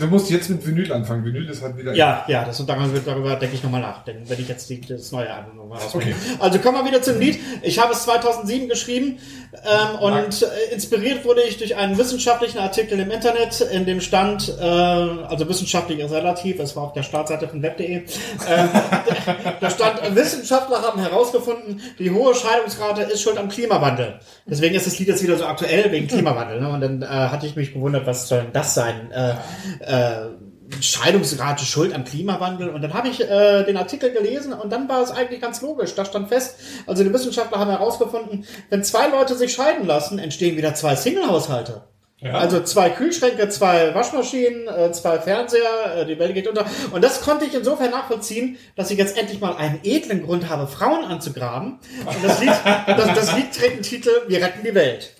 Du 0.00 0.06
musst 0.08 0.28
jetzt 0.28 0.50
mit 0.50 0.66
Vinyl 0.66 0.92
anfangen. 0.92 1.24
Vinyl 1.24 1.48
ist 1.48 1.62
halt 1.62 1.76
wieder. 1.76 1.94
Ja, 1.94 2.24
ja, 2.26 2.44
das 2.44 2.58
und 2.58 2.68
darüber, 2.68 2.98
darüber 2.98 3.36
denke 3.36 3.54
ich 3.54 3.62
nochmal 3.62 3.80
nach, 3.80 4.04
denn 4.04 4.28
wenn 4.28 4.40
ich 4.40 4.48
jetzt 4.48 4.68
die, 4.68 4.80
das 4.80 5.12
neue 5.12 5.32
Album 5.32 5.56
nochmal 5.56 5.78
ausbringe. 5.78 6.14
Okay. 6.14 6.36
Also 6.40 6.58
kommen 6.58 6.78
wir 6.78 6.90
wieder 6.90 7.00
zum 7.00 7.20
Lied. 7.20 7.38
Ich 7.62 7.78
habe 7.78 7.92
es 7.92 8.02
2007 8.02 8.68
geschrieben 8.68 9.18
ähm, 9.52 9.98
und 10.00 10.42
äh, 10.42 10.74
inspiriert 10.74 11.24
wurde 11.24 11.42
ich 11.42 11.58
durch 11.58 11.76
einen 11.76 11.96
wissenschaftlichen 11.96 12.58
Artikel 12.58 12.98
im 12.98 13.10
Internet, 13.10 13.60
in 13.60 13.86
dem 13.86 14.00
stand, 14.00 14.52
äh, 14.60 14.64
also 14.64 15.48
wissenschaftlich 15.48 16.00
ist 16.00 16.10
relativ, 16.10 16.58
es 16.58 16.74
war 16.74 16.84
auf 16.84 16.92
der 16.92 17.04
Startseite 17.04 17.46
von 17.46 17.62
web.de, 17.62 17.96
äh, 17.96 18.02
da 19.60 19.70
stand, 19.70 20.16
Wissenschaftler 20.16 20.82
haben 20.82 21.00
herausgefunden, 21.00 21.80
die 22.00 22.10
hohe 22.10 22.34
Scheidungsrate 22.34 23.02
ist 23.02 23.22
schuld 23.22 23.38
am 23.38 23.48
Klimawandel. 23.48 24.18
Deswegen 24.46 24.74
ist 24.74 24.86
das 24.86 24.98
Lied 24.98 25.08
jetzt 25.08 25.22
wieder 25.22 25.36
so 25.36 25.46
aktuell 25.46 25.92
wegen 25.92 26.08
Klimawandel. 26.08 26.60
Ne? 26.60 26.68
Und 26.68 26.80
dann 26.80 27.02
äh, 27.02 27.06
hatte 27.06 27.46
ich 27.46 27.54
mich 27.54 27.72
gewundert, 27.72 28.06
was 28.06 28.28
soll 28.28 28.42
denn 28.42 28.52
das 28.52 28.74
sein? 28.74 29.10
Äh, 29.80 30.28
Scheidungsrate 30.80 31.64
schuld 31.64 31.94
am 31.94 32.04
Klimawandel. 32.04 32.70
Und 32.70 32.82
dann 32.82 32.94
habe 32.94 33.08
ich 33.08 33.20
äh, 33.20 33.64
den 33.64 33.76
Artikel 33.76 34.10
gelesen 34.10 34.52
und 34.52 34.72
dann 34.72 34.88
war 34.88 35.02
es 35.02 35.10
eigentlich 35.10 35.40
ganz 35.40 35.60
logisch. 35.60 35.94
Da 35.94 36.04
stand 36.04 36.28
fest, 36.28 36.56
also 36.86 37.04
die 37.04 37.12
Wissenschaftler 37.12 37.58
haben 37.58 37.70
herausgefunden, 37.70 38.46
wenn 38.70 38.82
zwei 38.84 39.08
Leute 39.08 39.34
sich 39.34 39.52
scheiden 39.52 39.86
lassen, 39.86 40.18
entstehen 40.18 40.56
wieder 40.56 40.74
zwei 40.74 40.96
Single-Haushalte. 40.96 41.82
Also 42.30 42.62
zwei 42.62 42.88
Kühlschränke, 42.90 43.48
zwei 43.48 43.92
Waschmaschinen, 43.96 44.68
äh, 44.68 44.92
zwei 44.92 45.18
Fernseher, 45.18 45.96
äh, 45.96 46.06
die 46.06 46.20
Welt 46.20 46.34
geht 46.34 46.46
unter. 46.46 46.64
Und 46.92 47.02
das 47.02 47.20
konnte 47.20 47.44
ich 47.44 47.54
insofern 47.54 47.90
nachvollziehen, 47.90 48.58
dass 48.76 48.92
ich 48.92 48.98
jetzt 48.98 49.18
endlich 49.18 49.40
mal 49.40 49.56
einen 49.56 49.80
edlen 49.82 50.24
Grund 50.24 50.48
habe, 50.48 50.68
Frauen 50.68 51.04
anzugraben. 51.04 51.80
Und 52.06 52.24
das 52.24 52.40
Lied, 52.40 52.52
das, 52.86 53.14
das 53.14 53.36
Lied 53.36 53.52
trägt 53.52 53.76
den 53.76 53.82
Titel 53.82 54.10
Wir 54.28 54.40
retten 54.40 54.62
die 54.64 54.74
Welt. 54.74 55.14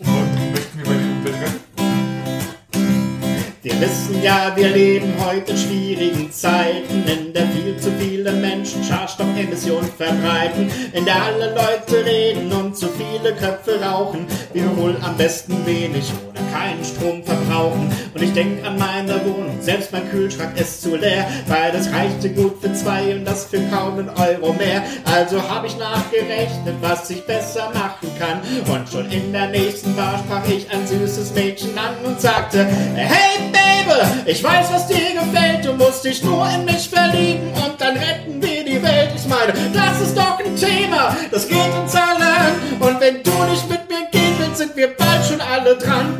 Wir 3.62 3.80
wissen 3.80 4.20
ja, 4.24 4.50
wir 4.56 4.70
leben 4.70 5.14
heute 5.24 5.52
in 5.52 5.56
schwierigen 5.56 6.32
Zeiten, 6.32 7.04
in 7.06 7.32
der 7.32 7.46
viel 7.46 7.76
zu 7.76 7.92
viele 7.92 8.32
Menschen 8.32 8.82
Schadstoffemissionen 8.82 9.88
verbreiten, 9.92 10.68
in 10.92 11.04
der 11.04 11.22
alle 11.22 11.54
Leute 11.54 12.04
reden 12.04 12.52
und 12.52 12.76
zu 12.76 12.88
viele 12.88 13.32
Köpfe 13.36 13.80
rauchen. 13.80 14.26
Wir 14.52 14.76
wohl 14.76 14.96
am 15.00 15.16
besten 15.16 15.64
wenig 15.64 16.12
keinen 16.52 16.84
Strom 16.84 17.22
verbrauchen. 17.24 17.90
Und 18.14 18.22
ich 18.22 18.32
denk 18.32 18.64
an 18.64 18.78
meine 18.78 19.24
Wohnung, 19.24 19.56
selbst 19.60 19.92
mein 19.92 20.08
Kühlschrank 20.10 20.58
ist 20.58 20.82
zu 20.82 20.96
leer, 20.96 21.26
weil 21.46 21.72
das 21.72 21.90
reichte 21.90 22.30
gut 22.30 22.60
für 22.60 22.72
zwei 22.74 23.14
und 23.14 23.24
das 23.24 23.46
für 23.46 23.60
kaum 23.70 23.98
einen 23.98 24.10
Euro 24.10 24.52
mehr. 24.52 24.82
Also 25.04 25.42
hab 25.42 25.64
ich 25.64 25.76
nachgerechnet, 25.78 26.76
was 26.80 27.10
ich 27.10 27.24
besser 27.26 27.70
machen 27.74 28.08
kann. 28.18 28.40
Und 28.72 28.88
schon 28.88 29.10
in 29.10 29.32
der 29.32 29.48
nächsten 29.48 29.94
Bar 29.96 30.22
sprach 30.24 30.46
ich 30.48 30.70
ein 30.70 30.86
süßes 30.86 31.34
Mädchen 31.34 31.76
an 31.78 31.94
und 32.04 32.20
sagte, 32.20 32.66
hey 32.94 33.38
Baby, 33.52 34.00
ich 34.26 34.42
weiß, 34.42 34.72
was 34.72 34.86
dir 34.86 35.12
gefällt, 35.14 35.64
du 35.64 35.72
musst 35.72 36.04
dich 36.04 36.22
nur 36.22 36.48
in 36.48 36.64
mich 36.64 36.88
verlieben 36.88 37.48
und 37.64 37.80
dann 37.80 37.96
retten 37.96 38.40
wir 38.42 38.64
die 38.64 38.82
Welt. 38.82 39.10
Ich 39.16 39.26
meine, 39.26 39.52
das 39.72 40.00
ist 40.00 40.16
doch 40.16 40.38
ein 40.38 40.56
Thema, 40.56 41.16
das 41.30 41.48
geht 41.48 41.58
uns 41.58 41.94
alle 41.94 42.26
an. 42.26 42.52
Und 42.80 43.00
wenn 43.00 43.22
du 43.22 43.30
nicht 43.50 43.68
mit 43.68 43.88
mir 43.88 44.08
gehen 44.10 44.34
willst, 44.38 44.58
sind 44.58 44.76
wir 44.76 44.88
bald 44.96 45.24
schon 45.24 45.40
alle 45.40 45.76
dran. 45.76 46.18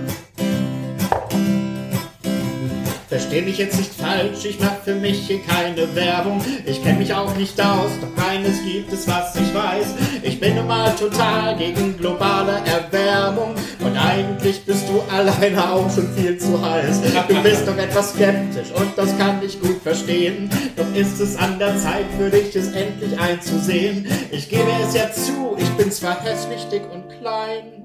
Versteh 3.12 3.42
mich 3.42 3.58
jetzt 3.58 3.76
nicht 3.76 3.92
falsch, 3.92 4.42
ich 4.46 4.58
mach 4.58 4.74
für 4.82 4.94
mich 4.94 5.26
hier 5.26 5.42
keine 5.42 5.94
Werbung. 5.94 6.40
Ich 6.64 6.82
kenn 6.82 6.96
mich 6.96 7.12
auch 7.12 7.36
nicht 7.36 7.60
aus, 7.60 7.90
doch 8.00 8.24
eines 8.26 8.64
gibt 8.64 8.90
es, 8.90 9.06
was 9.06 9.36
ich 9.36 9.52
weiß. 9.52 9.88
Ich 10.22 10.40
bin 10.40 10.54
nun 10.54 10.66
mal 10.66 10.90
total 10.96 11.54
gegen 11.58 11.98
globale 11.98 12.62
Erwärmung. 12.64 13.54
Und 13.80 13.98
eigentlich 13.98 14.64
bist 14.64 14.88
du 14.88 15.02
alleine 15.14 15.74
auch 15.74 15.94
schon 15.94 16.10
viel 16.14 16.38
zu 16.38 16.58
heiß. 16.58 17.02
Du 17.28 17.42
bist 17.42 17.68
doch 17.68 17.76
etwas 17.76 18.14
skeptisch 18.14 18.70
und 18.74 18.96
das 18.96 19.14
kann 19.18 19.42
ich 19.44 19.60
gut 19.60 19.82
verstehen. 19.82 20.48
Doch 20.74 20.98
ist 20.98 21.20
es 21.20 21.36
an 21.36 21.58
der 21.58 21.76
Zeit 21.76 22.06
für 22.16 22.30
dich, 22.30 22.56
es 22.56 22.72
endlich 22.72 23.20
einzusehen. 23.20 24.06
Ich 24.30 24.48
gebe 24.48 24.70
es 24.88 24.94
ja 24.94 25.12
zu, 25.12 25.54
ich 25.58 25.68
bin 25.72 25.92
zwar 25.92 26.18
hässlich, 26.24 26.64
dick 26.70 26.90
und 26.90 27.10
klein. 27.20 27.81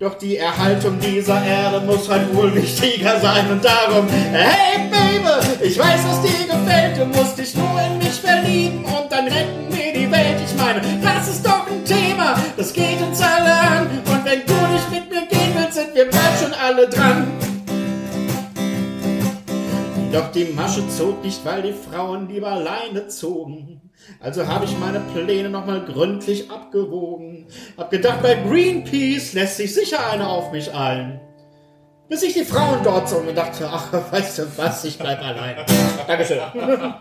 Doch 0.00 0.14
die 0.14 0.36
Erhaltung 0.36 1.00
dieser 1.00 1.44
Erde 1.44 1.84
muss 1.84 2.08
halt 2.08 2.32
wohl 2.32 2.54
wichtiger 2.54 3.18
sein 3.18 3.50
und 3.50 3.64
darum, 3.64 4.06
hey 4.08 4.88
Baby, 4.88 5.66
ich 5.66 5.76
weiß, 5.76 6.04
was 6.06 6.22
dir 6.22 6.46
gefällt, 6.46 6.98
du 6.98 7.04
musst 7.06 7.36
dich 7.36 7.56
nur 7.56 7.80
in 7.84 7.98
mich 7.98 8.12
verlieben 8.12 8.84
und 8.84 9.10
dann 9.10 9.26
retten 9.26 9.66
wir 9.70 9.92
die 9.92 10.08
Welt. 10.08 10.36
Ich 10.46 10.56
meine, 10.56 10.82
das 11.02 11.26
ist 11.26 11.44
doch 11.44 11.66
ein 11.66 11.84
Thema, 11.84 12.40
das 12.56 12.72
geht 12.72 13.02
uns 13.02 13.20
alle 13.20 13.52
an 13.52 13.88
und 13.88 14.24
wenn 14.24 14.46
du 14.46 14.54
nicht 14.72 14.88
mit 14.88 15.10
mir 15.10 15.26
gehen 15.26 15.52
willst, 15.56 15.74
sind 15.74 15.92
wir 15.92 16.08
bald 16.08 16.38
schon 16.40 16.54
alle 16.54 16.88
dran. 16.88 17.26
Doch 20.12 20.30
die 20.30 20.44
Masche 20.44 20.88
zog 20.96 21.24
nicht, 21.24 21.44
weil 21.44 21.62
die 21.62 21.72
Frauen 21.72 22.28
lieber 22.28 22.52
alleine 22.52 23.08
zogen. 23.08 23.87
Also 24.20 24.46
habe 24.46 24.64
ich 24.64 24.76
meine 24.78 25.00
Pläne 25.00 25.48
nochmal 25.50 25.84
gründlich 25.84 26.50
abgewogen. 26.50 27.46
Hab 27.76 27.90
gedacht, 27.90 28.22
bei 28.22 28.34
Greenpeace 28.34 29.32
lässt 29.34 29.56
sich 29.58 29.74
sicher 29.74 30.10
eine 30.10 30.26
auf 30.28 30.50
mich 30.52 30.72
ein. 30.74 31.20
Bis 32.08 32.22
ich 32.22 32.32
die 32.32 32.44
Frauen 32.44 32.82
dort 32.82 33.08
so 33.08 33.16
und 33.18 33.34
dachte, 33.34 33.68
ach, 33.70 33.92
weißt 33.92 34.38
du 34.38 34.58
was, 34.58 34.84
ich 34.84 34.98
bleib 34.98 35.22
allein. 35.22 35.56
Dankeschön. 36.06 36.40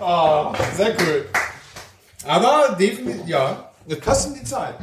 Ah, 0.00 0.52
sehr 0.74 0.94
cool. 1.00 1.28
Aber 2.26 2.76
definitiv, 2.78 3.26
ja, 3.26 3.70
das 3.86 4.00
passt 4.00 4.26
in 4.28 4.34
die 4.34 4.44
Zeit. 4.44 4.74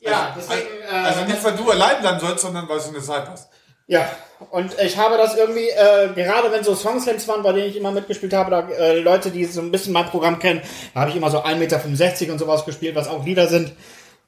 Ja, 0.00 0.34
deswegen. 0.36 0.60
Äh, 0.90 0.94
Also 0.94 1.24
nicht, 1.24 1.44
weil 1.44 1.52
du 1.56 1.70
allein 1.70 2.00
bleiben 2.00 2.18
sollst, 2.20 2.40
sondern 2.42 2.68
weil 2.68 2.78
es 2.78 2.88
in 2.88 2.94
die 2.94 3.00
Zeit 3.02 3.26
passt. 3.26 3.48
Ja, 3.86 4.08
und 4.50 4.74
ich 4.84 4.96
habe 4.96 5.16
das 5.16 5.36
irgendwie, 5.36 5.68
äh, 5.68 6.08
gerade 6.14 6.50
wenn 6.52 6.64
so 6.64 6.74
Songslams 6.74 7.26
waren, 7.28 7.42
bei 7.42 7.52
denen 7.52 7.68
ich 7.68 7.76
immer 7.76 7.90
mitgespielt 7.90 8.32
habe, 8.32 8.50
da 8.50 8.68
äh, 8.68 8.98
Leute, 9.00 9.30
die 9.30 9.44
so 9.44 9.60
ein 9.60 9.70
bisschen 9.70 9.92
mein 9.92 10.06
Programm 10.06 10.38
kennen, 10.38 10.62
da 10.94 11.00
habe 11.00 11.10
ich 11.10 11.16
immer 11.16 11.30
so 11.30 11.42
1,65 11.42 11.56
Meter 11.58 12.32
und 12.32 12.38
sowas 12.38 12.64
gespielt, 12.64 12.94
was 12.94 13.08
auch 13.08 13.24
Lieder 13.24 13.48
sind, 13.48 13.72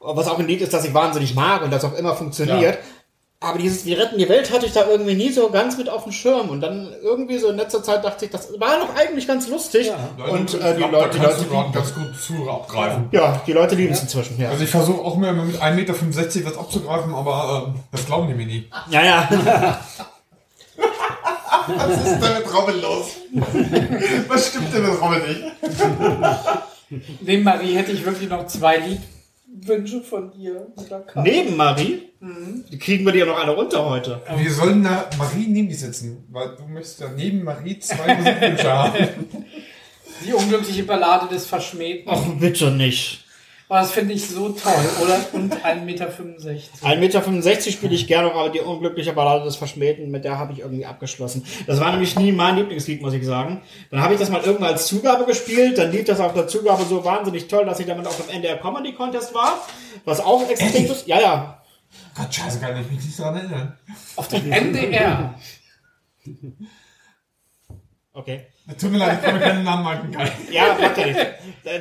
was 0.00 0.28
auch 0.28 0.38
ein 0.38 0.46
Lied 0.46 0.60
ist, 0.60 0.74
das 0.74 0.84
ich 0.84 0.94
wahnsinnig 0.94 1.34
mag 1.34 1.62
und 1.62 1.70
das 1.72 1.84
auch 1.84 1.94
immer 1.94 2.14
funktioniert. 2.14 2.78
Aber 3.44 3.58
dieses 3.58 3.84
Wir 3.84 3.98
retten 3.98 4.18
die 4.18 4.28
Welt 4.28 4.50
hatte 4.52 4.66
ich 4.66 4.72
da 4.72 4.86
irgendwie 4.88 5.14
nie 5.14 5.30
so 5.30 5.50
ganz 5.50 5.76
mit 5.76 5.88
auf 5.88 6.04
dem 6.04 6.12
Schirm. 6.12 6.48
Und 6.48 6.60
dann 6.60 6.92
irgendwie 7.02 7.38
so 7.38 7.48
in 7.48 7.56
letzter 7.56 7.82
Zeit 7.82 8.04
dachte 8.04 8.24
ich, 8.24 8.30
das 8.30 8.48
war 8.58 8.78
doch 8.78 8.96
eigentlich 8.96 9.26
ganz 9.26 9.48
lustig. 9.48 9.90
Und 10.30 10.54
äh, 10.54 10.74
die 10.74 10.80
da 10.80 10.88
Leute, 10.88 11.18
die 11.18 11.24
Leute, 11.24 11.44
ganz 11.72 11.94
gut 11.94 12.16
zu 12.20 12.50
abgreifen. 12.50 13.08
ja, 13.12 13.40
die 13.46 13.52
Leute 13.52 13.74
lieben 13.74 13.92
es 13.92 14.02
inzwischen. 14.02 14.40
Ja, 14.40 14.50
Also 14.50 14.64
ich 14.64 14.70
versuche 14.70 15.00
auch 15.00 15.16
immer 15.16 15.32
mit 15.32 15.60
1,65 15.60 15.74
Meter 15.74 16.50
was 16.50 16.58
abzugreifen, 16.58 17.14
aber 17.14 17.66
ähm, 17.68 17.80
das 17.92 18.06
glauben 18.06 18.28
die 18.28 18.34
mir 18.34 18.46
nie. 18.46 18.70
ja. 18.90 19.02
ja. 19.02 19.28
Was 21.66 21.96
ist 22.04 22.20
denn 22.20 22.34
mit 22.34 22.54
Robin 22.54 22.80
los? 22.82 23.06
Was 24.28 24.48
stimmt 24.48 24.74
denn 24.74 24.82
mit 24.82 25.00
Robin 25.00 25.20
nicht? 25.26 25.42
Neben 27.20 27.42
Marie 27.42 27.74
hätte 27.74 27.92
ich 27.92 28.04
wirklich 28.04 28.28
noch 28.28 28.46
zwei 28.46 28.78
Liedwünsche 29.64 30.02
von 30.02 30.30
dir. 30.30 30.66
Neben 31.16 31.56
Marie, 31.56 32.02
die 32.70 32.78
kriegen 32.78 33.04
wir 33.04 33.12
die 33.12 33.20
ja 33.20 33.26
noch 33.26 33.38
alle 33.38 33.52
runter 33.52 33.88
heute. 33.88 34.20
Wir 34.36 34.50
sollen 34.50 34.82
da 34.84 35.08
Marie 35.18 35.46
neben 35.48 35.68
die 35.68 35.74
sitzen, 35.74 36.26
weil 36.30 36.54
du 36.56 36.64
möchtest 36.64 37.00
ja 37.00 37.08
neben 37.16 37.42
Marie 37.42 37.78
zwei 37.78 38.14
Musikwünsche 38.16 38.70
haben. 38.72 38.94
Die 40.24 40.32
unglückliche 40.32 40.84
Ballade 40.84 41.32
des 41.34 41.46
Verschmähten. 41.46 42.10
Ach, 42.12 42.22
bitte 42.38 42.70
nicht. 42.70 43.23
Oh, 43.70 43.74
das 43.76 43.92
finde 43.92 44.12
ich 44.12 44.28
so 44.28 44.50
toll, 44.50 44.72
oder? 45.02 45.18
Und 45.32 45.54
1,65 45.54 45.74
Meter. 45.84 46.08
1,65 46.82 46.96
Meter 46.96 47.70
spiele 47.70 47.94
ich 47.94 48.06
gerne, 48.06 48.30
aber 48.30 48.50
die 48.50 48.60
unglückliche 48.60 49.14
Ballade 49.14 49.44
des 49.44 49.56
Verschmähten, 49.56 50.10
mit 50.10 50.24
der 50.24 50.38
habe 50.38 50.52
ich 50.52 50.58
irgendwie 50.58 50.84
abgeschlossen. 50.84 51.46
Das 51.66 51.80
war 51.80 51.90
nämlich 51.90 52.14
nie 52.16 52.30
mein 52.30 52.56
Lieblingslied, 52.56 53.00
muss 53.00 53.14
ich 53.14 53.24
sagen. 53.24 53.62
Dann 53.90 54.02
habe 54.02 54.12
ich 54.12 54.20
das 54.20 54.28
mal 54.28 54.42
irgendwann 54.42 54.72
als 54.72 54.86
Zugabe 54.86 55.24
gespielt, 55.24 55.78
dann 55.78 55.92
lief 55.92 56.04
das 56.04 56.20
auf 56.20 56.34
der 56.34 56.46
Zugabe 56.46 56.84
so 56.84 57.04
wahnsinnig 57.04 57.48
toll, 57.48 57.64
dass 57.64 57.80
ich 57.80 57.86
damit 57.86 58.06
auch 58.06 58.18
im 58.20 58.28
NDR 58.28 58.58
Comedy 58.58 58.92
Contest 58.92 59.32
war, 59.34 59.66
was 60.04 60.20
auch 60.20 60.46
extrem 60.48 60.84
ist. 60.84 61.06
Ja, 61.06 61.20
ja. 61.20 61.62
Gott, 62.14 62.34
scheiße, 62.34 62.60
kann 62.60 62.78
ich 62.78 62.90
mich 62.90 63.02
nicht 63.02 63.18
daran 63.18 63.36
erinnern. 63.36 63.78
Auf 64.16 64.28
dem 64.28 64.52
NDR. 64.52 65.34
Okay. 68.12 68.46
Tut 68.80 68.90
mir 68.92 68.96
leid, 68.98 69.18
ich 69.22 69.30
mir 69.32 69.40
keinen 69.40 69.62
Namen 69.62 69.84
merken. 69.84 70.10
Kann. 70.10 70.30
Ja, 70.50 70.74
macht 70.80 70.96
ja 70.96 71.04
nichts. 71.06 71.22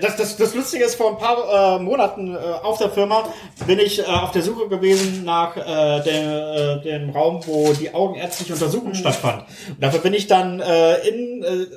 Das, 0.01 0.17
das, 0.17 0.35
das 0.35 0.53
Lustige 0.53 0.83
ist, 0.83 0.95
vor 0.95 1.11
ein 1.11 1.17
paar 1.17 1.77
äh, 1.77 1.79
Monaten 1.81 2.35
äh, 2.35 2.37
auf 2.37 2.77
der 2.77 2.89
Firma 2.89 3.29
bin 3.65 3.79
ich 3.79 3.99
äh, 3.99 4.03
auf 4.03 4.31
der 4.31 4.41
Suche 4.41 4.67
gewesen 4.67 5.23
nach 5.23 5.55
äh, 5.55 6.01
dem, 6.03 6.29
äh, 6.29 6.81
dem 6.81 7.09
Raum, 7.11 7.39
wo 7.45 7.71
die 7.71 7.93
augenärztliche 7.93 8.51
Untersuchung 8.53 8.93
stattfand. 8.95 9.45
Und 9.69 9.81
dafür 9.81 10.01
bin 10.01 10.13
ich 10.13 10.27
dann 10.27 10.59
äh, 10.59 10.95
in 11.07 11.43
äh, 11.43 11.67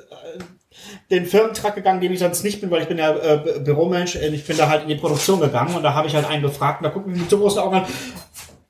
den 1.09 1.25
Firmentrakt 1.25 1.75
gegangen, 1.75 2.01
dem 2.01 2.11
ich 2.11 2.19
sonst 2.19 2.43
nicht 2.43 2.59
bin, 2.59 2.69
weil 2.69 2.81
ich 2.81 2.89
bin 2.89 2.97
ja 2.97 3.11
äh, 3.11 3.37
Bü- 3.37 3.59
Büromensch. 3.59 4.15
Ich 4.15 4.45
bin 4.45 4.57
da 4.57 4.67
halt 4.67 4.83
in 4.83 4.89
die 4.89 4.95
Produktion 4.95 5.39
gegangen 5.39 5.73
und 5.73 5.83
da 5.83 5.93
habe 5.93 6.07
ich 6.07 6.15
halt 6.15 6.27
einen 6.27 6.43
gefragt 6.43 6.81
und 6.81 6.83
da 6.83 6.89
gucken 6.89 7.13
die 7.13 7.21
mit 7.21 7.29
so 7.29 7.37
großen 7.37 7.59
Augen 7.59 7.75
an. 7.77 7.85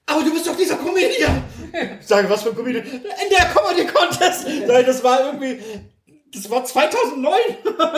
Aber 0.05 0.23
du 0.23 0.31
bist 0.31 0.47
doch 0.47 0.55
dieser 0.55 0.75
Comedian! 0.77 1.43
Ich 1.99 2.07
sage, 2.07 2.29
was 2.29 2.43
für 2.43 2.49
ein 2.49 2.55
Comedian? 2.55 2.85
In 2.85 3.29
der 3.35 3.45
Comedy 3.47 3.85
Contest! 3.87 4.45
Das 4.67 5.03
war 5.03 5.25
irgendwie, 5.25 5.59
das 6.33 6.49
war 6.49 6.63
2009 6.65 7.33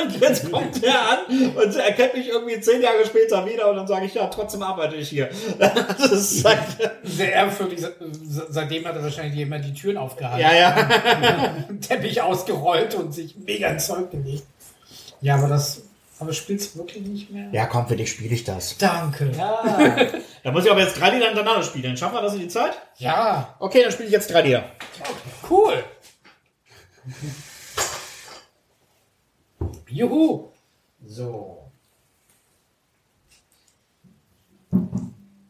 und 0.05 0.21
jetzt 0.21 0.51
kommt 0.51 0.83
er 0.83 0.99
an 1.09 1.17
und 1.55 1.75
er 1.75 1.91
kennt 1.93 2.13
mich 2.13 2.27
irgendwie 2.29 2.59
zehn 2.61 2.81
Jahre 2.81 3.05
später 3.05 3.45
wieder 3.45 3.69
und 3.69 3.75
dann 3.77 3.87
sage 3.87 4.05
ich, 4.05 4.13
ja, 4.13 4.27
trotzdem 4.27 4.61
arbeite 4.63 4.95
ich 4.95 5.09
hier. 5.09 5.29
Das 5.57 6.11
ist 6.11 6.45
halt, 6.45 6.59
Sehr. 7.03 7.51
Seitdem 8.49 8.85
hat 8.87 8.95
er 8.95 9.03
wahrscheinlich 9.03 9.35
jemand 9.35 9.65
die 9.65 9.73
Türen 9.73 9.97
aufgehalten. 9.97 10.41
ja, 10.41 10.53
ja. 10.53 11.55
Teppich 11.87 12.21
ausgerollt 12.21 12.95
und 12.95 13.13
sich 13.13 13.35
mega 13.37 13.67
ins 13.69 13.87
Zeug 13.87 14.11
gelegt. 14.11 14.43
Ja, 15.21 15.35
aber 15.35 15.47
das. 15.47 15.81
Aber 16.21 16.33
spielst 16.33 16.75
du 16.75 16.79
wirklich 16.79 17.03
nicht 17.05 17.31
mehr? 17.31 17.47
Ja, 17.53 17.65
komm, 17.65 17.87
für 17.87 17.95
dich 17.95 18.11
spiele 18.11 18.33
ich 18.35 18.43
das. 18.43 18.77
Danke. 18.77 19.31
Da 20.41 20.51
muss 20.53 20.63
ich 20.63 20.71
aber 20.71 20.79
jetzt 20.79 20.97
drei 20.99 21.09
Lieder 21.09 21.25
hintereinander 21.25 21.63
spielen. 21.63 21.97
Schaffen 21.97 22.15
wir 22.15 22.21
das 22.21 22.33
in 22.33 22.39
die 22.39 22.47
Zeit? 22.47 22.71
Ja, 22.97 23.55
Okay, 23.59 23.81
dann 23.83 23.91
spiele 23.91 24.07
ich 24.07 24.13
jetzt 24.13 24.31
drei 24.31 24.41
Lieder. 24.41 24.63
cool. 25.49 25.83
Juhu. 29.91 30.49
So. 31.05 31.57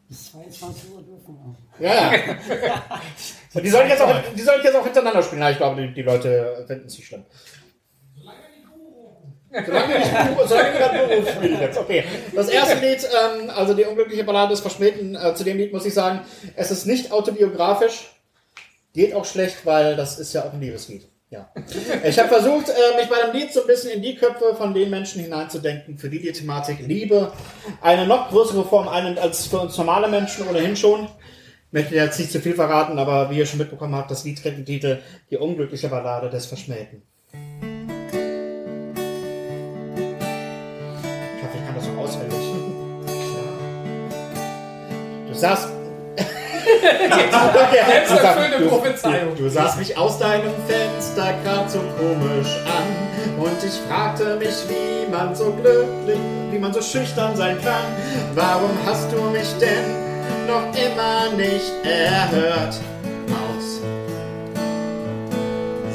Bis 0.08 0.30
22 0.32 0.90
Uhr 0.92 1.02
dürfen 1.02 1.56
wir. 1.78 1.86
Ja, 1.86 2.12
die 3.60 3.68
sollen 3.70 3.88
jetzt 3.88 4.02
auch, 4.02 4.14
die 4.34 4.40
sollen 4.42 4.60
jetzt 4.62 4.74
auch 4.76 4.84
hintereinander 4.84 5.22
spielen. 5.22 5.40
Ja, 5.42 5.50
ich 5.50 5.56
glaube, 5.56 5.80
die, 5.80 5.94
die 5.94 6.02
Leute 6.02 6.64
finden 6.66 6.86
es 6.86 6.96
nicht 6.96 7.06
schlimm. 7.06 7.24
Solange 9.52 9.94
Guru- 9.94 10.46
solange 10.46 10.72
wir 10.74 10.80
das 10.80 10.92
Beruf 11.08 11.30
spiele 11.30 11.54
ich 11.54 11.60
jetzt. 11.60 11.78
Okay. 11.78 12.04
Das 12.34 12.48
erste 12.48 12.78
Lied, 12.78 13.04
ähm, 13.04 13.50
also 13.50 13.74
die 13.74 13.84
unglückliche 13.84 14.22
Ballade 14.24 14.50
des 14.50 14.60
Verschmähten, 14.60 15.16
äh, 15.16 15.34
zu 15.34 15.42
dem 15.44 15.56
Lied 15.58 15.72
muss 15.72 15.84
ich 15.86 15.94
sagen, 15.94 16.20
es 16.56 16.70
ist 16.70 16.86
nicht 16.86 17.10
autobiografisch. 17.12 18.10
Geht 18.94 19.12
auch 19.14 19.24
schlecht, 19.24 19.66
weil 19.66 19.96
das 19.96 20.18
ist 20.18 20.32
ja 20.32 20.44
auch 20.44 20.52
ein 20.52 20.60
Liebeslied. 20.60 21.08
Ja. 21.30 21.48
Ich 22.04 22.18
habe 22.18 22.28
versucht, 22.28 22.68
äh, 22.68 22.96
mich 22.96 23.08
bei 23.08 23.24
dem 23.24 23.32
Lied 23.32 23.52
so 23.52 23.60
ein 23.60 23.68
bisschen 23.68 23.92
in 23.92 24.02
die 24.02 24.16
Köpfe 24.16 24.56
von 24.56 24.74
den 24.74 24.90
Menschen 24.90 25.22
hineinzudenken, 25.22 25.96
für 25.96 26.10
die 26.10 26.20
die 26.20 26.32
Thematik 26.32 26.80
Liebe 26.84 27.32
eine 27.80 28.04
noch 28.04 28.30
größere 28.30 28.64
Form 28.64 28.88
einnimmt 28.88 29.20
als 29.20 29.46
für 29.46 29.60
uns 29.60 29.78
normale 29.78 30.08
Menschen 30.08 30.48
ohnehin 30.48 30.74
schon. 30.74 31.04
Ich 31.04 31.72
möchte 31.72 31.94
jetzt 31.94 32.18
nicht 32.18 32.32
zu 32.32 32.40
viel 32.40 32.54
verraten, 32.54 32.98
aber 32.98 33.30
wie 33.30 33.38
ihr 33.38 33.46
schon 33.46 33.60
mitbekommen 33.60 33.94
habt, 33.94 34.10
das 34.10 34.24
Lied 34.24 34.42
trägt 34.42 34.58
den 34.58 34.66
Titel 34.66 34.98
Die 35.30 35.36
unglückliche 35.36 35.88
Ballade 35.88 36.30
des 36.30 36.46
Verschmähten. 36.46 37.02
Ich 37.32 37.38
hoffe, 41.44 41.58
ich 41.58 41.64
kann 41.64 41.76
das 41.76 41.84
so 41.84 41.92
auswendig. 41.92 42.38
Du 45.28 45.34
saß. 45.34 45.79
Okay, 46.78 47.80
du, 47.84 47.90
Selbsterfüllende 47.90 48.66
Prophezeiung. 48.66 49.34
du, 49.36 49.42
du 49.44 49.50
sahst 49.50 49.78
mich 49.78 49.96
aus 49.96 50.18
deinem 50.18 50.52
Fenster 50.66 51.34
grad 51.44 51.70
so 51.70 51.80
komisch 51.98 52.56
an 52.66 53.42
und 53.42 53.64
ich 53.64 53.72
fragte 53.88 54.36
mich, 54.36 54.54
wie 54.68 55.10
man 55.10 55.34
so 55.34 55.52
glücklich, 55.52 56.18
wie 56.50 56.58
man 56.58 56.72
so 56.72 56.82
schüchtern 56.82 57.34
sein 57.36 57.58
kann. 57.62 57.84
Warum 58.34 58.70
hast 58.86 59.10
du 59.12 59.22
mich 59.30 59.48
denn 59.58 60.46
noch 60.46 60.66
immer 60.74 61.30
nicht 61.36 61.72
erhört? 61.84 62.74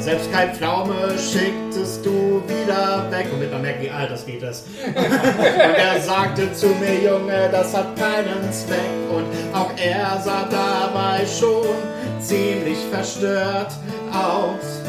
Selbst 0.06 0.32
kein 0.32 0.54
Pflaume 0.54 1.18
schicktest 1.18 2.06
du 2.06 2.40
wieder 2.46 3.10
weg. 3.10 3.26
Und 3.32 3.50
man 3.50 3.60
merkt, 3.60 3.82
wie 3.82 3.90
alt 3.90 4.08
das 4.08 4.24
Lied 4.24 4.40
ist. 4.40 4.64
Und 4.86 4.94
er 4.94 6.00
sagte 6.00 6.52
zu 6.52 6.68
mir, 6.68 6.94
Junge, 7.02 7.48
das 7.50 7.76
hat 7.76 7.96
keinen 7.96 8.52
Zweck. 8.52 8.78
Und 9.10 9.24
auch 9.52 9.72
er 9.76 10.22
sah 10.22 10.48
dabei 10.48 11.26
schon 11.26 11.74
ziemlich 12.20 12.78
verstört 12.88 13.72
aus. 14.12 14.80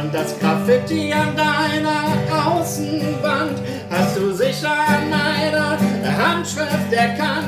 Und 0.00 0.14
das 0.14 0.38
Graffiti 0.38 1.12
an 1.12 1.34
deiner 1.34 2.04
Außenwand 2.46 3.58
hast 3.90 4.16
du 4.18 4.32
sicher 4.34 4.70
an 4.70 5.10
meiner 5.10 5.76
Handschrift 6.16 6.92
erkannt, 6.92 7.47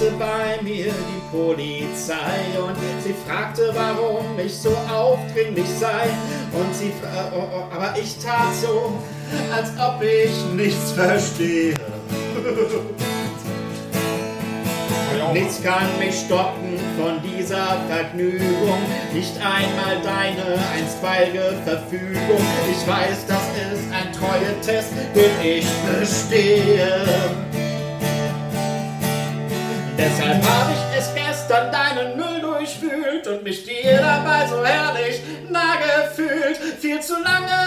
klingelte 0.00 0.12
bei 0.18 0.62
mir 0.62 0.86
die 0.86 1.36
Polizei 1.36 2.58
und 2.58 2.76
sie 3.02 3.14
fragte, 3.26 3.70
warum 3.74 4.38
ich 4.44 4.54
so 4.56 4.70
aufdringlich 4.92 5.68
sei. 5.78 6.08
Und 6.52 6.74
sie, 6.74 6.92
fra- 7.00 7.30
oh, 7.34 7.42
oh, 7.52 7.74
aber 7.74 7.94
ich 8.00 8.16
tat 8.18 8.54
so, 8.60 8.98
als 9.54 9.70
ob 9.78 10.02
ich 10.02 10.30
nichts 10.54 10.92
verstehe. 10.92 11.74
Nichts 15.32 15.62
kann 15.62 15.86
mich 16.00 16.14
stoppen 16.26 16.76
von 16.98 17.20
dieser 17.22 17.76
Vergnügung, 17.88 18.78
nicht 19.14 19.36
einmal 19.36 20.02
deine 20.02 20.58
einstweilige 20.74 21.54
Verfügung. 21.64 22.42
Ich 22.68 22.88
weiß, 22.88 23.26
das 23.28 23.42
ist 23.72 23.92
ein 23.92 24.12
Treue-Test, 24.12 24.88
den 25.14 25.58
ich 25.58 25.66
bestehe. 26.00 27.06
Deshalb 30.02 30.42
habe 30.48 30.72
ich 30.72 30.98
es 30.98 31.14
gestern 31.14 31.70
deinen 31.70 32.16
Müll 32.16 32.40
durchwühlt 32.40 33.26
und 33.26 33.44
mich 33.44 33.66
dir 33.66 33.98
dabei 33.98 34.46
so 34.46 34.64
herrlich 34.64 35.20
nah 35.50 35.74
gefühlt. 35.76 36.56
Viel 36.80 37.00
zu 37.00 37.16
lange 37.22 37.60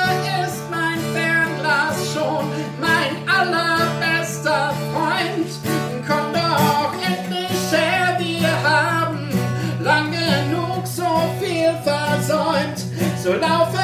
ist 0.43 0.63
mein 0.71 0.97
Fernglas 1.13 1.95
schon 2.11 2.49
mein 2.81 3.29
allerbester 3.29 4.73
Freund. 4.91 5.47
Komm 6.07 6.33
doch 6.33 6.93
endlich 7.05 7.71
her, 7.71 8.17
wir 8.17 8.63
haben 8.67 9.29
lang 9.83 10.09
genug 10.11 10.87
so 10.87 11.29
viel 11.39 11.71
versäumt. 11.83 12.79
So 13.23 13.33
laufe 13.33 13.77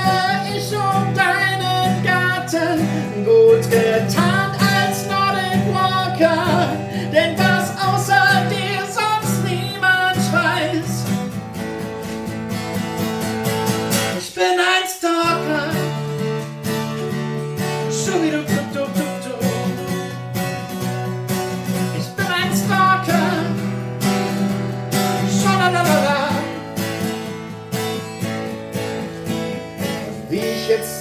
ich 0.51 0.75
um 0.75 1.13
deinen 1.13 2.03
Garten, 2.03 3.25
gut 3.25 3.69
getan 3.69 4.51
als 4.57 5.05
Nordic 5.05 5.71
Walker. 5.71 6.58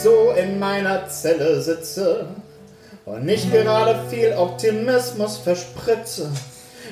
So 0.03 0.33
in 0.33 0.59
meiner 0.59 1.09
Zelle 1.09 1.61
sitze 1.61 2.27
und 3.05 3.25
nicht 3.25 3.51
gerade 3.51 3.99
viel 4.09 4.33
Optimismus 4.33 5.39
verspritze. 5.39 6.31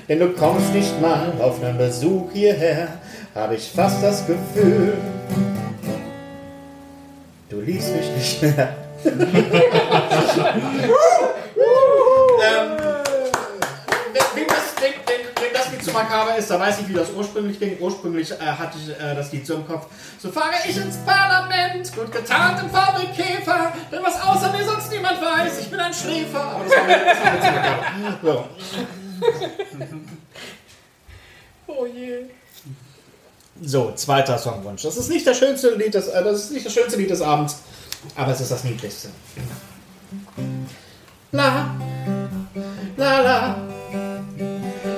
Denn 0.09 0.19
du 0.19 0.31
kommst 0.31 0.73
nicht 0.75 1.01
mal 1.01 1.33
auf 1.41 1.63
einen 1.63 1.79
Besuch 1.79 2.31
hierher, 2.33 2.89
habe 3.35 3.55
ich 3.55 3.71
fast 3.71 4.03
das 4.03 4.27
Gefühl, 4.27 4.95
du 7.49 7.61
liebst 7.61 7.95
mich 7.95 8.11
nicht 8.17 8.43
mehr. 8.43 8.75
ähm, 9.05 9.13
wem, 14.35 14.47
das, 14.49 14.75
wem, 14.81 14.95
wem, 15.07 15.21
wem 15.41 15.53
das 15.53 15.71
Lied 15.71 15.85
zu 15.85 15.86
makaber 15.97 16.37
ist, 16.37 16.51
da 16.51 16.61
weiß 16.61 16.81
ich, 16.81 16.89
wie 16.89 16.95
das 16.95 17.11
ursprünglich 17.11 17.59
ging. 17.59 17.79
Ursprünglich 17.81 18.31
äh, 18.31 18.37
hatte 18.37 18.79
ich 18.79 18.91
äh, 18.91 19.15
das 19.15 19.33
Lied 19.33 19.47
so 19.47 19.55
im 19.55 19.67
Kopf. 19.67 19.87
So 20.19 20.31
fahre 20.31 20.55
ich 20.69 20.77
ins 20.77 20.97
Parlament, 20.99 21.93
gut 21.95 22.13
getarnt 22.13 22.63
im 22.63 22.71
VW 22.71 23.07
Käfer, 23.17 23.73
denn 23.91 24.03
was 24.03 24.21
außer 24.21 24.53
mir 24.53 24.65
sonst 24.65 24.91
niemand 24.93 25.21
weiß, 25.21 25.61
ich 25.61 25.71
bin 25.71 25.81
ein 25.81 25.95
Schläfer. 25.95 26.43
Aber 26.43 26.65
das 26.65 26.73
war 26.73 26.87
das 26.89 27.25
war 27.25 27.41
zu 27.41 27.53
makaber. 27.53 28.19
So. 28.23 28.45
Oh 31.69 31.87
je. 31.87 32.27
So, 33.63 33.93
zweiter 33.95 34.39
Songwunsch. 34.39 34.83
Das 34.83 34.97
ist 34.97 35.09
nicht 35.09 35.27
das 35.27 35.39
schönste 35.39 35.75
Lied 35.75 35.95
des, 35.95 36.09
äh, 36.09 36.23
das 36.23 36.45
ist 36.45 36.53
nicht 36.53 36.67
das 36.67 36.73
schönste 36.73 36.97
Lied 36.99 37.11
des 37.11 37.23
Abends, 37.23 37.59
aber 38.15 38.33
es 38.33 38.41
ist 38.41 38.51
das 38.51 38.65
niedlichste. 38.65 39.09
La 41.33 41.75
la 42.97 43.21
la 43.21 43.76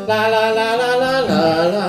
la 0.08 0.26
la 0.34 0.44
la 0.58 0.68
la 0.80 0.90
la 1.02 1.12
la 1.30 1.42
la 1.74 1.86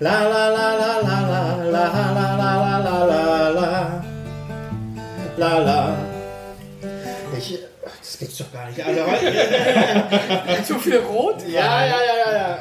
La 0.00 0.16
la 0.32 0.44
la 0.56 0.66
la 0.80 0.90
la 1.06 1.20
la 1.28 1.40
la 1.74 1.84
la 2.16 2.26
la 2.40 2.56
la 2.56 2.78
la 2.80 2.96
la 3.10 3.30
la 3.58 3.70
la 5.36 5.52
la 5.68 5.80
Ich, 7.36 7.58
das 8.02 8.18
gibt's 8.18 8.38
doch 8.38 8.52
gar 8.52 8.66
nicht. 8.66 8.80
Also, 8.82 9.02
Zu 10.74 10.78
viel 10.80 10.98
Rot? 10.98 11.36
ja, 11.46 11.84
ja, 11.84 11.98
ja, 12.08 12.16
ja, 12.24 12.30
ja. 12.38 12.58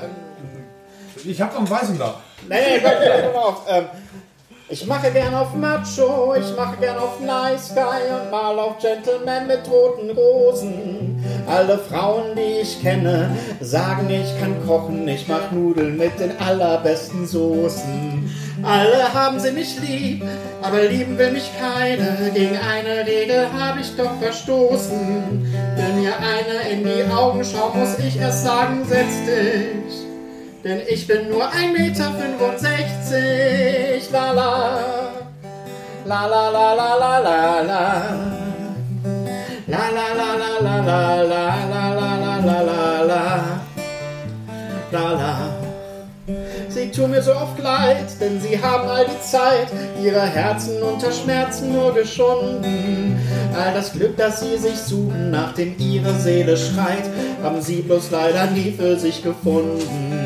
Ich 1.26 1.42
hab 1.42 1.52
noch 1.54 1.60
einen 1.60 1.70
Weißen 1.70 1.98
da. 1.98 2.16
Nee, 2.48 2.80
komm, 2.84 2.92
komm 3.34 3.42
auf. 3.44 3.58
Ich 4.72 4.86
mache 4.86 5.10
gern 5.10 5.34
auf 5.34 5.56
Macho, 5.56 6.36
ich 6.36 6.56
mache 6.56 6.78
gern 6.80 7.00
auf 7.00 7.20
Nice 7.20 7.74
Guy 7.74 8.22
und 8.22 8.30
mal 8.30 8.60
auf 8.60 8.78
Gentleman 8.78 9.48
mit 9.48 9.68
roten 9.68 10.12
Rosen. 10.12 11.26
Alle 11.48 11.80
Frauen, 11.80 12.36
die 12.36 12.62
ich 12.62 12.80
kenne, 12.80 13.32
sagen, 13.62 14.08
ich 14.12 14.40
kann 14.40 14.64
kochen, 14.68 15.08
ich 15.08 15.28
mach 15.28 15.52
Nudeln 15.52 15.98
mit 15.98 16.20
den 16.20 16.40
allerbesten 16.40 17.26
Soßen. 17.26 18.30
Alle 18.62 19.12
haben 19.12 19.40
sie 19.40 19.54
mich 19.54 19.80
lieb, 19.80 20.24
aber 20.62 20.84
lieben 20.84 21.18
will 21.18 21.32
mich 21.32 21.50
keine. 21.60 22.32
Gegen 22.36 22.58
eine 22.58 23.08
Regel 23.08 23.48
habe 23.52 23.80
ich 23.80 23.96
doch 23.96 24.20
verstoßen. 24.22 25.52
Wenn 25.78 26.00
mir 26.00 26.14
einer 26.16 26.70
in 26.70 26.84
die 26.84 27.12
Augen 27.12 27.44
schaut, 27.44 27.74
muss 27.76 27.98
ich 27.98 28.20
erst 28.20 28.44
sagen, 28.44 28.86
setz 28.88 29.16
dich. 29.26 30.09
Denn 30.64 30.82
ich 30.90 31.08
bin 31.08 31.30
nur 31.30 31.44
1,65 31.44 31.72
Meter. 31.72 32.12
La 34.12 34.32
la. 34.32 35.12
La 36.06 36.26
la 36.26 36.50
la 36.50 36.74
la 36.74 36.96
la 36.98 37.20
la 37.20 37.62
la. 37.62 37.84
La 39.68 39.90
la 39.98 40.08
la 40.20 40.30
la 40.42 40.52
la 40.60 40.76
la 40.82 41.24
la 41.24 41.44
la 41.70 41.84
la 41.94 42.10
la 42.18 42.38
la 42.40 42.62
la 42.62 43.02
la. 43.04 43.26
La. 44.92 45.60
Sie 46.68 46.92
tun 46.92 47.12
mir 47.12 47.22
so 47.22 47.32
oft 47.32 47.60
leid, 47.60 48.08
denn 48.20 48.40
sie 48.42 48.62
haben 48.62 48.88
all 48.88 49.06
die 49.06 49.22
Zeit 49.22 49.68
ihre 50.04 50.22
Herzen 50.22 50.82
unter 50.84 51.12
Schmerzen 51.12 51.74
nur 51.74 51.94
geschunden. 51.94 53.18
All 53.56 53.74
das 53.74 53.94
Glück, 53.94 54.18
das 54.18 54.42
sie 54.42 54.58
sich 54.58 54.78
suchen, 54.78 55.32
nach 55.32 55.54
dem 55.54 55.76
ihre 55.80 56.14
Seele 56.16 56.58
schreit, 56.58 57.10
haben 57.42 57.62
sie 57.62 57.82
bloß 57.82 58.12
leider 58.12 58.48
nie 58.52 58.72
für 58.72 58.98
sich 58.98 59.24
gefunden. 59.24 60.19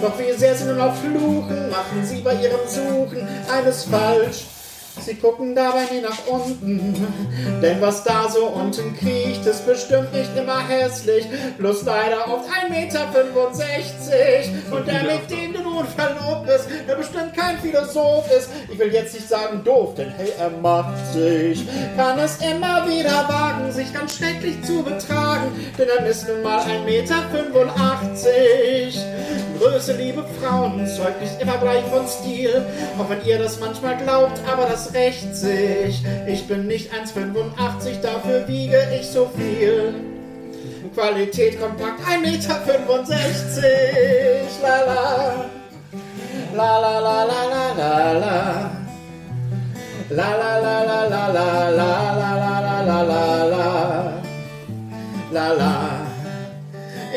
Doch 0.00 0.18
wie 0.18 0.32
sehr 0.32 0.54
sie 0.54 0.64
nur 0.64 0.76
noch 0.76 0.94
fluchen, 0.96 1.68
machen 1.68 2.04
sie 2.04 2.20
bei 2.20 2.34
ihrem 2.34 2.66
Suchen 2.66 3.28
eines 3.52 3.84
falsch. 3.84 4.46
Sie 4.98 5.14
gucken 5.14 5.54
dabei 5.54 5.84
nie 5.90 6.00
nach 6.00 6.26
unten, 6.26 6.94
denn 7.62 7.80
was 7.80 8.02
da 8.04 8.28
so 8.28 8.46
unten 8.46 8.94
kriecht, 8.96 9.46
ist 9.46 9.64
bestimmt 9.64 10.12
nicht 10.12 10.36
immer 10.36 10.66
hässlich. 10.66 11.26
Bloß 11.58 11.84
leider 11.84 12.28
oft 12.28 12.46
1,65 12.46 12.70
Meter. 12.70 13.06
Und 14.76 14.86
der, 14.86 15.04
mit 15.04 15.30
dem 15.30 15.52
du 15.54 15.62
nun 15.62 15.86
verlobt 15.86 16.46
bist, 16.46 16.66
der 16.88 16.96
bestimmt 16.96 17.34
kein 17.34 17.58
Philosoph 17.60 18.30
ist. 18.30 18.50
Ich 18.70 18.78
will 18.78 18.92
jetzt 18.92 19.14
nicht 19.14 19.28
sagen 19.28 19.62
doof, 19.64 19.94
denn 19.96 20.10
hey, 20.16 20.32
er 20.38 20.50
macht 20.50 21.12
sich. 21.12 21.66
Kann 21.96 22.18
es 22.18 22.36
immer 22.38 22.86
wieder 22.86 23.26
wagen, 23.28 23.72
sich 23.72 23.92
ganz 23.94 24.16
schrecklich 24.16 24.62
zu 24.64 24.82
betragen, 24.82 25.52
denn 25.78 25.88
er 25.88 26.04
ist 26.06 26.28
nun 26.28 26.42
mal 26.42 26.60
1,85 26.60 26.84
Meter. 26.84 27.22
Größe, 29.60 29.92
liebe 29.92 30.24
Frauen, 30.40 30.86
zeugt 30.86 31.20
nicht 31.20 31.38
immer 31.38 31.58
gleich 31.58 31.84
von 31.84 32.06
Stil. 32.08 32.64
Auch 32.98 33.10
wenn 33.10 33.22
ihr 33.26 33.38
das 33.38 33.60
manchmal 33.60 33.98
glaubt, 33.98 34.40
aber 34.50 34.64
das 34.64 34.94
rächt 34.94 35.36
sich. 35.36 36.02
Ich 36.26 36.48
bin 36.48 36.66
nicht 36.66 36.90
1,85, 36.94 38.00
dafür 38.00 38.48
wiege 38.48 38.78
ich 38.98 39.06
so 39.06 39.30
viel. 39.36 39.92
Qualität 40.94 41.60
kompakt, 41.60 42.00
1,65 42.08 42.22
Meter. 42.22 43.00
La 44.62 44.84
la. 44.86 45.44
La 46.56 46.78
la 46.78 46.98
la 46.98 47.24
la 47.24 47.44
la 47.52 47.72
la 47.74 48.12
la. 48.12 48.70
La 50.08 50.34
la 50.36 50.58
la 50.58 50.82
la 50.84 51.06
la 51.06 51.28
la 51.28 51.70
la 51.70 51.90
la 52.16 52.30
la 52.40 52.60
la 52.60 52.82
la 52.82 53.02
la 53.04 53.46
la. 55.32 55.52
La. 55.58 56.09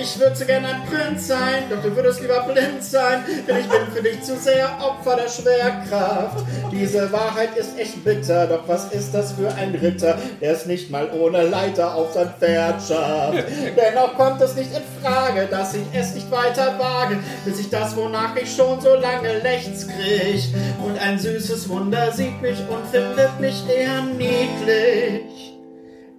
Ich 0.03 0.19
würde 0.19 0.35
so 0.35 0.43
gerne 0.43 0.67
ein 0.67 0.83
Prinz 0.85 1.27
sein, 1.27 1.63
doch 1.69 1.81
du 1.81 1.95
würdest 1.95 2.19
lieber 2.19 2.41
blind 2.41 2.83
sein, 2.83 3.23
denn 3.47 3.59
ich 3.59 3.69
bin 3.69 3.87
für 3.95 4.03
dich 4.03 4.21
zu 4.21 4.35
sehr 4.35 4.69
Opfer 4.81 5.15
der 5.15 5.29
Schwerkraft. 5.29 6.43
Diese 6.73 7.09
Wahrheit 7.09 7.55
ist 7.55 7.79
echt 7.79 8.03
bitter, 8.03 8.47
doch 8.47 8.67
was 8.67 8.91
ist 8.91 9.13
das 9.13 9.31
für 9.31 9.49
ein 9.53 9.73
Ritter, 9.73 10.17
der 10.41 10.51
es 10.51 10.65
nicht 10.65 10.91
mal 10.91 11.09
ohne 11.11 11.43
Leiter 11.43 11.95
auf 11.95 12.11
sein 12.11 12.33
Pferd 12.37 12.81
schafft? 12.85 13.45
Dennoch 13.77 14.15
kommt 14.17 14.41
es 14.41 14.55
nicht 14.55 14.71
in 14.75 14.83
Frage, 15.01 15.47
dass 15.49 15.73
ich 15.73 15.85
es 15.93 16.13
nicht 16.13 16.29
weiter 16.29 16.77
wage, 16.77 17.19
bis 17.45 17.61
ich 17.61 17.69
das, 17.69 17.95
wonach 17.95 18.35
ich 18.35 18.53
schon 18.53 18.81
so 18.81 18.95
lange 18.95 19.39
lechz 19.39 19.87
krieg. 19.87 20.53
Und 20.85 20.99
ein 20.99 21.17
süßes 21.17 21.69
Wunder 21.69 22.11
sieht 22.11 22.41
mich 22.41 22.59
und 22.69 22.85
findet 22.91 23.39
mich 23.39 23.63
eher 23.69 24.01
niedlich. 24.01 25.52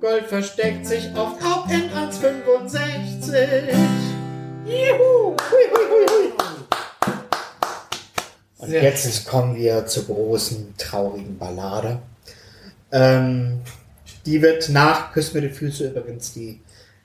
Gold 0.05 0.27
versteckt 0.27 0.85
sich 0.87 1.09
oft 1.17 1.43
auch 1.43 1.67
in 1.71 1.89
1,65. 1.91 3.73
Juhu! 4.67 5.35
Hui, 5.35 5.65
hui, 5.73 6.07
hui. 6.11 6.33
Und 8.59 8.71
jetzt 8.71 9.27
kommen 9.27 9.57
wir 9.57 9.87
zur 9.87 10.05
großen, 10.05 10.75
traurigen 10.77 11.39
Ballade. 11.39 12.03
Ähm, 12.93 13.63
die 14.27 14.43
wird 14.43 14.69
nach 14.69 15.11
Küss 15.15 15.33
mir 15.33 15.41
die 15.41 15.49
Füße 15.49 15.89
übrigens 15.89 16.35
die 16.35 16.61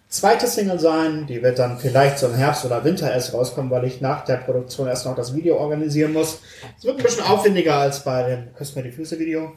zweite 0.10 0.48
Single 0.48 0.82
sein. 0.82 1.26
Die 1.26 1.42
wird 1.42 1.58
dann 1.58 1.80
vielleicht 1.80 2.20
so 2.20 2.28
im 2.28 2.36
Herbst 2.36 2.66
oder 2.66 2.84
Winter 2.84 3.10
erst 3.10 3.34
rauskommen, 3.34 3.72
weil 3.72 3.86
ich 3.86 4.02
nach 4.02 4.26
der 4.26 4.36
Produktion 4.36 4.90
erst 4.90 5.06
noch 5.06 5.16
das 5.16 5.34
Video 5.34 5.56
organisieren 5.56 6.12
muss. 6.12 6.40
Es 6.78 6.84
wird 6.84 6.98
ein 6.98 7.04
bisschen 7.04 7.24
aufwendiger 7.24 7.76
als 7.76 8.04
bei 8.04 8.24
dem 8.24 8.54
Küss 8.56 8.76
mir 8.76 8.84
die 8.84 8.92
Füße 8.92 9.18
Video. 9.18 9.54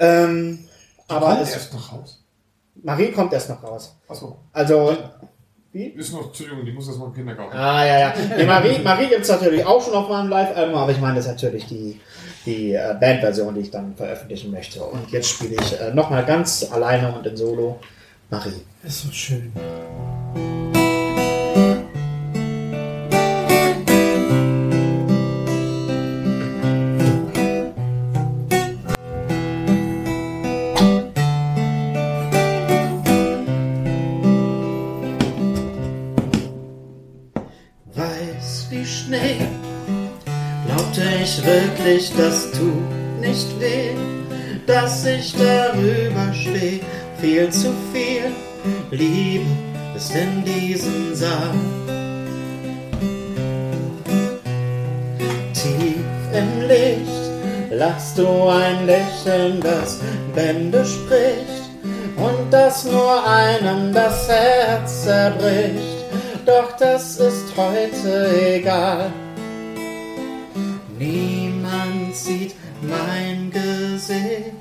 Ähm, 0.00 0.64
aber 1.12 1.26
Kommt 1.26 1.42
es, 1.42 1.52
erst 1.52 1.74
noch 1.74 1.92
raus. 1.92 2.24
Marie 2.82 3.12
kommt 3.12 3.32
erst 3.32 3.50
noch 3.50 3.62
raus. 3.62 3.96
Achso. 4.08 4.38
Also, 4.52 4.96
wie? 5.72 5.86
Ist 5.86 6.12
noch 6.12 6.32
zu 6.32 6.44
jung, 6.44 6.64
die 6.64 6.72
muss 6.72 6.86
erst 6.86 6.98
mal 6.98 7.06
im 7.06 7.14
Kindergarten. 7.14 7.56
Ah, 7.56 7.84
ja, 7.84 7.98
ja. 7.98 8.14
Nee, 8.36 8.44
Marie, 8.44 8.78
Marie 8.80 9.06
gibt 9.08 9.22
es 9.22 9.28
natürlich 9.28 9.64
auch 9.64 9.82
schon 9.82 9.94
auf 9.94 10.08
meinem 10.08 10.28
Live-Album, 10.28 10.74
aber 10.74 10.92
ich 10.92 11.00
meine, 11.00 11.14
das 11.14 11.24
ist 11.24 11.32
natürlich 11.32 11.66
die, 11.66 11.98
die 12.44 12.74
äh, 12.74 12.94
Bandversion, 13.00 13.54
die 13.54 13.62
ich 13.62 13.70
dann 13.70 13.94
veröffentlichen 13.96 14.50
möchte. 14.50 14.82
Und 14.82 15.10
jetzt 15.10 15.30
spiele 15.30 15.56
ich 15.60 15.80
äh, 15.80 15.94
nochmal 15.94 16.26
ganz 16.26 16.70
alleine 16.70 17.14
und 17.14 17.26
in 17.26 17.36
Solo 17.36 17.78
Marie. 18.28 18.62
Das 18.82 18.92
ist 18.92 19.02
so 19.02 19.12
schön. 19.12 19.52
Ich 41.86 41.92
wirklich, 41.92 42.12
das 42.16 42.50
tut 42.52 43.20
nicht 43.20 43.60
weh, 43.60 43.90
dass 44.66 45.04
ich 45.04 45.34
darüber 45.34 46.32
stehe. 46.32 46.80
Viel 47.20 47.50
zu 47.50 47.72
viel 47.92 48.32
Liebe 48.90 49.46
ist 49.96 50.12
in 50.14 50.44
diesem 50.44 51.14
Saal. 51.14 51.54
Tief 55.54 56.04
im 56.32 56.68
Licht 56.68 57.70
lachst 57.70 58.18
du 58.18 58.48
ein 58.48 58.86
Lächeln, 58.86 59.60
das 59.60 60.00
Bände 60.34 60.84
spricht 60.84 61.70
und 62.16 62.50
das 62.50 62.84
nur 62.84 63.26
einem 63.26 63.92
das 63.92 64.28
Herz 64.28 65.04
zerbricht. 65.04 66.04
Doch 66.44 66.76
das 66.76 67.18
ist 67.18 67.56
heute 67.56 68.56
egal. 68.56 69.12
Niemand 70.98 71.41
mein 72.92 73.50
Gesicht. 73.50 74.52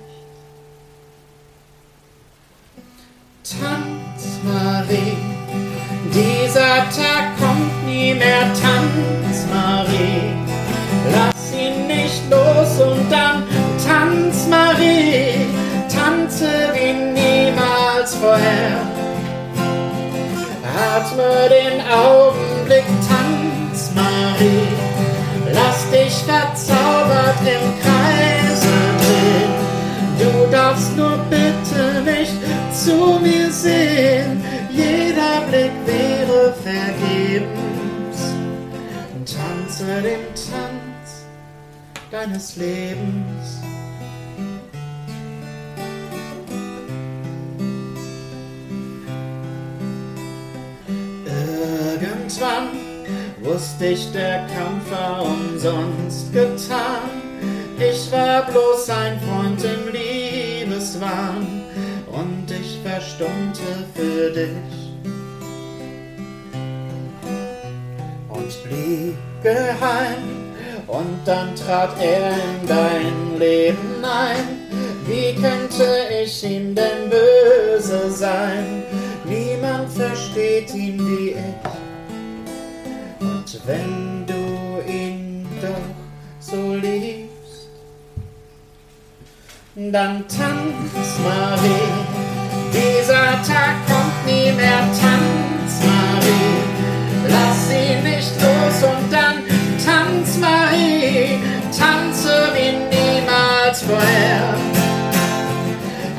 Tanz, 3.44 4.40
Marie, 4.44 5.18
dieser 6.14 6.90
Tag 6.90 7.38
kommt 7.40 7.86
nie 7.86 8.14
mehr. 8.14 8.44
Tanz, 8.62 9.46
Marie, 9.52 10.32
lass 11.12 11.54
ihn 11.54 11.88
nicht 11.88 12.22
los 12.30 12.80
und 12.80 13.12
dann 13.12 13.44
tanz, 13.86 14.48
Marie, 14.48 15.48
tanze 15.90 16.48
wie 16.74 16.94
niemals 16.94 18.16
vorher. 18.16 18.80
Atme 20.96 21.50
den 21.50 21.82
Augenblick, 21.92 22.86
tanz, 23.08 23.92
Marie, 23.96 24.68
lass 25.52 25.90
dich 25.92 26.14
verzaubert 26.24 27.42
im. 27.42 27.92
Du 27.92 28.01
darfst 30.72 30.96
nur 30.96 31.18
bitte 31.30 32.02
nicht 32.06 32.38
zu 32.74 33.20
mir 33.22 33.52
sehen, 33.52 34.42
jeder 34.72 35.42
Blick 35.50 35.72
wäre 35.86 36.54
vergebens. 36.64 38.18
Tanze 39.26 40.02
den 40.02 40.26
Tanz 40.34 41.26
deines 42.10 42.56
Lebens. 42.56 43.62
Irgendwann 52.02 52.70
wusste 53.42 53.88
ich, 53.88 54.12
der 54.14 54.48
Kampf 54.48 54.90
war 54.90 55.26
umsonst 55.26 56.32
getan. 56.32 57.22
Ich 57.78 58.12
war 58.12 58.46
bloß 58.46 58.90
ein 58.90 59.20
Freund 59.22 59.64
im 59.64 59.92
Liebeswahn 60.92 61.64
und 62.12 62.52
ich 62.52 62.80
verstummte 62.84 63.62
für 63.96 64.32
dich 64.32 64.92
und 68.30 68.64
blieb 68.64 69.16
geheim. 69.42 70.52
Und 70.88 71.20
dann 71.26 71.56
trat 71.56 71.96
er 72.02 72.32
in 72.32 72.68
dein 72.68 73.40
Leben 73.40 74.04
ein. 74.04 74.68
Wie 75.06 75.34
könnte 75.42 75.88
ich 76.22 76.44
ihm 76.44 76.76
denn 76.76 77.10
böse 77.10 78.12
sein? 78.12 78.84
Niemand 79.24 79.90
versteht 79.90 80.74
ihn 80.74 81.00
wie 81.00 81.30
ich. 81.30 81.72
Und 83.22 83.62
wenn 83.66 84.26
du 84.26 84.92
ihn 84.92 85.48
doch 85.62 85.70
so 86.40 86.74
liebst, 86.74 87.31
dann 89.74 90.26
tanz, 90.28 91.18
Marie, 91.24 91.88
dieser 92.74 93.42
Tag 93.42 93.76
kommt 93.88 94.26
nie 94.26 94.52
mehr. 94.52 94.82
Tanz, 95.00 95.80
Marie, 95.80 96.60
lass 97.30 97.70
sie 97.70 97.96
nicht 98.04 98.34
los 98.42 98.84
und 98.84 99.10
dann 99.10 99.38
tanz, 99.86 100.38
Marie, 100.40 101.40
tanze 101.72 102.50
wie 102.54 102.74
niemals 102.94 103.84
vorher. 103.84 104.56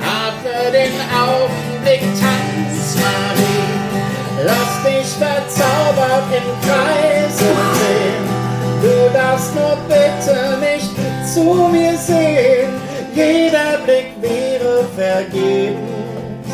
Atme 0.00 0.72
den 0.72 0.94
Augenblick, 1.12 2.00
tanz, 2.18 2.96
Marie, 2.96 4.46
lass 4.46 4.82
dich 4.82 5.12
verzaubert 5.18 6.24
im 6.32 6.66
Kreise 6.66 7.44
drehen. 7.44 8.32
Du 8.80 9.12
darfst 9.12 9.54
nur 9.54 9.76
bitte 9.88 10.56
nicht 10.58 10.90
zu 11.30 11.68
mir 11.70 11.98
sehen. 11.98 12.81
Jeder 13.14 13.78
Blick 13.84 14.10
wäre 14.22 14.84
vergebens. 14.96 16.48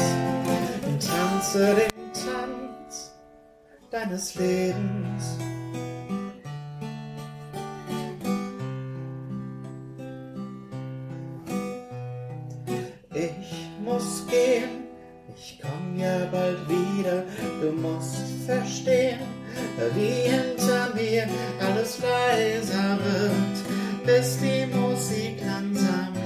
Tanze 1.06 1.74
den 1.74 2.12
Tanz 2.12 3.12
deines 3.90 4.34
Lebens. 4.34 5.38
Ich 13.14 13.68
muss 13.84 14.26
gehen, 14.28 14.88
ich 15.36 15.60
komm 15.62 15.96
ja 15.96 16.26
bald 16.32 16.58
wieder. 16.68 17.24
Du 17.60 17.70
musst 17.70 18.16
verstehen, 18.46 19.20
wie 19.94 20.28
hinter 20.28 20.92
mir 20.94 21.28
alles 21.60 21.98
leiser 22.00 22.98
wird, 23.04 24.06
bis 24.06 24.38
die 24.38 24.66
Musik 24.66 25.40
langsam. 25.44 26.17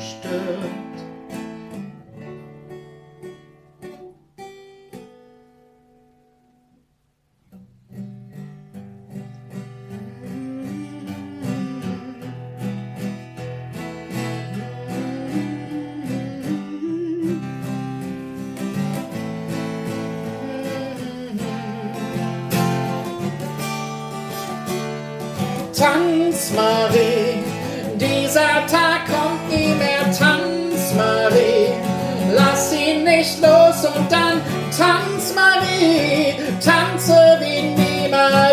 Tanz, 25.82 26.52
Marie, 26.54 27.42
dieser 27.98 28.64
Tag 28.70 28.81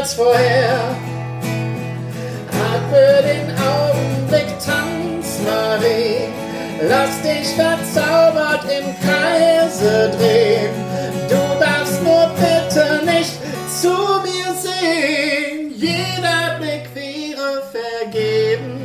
niemals 0.10 0.14
vorher. 0.14 0.96
Atme 2.52 3.22
den 3.24 3.56
Augenblick, 3.58 4.60
tanz, 4.60 5.40
Marie, 5.44 6.30
lass 6.88 7.22
dich 7.22 7.48
verzaubert 7.56 8.64
im 8.66 8.96
Kreise 9.00 10.12
drehen. 10.18 10.74
Du 11.28 11.60
darfst 11.60 12.02
nur 12.04 12.30
bitte 12.36 13.06
nicht 13.06 13.34
zu 13.70 13.90
mir 14.24 14.54
sehen. 14.56 15.74
Jeder 15.76 16.58
Blick 16.60 16.90
wäre 16.94 17.64
vergebens. 17.72 18.80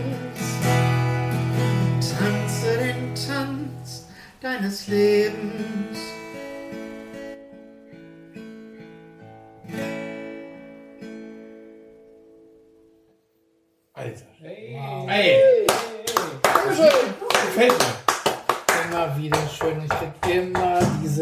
Tanze 2.18 2.78
den 2.78 3.14
Tanz 3.14 4.06
deines 4.40 4.88
Lebens. 4.88 5.83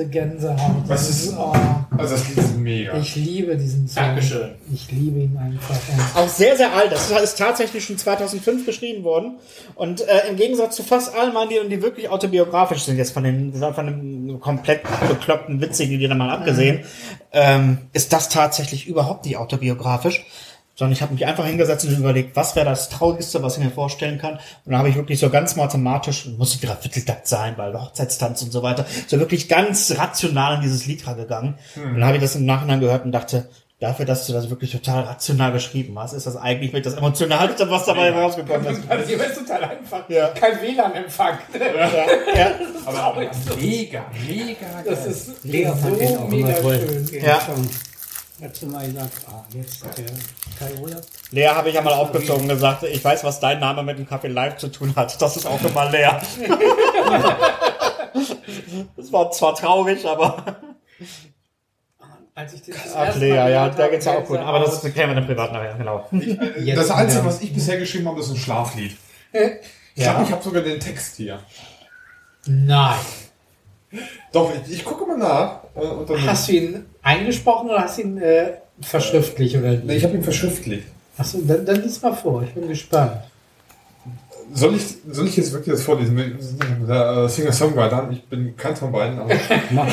Diese 0.02 0.10
Gänsehaut. 0.10 0.82
Was 0.86 1.08
ist- 1.08 1.34
oh, 1.36 1.52
Also 1.96 2.14
das 2.14 2.28
Lied 2.28 2.38
ist 2.38 2.56
mega. 2.56 2.96
ich 2.98 3.16
liebe 3.16 3.56
diesen 3.56 3.86
Song. 3.86 4.02
Dankeschön. 4.02 4.50
Ich 4.72 4.90
liebe 4.90 5.20
ihn 5.20 5.36
einfach. 5.36 5.76
Auch 6.16 6.28
sehr, 6.28 6.56
sehr 6.56 6.72
alt. 6.74 6.90
Das 6.92 7.10
ist 7.10 7.38
tatsächlich 7.38 7.84
schon 7.84 7.98
2005 7.98 8.64
geschrieben 8.66 9.04
worden. 9.04 9.36
Und 9.74 10.00
äh, 10.00 10.28
im 10.30 10.36
Gegensatz 10.36 10.76
zu 10.76 10.82
fast 10.82 11.14
allen 11.14 11.32
meinen 11.34 11.50
Liedern, 11.50 11.68
die 11.68 11.82
wirklich 11.82 12.08
autobiografisch 12.08 12.84
sind, 12.84 12.96
jetzt 12.96 13.12
von 13.12 13.24
den 13.24 13.52
von 13.54 13.86
dem 13.86 14.40
komplett 14.40 14.82
bekloppten, 15.08 15.60
witzigen 15.60 15.98
Liedern 15.98 16.18
mal 16.18 16.30
abgesehen, 16.30 16.80
ähm, 17.32 17.78
ist 17.92 18.12
das 18.12 18.28
tatsächlich 18.28 18.86
überhaupt 18.86 19.26
nicht 19.26 19.36
autobiografisch. 19.36 20.24
Sondern 20.82 20.94
ich 20.96 21.02
habe 21.02 21.14
mich 21.14 21.24
einfach 21.24 21.46
hingesetzt 21.46 21.84
und 21.84 21.96
überlegt, 21.96 22.34
was 22.34 22.56
wäre 22.56 22.66
das 22.66 22.88
Traurigste, 22.88 23.40
was 23.40 23.56
ich 23.56 23.62
mir 23.62 23.70
vorstellen 23.70 24.18
kann. 24.18 24.32
Und 24.32 24.40
dann 24.72 24.78
habe 24.78 24.88
ich 24.88 24.96
wirklich 24.96 25.20
so 25.20 25.30
ganz 25.30 25.54
mathematisch, 25.54 26.26
muss 26.36 26.54
Vierteltakt 26.54 27.28
sein, 27.28 27.54
weil 27.56 27.80
Hochzeitstanz 27.80 28.42
und 28.42 28.50
so 28.50 28.64
weiter, 28.64 28.84
so 29.06 29.20
wirklich 29.20 29.48
ganz 29.48 29.96
rational 29.96 30.56
in 30.56 30.62
dieses 30.62 30.84
Lied 30.86 31.06
rangegangen. 31.06 31.54
Und 31.76 31.94
dann 32.00 32.04
habe 32.04 32.16
ich 32.16 32.20
das 32.20 32.34
im 32.34 32.46
Nachhinein 32.46 32.80
gehört 32.80 33.04
und 33.04 33.12
dachte, 33.12 33.48
dafür, 33.78 34.06
dass 34.06 34.26
du 34.26 34.32
das 34.32 34.50
wirklich 34.50 34.72
total 34.72 35.04
rational 35.04 35.52
geschrieben 35.52 35.96
hast, 36.00 36.14
ist 36.14 36.26
das 36.26 36.34
eigentlich 36.34 36.72
mit 36.72 36.84
das 36.84 36.94
Emotionalste, 36.94 37.70
was 37.70 37.84
dabei 37.84 38.10
rausgekommen 38.10 38.66
ist. 38.66 38.80
Also, 38.88 39.08
ihr 39.12 39.20
wisst 39.20 39.38
total 39.38 39.62
einfach. 39.62 40.08
Ja. 40.08 40.30
Kein 40.30 40.60
WLAN-Empfang. 40.62 41.38
Ja, 41.60 41.86
ja, 42.36 42.50
Aber 42.86 43.20
mega, 43.60 44.04
mega 44.26 44.56
Das 44.84 45.04
geil. 45.04 45.10
ist 45.12 45.30
den 45.44 45.68
so 46.08 46.18
auch 46.18 46.28
mega 46.28 46.56
schön. 46.56 47.08
Ja. 47.22 47.40
Schon. 48.42 48.48
Letztes 48.48 48.68
Mal 48.68 48.86
gesagt, 48.86 49.12
ah, 49.28 49.44
jetzt 49.54 49.82
der 49.84 50.04
Kai 50.58 50.74
Ola. 50.82 51.00
Lea 51.30 51.46
habe 51.48 51.68
ich 51.68 51.74
ja 51.74 51.80
mal 51.82 51.92
aufgezogen 51.94 52.42
und 52.42 52.48
gesagt, 52.48 52.82
ich 52.82 53.02
weiß, 53.04 53.24
was 53.24 53.40
dein 53.40 53.60
Name 53.60 53.82
mit 53.82 53.98
dem 53.98 54.08
Kaffee 54.08 54.28
Live 54.28 54.56
zu 54.56 54.68
tun 54.68 54.94
hat. 54.96 55.20
Das 55.20 55.36
ist 55.36 55.46
auch 55.46 55.60
immer 55.62 55.90
Lea. 55.90 56.10
Das 58.96 59.10
war 59.12 59.30
zwar 59.30 59.54
traurig, 59.54 60.06
aber. 60.06 60.44
Als 62.34 62.52
ich 62.54 62.62
das 62.62 62.76
Ach, 62.94 63.14
Lea, 63.16 63.28
ja, 63.34 63.68
da 63.70 63.88
geht's 63.88 64.04
ja 64.04 64.18
auch 64.18 64.24
gut. 64.24 64.38
Aber 64.38 64.60
das 64.60 64.80
klären 64.80 65.10
wir 65.10 65.14
dann 65.14 65.26
privat 65.26 65.52
nachher, 65.52 65.74
genau. 65.74 66.06
Jetzt 66.58 66.76
Das 66.78 66.90
Einzige, 66.90 67.24
was 67.24 67.40
ich 67.40 67.52
bisher 67.54 67.78
geschrieben 67.78 68.08
habe, 68.08 68.20
ist 68.20 68.30
ein 68.30 68.36
Schlaflied. 68.36 68.96
Ich 69.32 70.02
Ja. 70.04 70.12
glaube, 70.12 70.24
ich 70.26 70.32
habe 70.32 70.42
sogar 70.42 70.62
den 70.62 70.78
Text 70.78 71.16
hier. 71.16 71.40
Nein. 72.46 72.98
Doch, 74.32 74.50
ich, 74.66 74.72
ich 74.72 74.84
gucke 74.84 75.06
mal 75.06 75.18
nach. 75.18 75.60
Äh, 75.74 75.80
und 75.80 76.08
dann 76.08 76.26
Hast 76.26 76.48
du 76.48 76.52
ihn 76.52 76.86
eingesprochen 77.02 77.70
oder 77.70 77.82
hast 77.82 77.98
du 77.98 78.02
ihn 78.02 78.18
äh, 78.18 78.54
verschriftlich 78.80 79.56
oder 79.56 79.72
nee, 79.72 79.96
ich 79.96 80.04
habe 80.04 80.14
ihn 80.14 80.22
verschriftlicht. 80.22 80.86
Achso, 81.16 81.38
dann, 81.46 81.64
dann 81.66 81.82
lies 81.82 82.00
mal 82.00 82.14
vor. 82.14 82.42
Ich 82.42 82.52
bin 82.54 82.68
gespannt. 82.68 83.20
Soll 84.54 84.74
ich, 84.74 84.82
soll 85.10 85.28
ich 85.28 85.36
jetzt 85.36 85.52
wirklich 85.52 85.74
das 85.74 85.82
vorlesen? 85.82 86.16
Wir 86.16 86.24
sind 86.38 86.58
nicht 86.58 86.88
Der 86.88 87.24
äh, 87.24 87.28
Singer-Songwriter. 87.28 88.08
Ich 88.12 88.24
bin 88.24 88.56
keins 88.56 88.78
von 88.80 88.92
beiden, 88.92 89.18
aber 89.18 89.34
Mach. 89.70 89.88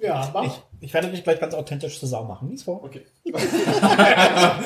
Ja, 0.00 0.30
mach. 0.34 0.44
Ich, 0.44 0.52
ich 0.80 0.94
werde 0.94 1.08
dich 1.08 1.24
gleich 1.24 1.40
ganz 1.40 1.54
authentisch 1.54 1.98
Sau 1.98 2.24
machen. 2.24 2.50
Lies 2.50 2.62
vor. 2.62 2.84
okay. 2.84 3.02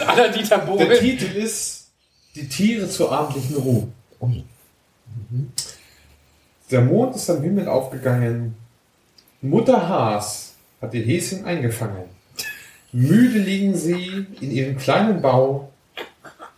Aller 0.07 0.31
Dieter 0.31 0.59
Der. 0.59 0.99
Titel 0.99 1.37
ist 1.37 1.91
Die 2.35 2.49
Tiere 2.49 2.89
zur 2.89 3.13
abendlichen 3.13 3.57
Ruhe. 3.57 3.89
Ui. 4.21 4.45
Der 6.71 6.83
Mond 6.83 7.17
ist 7.17 7.31
am 7.31 7.43
Himmel 7.43 7.67
aufgegangen. 7.67 8.55
Mutter 9.41 9.89
Haas 9.89 10.55
hat 10.83 10.93
ihr 10.93 11.03
Häschen 11.03 11.45
eingefangen. 11.45 12.05
Müde 12.93 13.39
liegen 13.39 13.75
sie 13.75 14.27
in 14.41 14.51
ihrem 14.51 14.77
kleinen 14.77 15.23
Bau, 15.23 15.71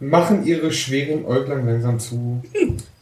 machen 0.00 0.44
ihre 0.46 0.72
schweren 0.72 1.24
Äuglein 1.24 1.66
langsam 1.66 2.00
zu. 2.00 2.42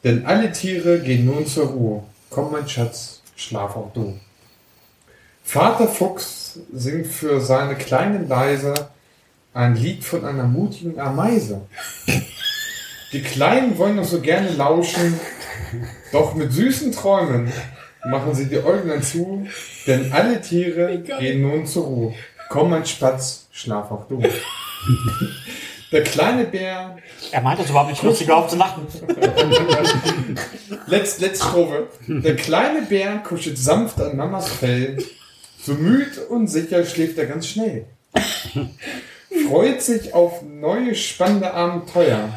Denn 0.04 0.26
alle 0.26 0.52
Tiere 0.52 1.00
gehen 1.00 1.26
nun 1.26 1.46
zur 1.46 1.68
Ruhe. 1.68 2.02
Komm, 2.30 2.52
mein 2.52 2.68
Schatz, 2.68 3.22
schlaf 3.36 3.76
auch 3.76 3.92
du. 3.94 4.18
Vater 5.44 5.88
Fuchs 5.88 6.60
singt 6.72 7.06
für 7.06 7.40
seine 7.40 7.74
Kleinen 7.74 8.28
leise 8.28 8.74
ein 9.54 9.76
Lied 9.76 10.04
von 10.04 10.24
einer 10.24 10.44
mutigen 10.44 11.00
Ameise. 11.00 11.62
Die 13.12 13.22
Kleinen 13.22 13.78
wollen 13.78 13.96
noch 13.96 14.04
so 14.04 14.20
gerne 14.20 14.50
lauschen, 14.50 15.18
doch 16.12 16.34
mit 16.34 16.52
süßen 16.52 16.92
Träumen 16.92 17.52
machen 18.06 18.34
sie 18.34 18.46
die 18.46 18.58
Äuglein 18.58 19.02
zu, 19.02 19.46
denn 19.86 20.12
alle 20.12 20.40
Tiere 20.40 20.98
gehen 20.98 21.42
nun 21.42 21.66
zur 21.66 21.84
Ruhe. 21.84 22.14
Komm, 22.48 22.70
mein 22.70 22.86
Spatz, 22.86 23.46
schlaf 23.52 23.90
auch 23.90 24.06
du. 24.08 24.22
Der 25.90 26.02
kleine 26.02 26.44
Bär, 26.44 26.98
Er 27.30 27.40
meint 27.40 27.60
es 27.60 27.70
überhaupt 27.70 27.90
nicht 27.90 28.02
lustig, 28.02 28.30
auf 28.30 28.48
zu 28.48 28.56
lachen. 28.56 28.86
letzt, 30.86 31.20
letzte 31.20 31.46
Strophe. 31.46 31.88
Der 32.06 32.36
kleine 32.36 32.82
Bär 32.82 33.18
kuschelt 33.18 33.56
sanft 33.56 33.98
an 33.98 34.16
Mamas 34.16 34.50
Fell. 34.50 34.98
So 35.62 35.72
müd 35.74 36.18
und 36.28 36.48
sicher 36.48 36.84
schläft 36.84 37.16
er 37.16 37.24
ganz 37.24 37.46
schnell. 37.46 37.86
Freut 39.48 39.80
sich 39.80 40.12
auf 40.12 40.42
neue 40.42 40.94
spannende 40.94 41.54
Abenteuer. 41.54 42.34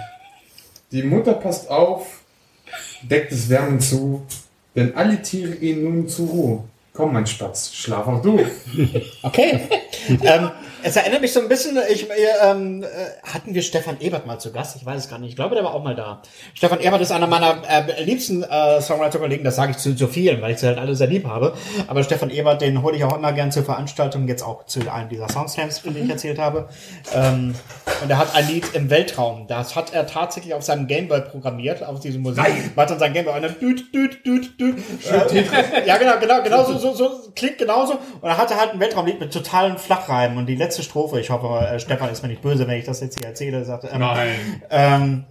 Die 0.93 1.03
Mutter 1.03 1.33
passt 1.33 1.69
auf, 1.69 2.20
deckt 3.03 3.31
es 3.31 3.49
wärmend 3.49 3.83
zu, 3.83 4.21
denn 4.75 4.95
alle 4.95 5.21
Tiere 5.21 5.55
gehen 5.55 5.83
nun 5.83 6.07
zur 6.07 6.27
Ruhe. 6.27 6.63
Komm, 6.93 7.13
mein 7.13 7.25
Spatz, 7.27 7.73
schlaf 7.73 8.07
auch 8.07 8.21
du. 8.21 8.39
Okay. 9.23 9.61
ähm, 10.23 10.51
es 10.83 10.95
erinnert 10.95 11.21
mich 11.21 11.33
so 11.33 11.39
ein 11.39 11.47
bisschen, 11.47 11.77
ich, 11.89 12.09
äh, 12.09 12.13
ähm, 12.43 12.83
äh, 12.83 12.87
hatten 13.23 13.53
wir 13.53 13.61
Stefan 13.61 13.99
Ebert 13.99 14.25
mal 14.25 14.39
zu 14.39 14.51
Gast? 14.51 14.75
Ich 14.75 14.85
weiß 14.85 15.03
es 15.03 15.09
gar 15.09 15.19
nicht. 15.19 15.29
Ich 15.29 15.35
glaube, 15.35 15.55
der 15.55 15.63
war 15.63 15.73
auch 15.73 15.83
mal 15.83 15.95
da. 15.95 16.21
Stefan 16.53 16.79
Ebert 16.79 17.01
ist 17.01 17.11
einer 17.11 17.27
meiner 17.27 17.61
äh, 17.67 18.03
liebsten 18.03 18.43
äh, 18.43 18.81
Songwriter-Kollegen. 18.81 19.43
Das 19.43 19.55
sage 19.55 19.71
ich 19.71 19.77
zu, 19.77 19.95
zu 19.95 20.07
vielen, 20.07 20.41
weil 20.41 20.51
ich 20.53 20.59
sie 20.59 20.67
halt 20.67 20.77
alle 20.77 20.95
sehr 20.95 21.07
lieb 21.07 21.25
habe. 21.27 21.53
Aber 21.87 22.03
Stefan 22.03 22.29
Ebert, 22.29 22.61
den 22.61 22.81
hole 22.81 22.95
ich 22.95 23.03
auch 23.03 23.15
immer 23.15 23.33
gern 23.33 23.51
zur 23.51 23.63
Veranstaltung, 23.63 24.27
jetzt 24.27 24.43
auch 24.43 24.65
zu 24.65 24.79
einem 24.91 25.09
dieser 25.09 25.29
Soundslams, 25.29 25.79
von 25.79 25.93
denen 25.93 26.05
ich 26.05 26.11
erzählt 26.11 26.39
habe. 26.39 26.69
Ähm, 27.13 27.55
und 28.01 28.09
er 28.09 28.17
hat 28.17 28.35
ein 28.35 28.47
Lied 28.47 28.73
im 28.73 28.89
Weltraum. 28.89 29.47
Das 29.47 29.75
hat 29.75 29.93
er 29.93 30.07
tatsächlich 30.07 30.53
auf 30.53 30.63
seinem 30.63 30.87
Gameboy 30.87 31.21
programmiert, 31.21 31.83
auf 31.83 31.99
diese 31.99 32.19
Musik. 32.19 32.43
Nein. 32.43 32.71
Macht 32.75 32.89
dann 32.89 32.99
sein 32.99 33.13
Gameboy 33.13 33.35
und 33.35 33.43
dann 33.43 33.59
düt, 33.59 33.93
düt, 33.93 34.25
düt, 34.25 34.59
düt. 34.59 34.77
Äh, 35.09 35.87
ja, 35.87 35.97
genau, 35.97 36.19
genau, 36.19 36.41
genau 36.43 36.63
so, 36.63 36.77
so, 36.77 36.93
so 36.93 37.31
klingt 37.35 37.57
genauso. 37.57 37.93
Und 38.21 38.29
er 38.29 38.37
hatte 38.37 38.59
halt 38.59 38.73
ein 38.73 38.79
Weltraumlied 38.79 39.19
mit 39.19 39.33
totalen 39.33 39.77
Flachreimen. 39.77 40.37
Und 40.37 40.47
die 40.47 40.55
letzte 40.55 40.70
Strophe, 40.77 41.19
ich 41.19 41.29
hoffe, 41.29 41.65
äh, 41.65 41.79
Stefan 41.79 42.09
ist 42.09 42.21
mir 42.21 42.29
nicht 42.29 42.41
böse, 42.41 42.67
wenn 42.67 42.77
ich 42.77 42.85
das 42.85 42.99
jetzt 43.01 43.19
hier 43.19 43.27
erzähle, 43.27 43.65
sagt, 43.65 43.85
ähm, 43.85 43.99
Nein. 43.99 44.63
ähm, 44.69 45.25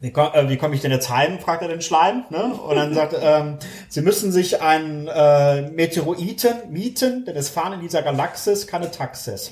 wie, 0.00 0.12
komm, 0.12 0.28
äh, 0.32 0.48
wie 0.48 0.56
komme 0.56 0.74
ich 0.76 0.80
denn 0.80 0.92
jetzt 0.92 1.10
heim, 1.10 1.40
fragt 1.40 1.62
er 1.62 1.68
den 1.68 1.82
Schleim. 1.82 2.24
Ne? 2.30 2.44
Und 2.54 2.76
dann 2.76 2.94
sagt 2.94 3.16
ähm, 3.20 3.58
sie 3.88 4.00
müssen 4.00 4.30
sich 4.30 4.62
einen 4.62 5.08
äh, 5.08 5.62
Meteoriten 5.70 6.70
mieten, 6.70 7.24
denn 7.24 7.34
es 7.34 7.48
fahren 7.48 7.72
in 7.72 7.80
dieser 7.80 8.02
Galaxis 8.02 8.66
keine 8.68 8.90
Taxis. 8.90 9.50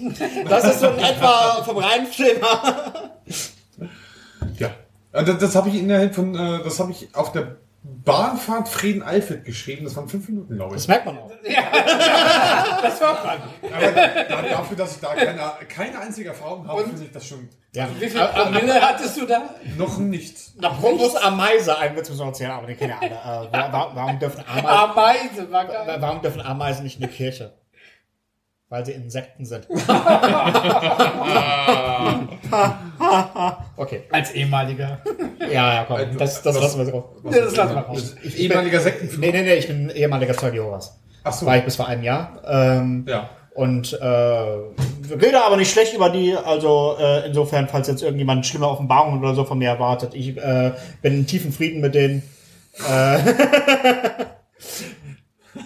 Das 0.48 0.64
ist 0.64 0.80
so 0.80 0.88
in 0.88 0.98
etwa 0.98 1.62
vom 1.64 1.78
Reimschema. 1.78 3.10
Ja. 4.58 4.68
Äh, 5.12 5.24
Das, 5.24 5.38
das 5.38 5.56
habe 5.56 5.68
ich 5.68 5.76
innerhalb 5.76 6.14
von, 6.14 6.34
äh, 6.34 6.62
das 6.62 6.78
habe 6.78 6.92
ich 6.92 7.08
auf 7.14 7.32
der 7.32 7.56
Bahnfahrt 8.04 8.68
Frieden-Alfred 8.68 9.44
geschrieben. 9.44 9.84
Das 9.84 9.96
waren 9.96 10.08
fünf 10.08 10.28
Minuten, 10.28 10.56
glaube 10.56 10.74
Das 10.74 10.82
ich. 10.82 10.88
merkt 10.88 11.06
man 11.06 11.18
auch. 11.18 11.30
Das 12.82 13.00
war 13.00 13.24
man. 13.24 13.38
Aber 13.72 13.92
da, 13.92 14.42
dafür, 14.56 14.76
dass 14.76 14.94
ich 14.96 15.00
da 15.00 15.14
keine, 15.14 15.40
keine 15.68 15.98
einzige 16.00 16.28
Erfahrung 16.30 16.66
habe, 16.68 16.84
finde 16.84 17.04
ich 17.04 17.10
das 17.12 17.26
schon 17.26 17.48
Ja. 17.72 17.88
Wie 17.98 18.08
viel 18.08 18.20
Promille 18.20 18.74
hattest 18.80 19.16
du 19.20 19.26
da? 19.26 19.50
noch 19.76 19.98
nichts. 19.98 20.54
Apropos 20.62 21.16
Ameise, 21.16 21.76
einen 21.78 21.96
Witz 21.96 22.08
müssen 22.08 22.20
wir 22.22 22.26
erzählen, 22.26 22.50
aber 22.52 22.66
den 22.68 22.76
kennen 22.76 22.94
ja 23.00 23.00
alle. 23.00 23.48
Äh, 23.48 23.52
wa- 23.52 23.72
wa- 23.72 23.90
warum, 23.94 24.18
dürfen 24.18 24.44
Ameisen, 24.46 24.66
Ameise 24.68 25.50
war 25.52 25.64
geil. 25.66 25.96
warum 26.00 26.22
dürfen 26.22 26.40
Ameisen 26.42 26.84
nicht 26.84 27.00
in 27.00 27.08
die 27.08 27.12
Kirche? 27.14 27.54
Weil 28.68 28.84
sie 28.86 28.92
Insekten 28.92 29.44
sind. 29.44 29.66
okay. 33.76 34.02
Als 34.10 34.32
ehemaliger. 34.32 34.98
Ja, 35.40 35.74
ja, 35.74 35.84
komm. 35.86 35.98
Das, 36.18 36.42
das 36.42 36.60
lassen 36.60 36.78
wir 36.78 36.86
so. 36.86 37.16
Das 37.24 37.56
lassen 37.56 37.74
wir 37.74 37.82
raus. 37.82 38.14
Ehemaliger 38.36 38.80
Sektenführer. 38.80 39.20
Nee, 39.20 39.32
nee, 39.32 39.42
nee, 39.42 39.54
ich 39.54 39.66
bin 39.68 39.90
ehemaliger 39.90 40.34
Zeuge 40.34 40.56
Jehovas. 40.56 40.98
Ach 41.24 41.32
so. 41.32 41.46
War 41.46 41.56
ich 41.56 41.64
bis 41.64 41.76
vor 41.76 41.86
einem 41.86 42.02
Jahr. 42.02 42.42
Ähm, 42.46 43.04
Ja. 43.08 43.30
Und 43.54 43.94
äh, 43.94 44.04
rede 44.06 45.42
aber 45.42 45.56
nicht 45.56 45.72
schlecht 45.72 45.94
über 45.94 46.10
die, 46.10 46.36
also 46.36 46.96
äh, 47.00 47.26
insofern, 47.26 47.68
falls 47.68 47.88
jetzt 47.88 48.02
irgendjemand 48.02 48.44
schlimme 48.44 48.68
Offenbarungen 48.68 49.20
oder 49.20 49.34
so 49.34 49.44
von 49.44 49.56
mir 49.56 49.70
erwartet, 49.70 50.14
ich 50.14 50.36
äh, 50.36 50.72
bin 51.00 51.14
in 51.14 51.26
tiefen 51.26 51.52
Frieden 51.52 51.80
mit 51.80 51.94
denen. 51.94 52.22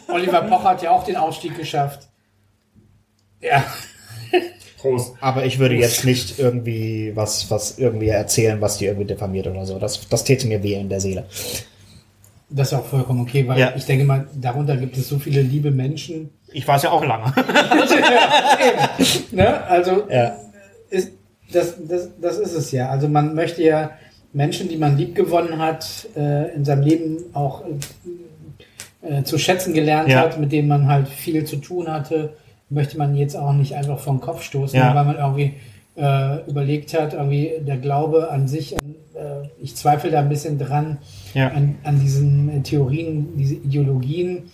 Oliver 0.09 0.43
Pocher 0.43 0.65
hat 0.71 0.83
ja 0.83 0.91
auch 0.93 1.03
den 1.03 1.17
Ausstieg 1.17 1.57
geschafft. 1.57 2.09
Ja. 3.41 3.65
Prost. 4.81 5.15
Aber 5.21 5.45
ich 5.45 5.59
würde 5.59 5.75
jetzt 5.75 6.05
nicht 6.05 6.39
irgendwie 6.39 7.13
was, 7.15 7.51
was 7.51 7.79
irgendwie 7.79 8.09
erzählen, 8.09 8.61
was 8.61 8.79
die 8.79 8.87
irgendwie 8.87 9.07
diffamiert 9.07 9.47
oder 9.47 9.67
so. 9.67 9.79
Das, 9.79 10.09
das 10.09 10.25
täte 10.25 10.47
mir 10.47 10.63
weh 10.63 10.75
in 10.75 10.89
der 10.89 11.01
Seele. 11.01 11.25
Das 12.49 12.73
ist 12.73 12.75
auch 12.79 12.85
vollkommen 12.87 13.21
okay, 13.21 13.47
weil 13.47 13.59
Ja. 13.61 13.73
ich 13.77 13.85
denke 13.85 14.05
mal, 14.05 14.27
darunter 14.35 14.77
gibt 14.77 14.97
es 14.97 15.09
so 15.09 15.19
viele 15.19 15.41
liebe 15.43 15.71
Menschen. 15.71 16.31
Ich 16.53 16.67
war 16.67 16.77
es 16.77 16.83
ja 16.83 16.91
auch 16.91 17.05
lange. 17.05 17.33
Ne? 19.33 19.65
Also 19.65 20.05
ja. 20.11 20.37
ist, 20.91 21.13
das, 21.53 21.75
das, 21.87 22.09
das 22.21 22.39
ist 22.39 22.53
es 22.55 22.73
ja. 22.73 22.91
Also 22.91 23.09
man 23.09 23.35
möchte 23.35 23.63
ja 23.63 23.93
Menschen, 24.33 24.69
die 24.69 24.77
man 24.77 24.97
lieb 24.97 25.15
gewonnen 25.15 25.59
hat, 25.59 26.09
äh, 26.17 26.55
in 26.55 26.65
seinem 26.65 26.83
Leben 26.83 27.19
auch 27.33 27.63
äh, 29.03 29.19
äh, 29.19 29.25
zu 29.25 29.39
schätzen 29.39 29.73
gelernt 29.75 30.09
Ja. 30.09 30.21
hat, 30.21 30.39
mit 30.39 30.53
denen 30.53 30.69
man 30.69 30.87
halt 30.89 31.09
viel 31.09 31.45
zu 31.45 31.57
tun 31.57 31.89
hatte, 31.89 32.35
möchte 32.71 32.97
man 32.99 33.15
jetzt 33.17 33.37
auch 33.37 33.53
nicht 33.53 33.75
einfach 33.75 34.03
den 34.05 34.21
Kopf 34.21 34.43
stoßen, 34.43 34.79
Ja. 34.79 34.95
weil 34.95 35.05
man 35.05 35.17
irgendwie 35.17 35.55
äh, 35.97 36.49
überlegt 36.49 36.99
hat, 36.99 37.13
irgendwie 37.15 37.53
der 37.61 37.77
Glaube 37.77 38.31
an 38.31 38.47
sich, 38.49 38.75
an, 38.79 38.95
äh, 39.15 39.49
ich 39.61 39.75
zweifle 39.77 40.11
da 40.11 40.21
ein 40.21 40.29
bisschen 40.29 40.59
dran, 40.59 40.99
Ja. 41.35 41.49
an, 41.49 41.77
an 41.83 42.01
diesen 42.01 42.63
Theorien, 42.63 43.37
diese 43.37 43.55
Ideologien. 43.55 44.51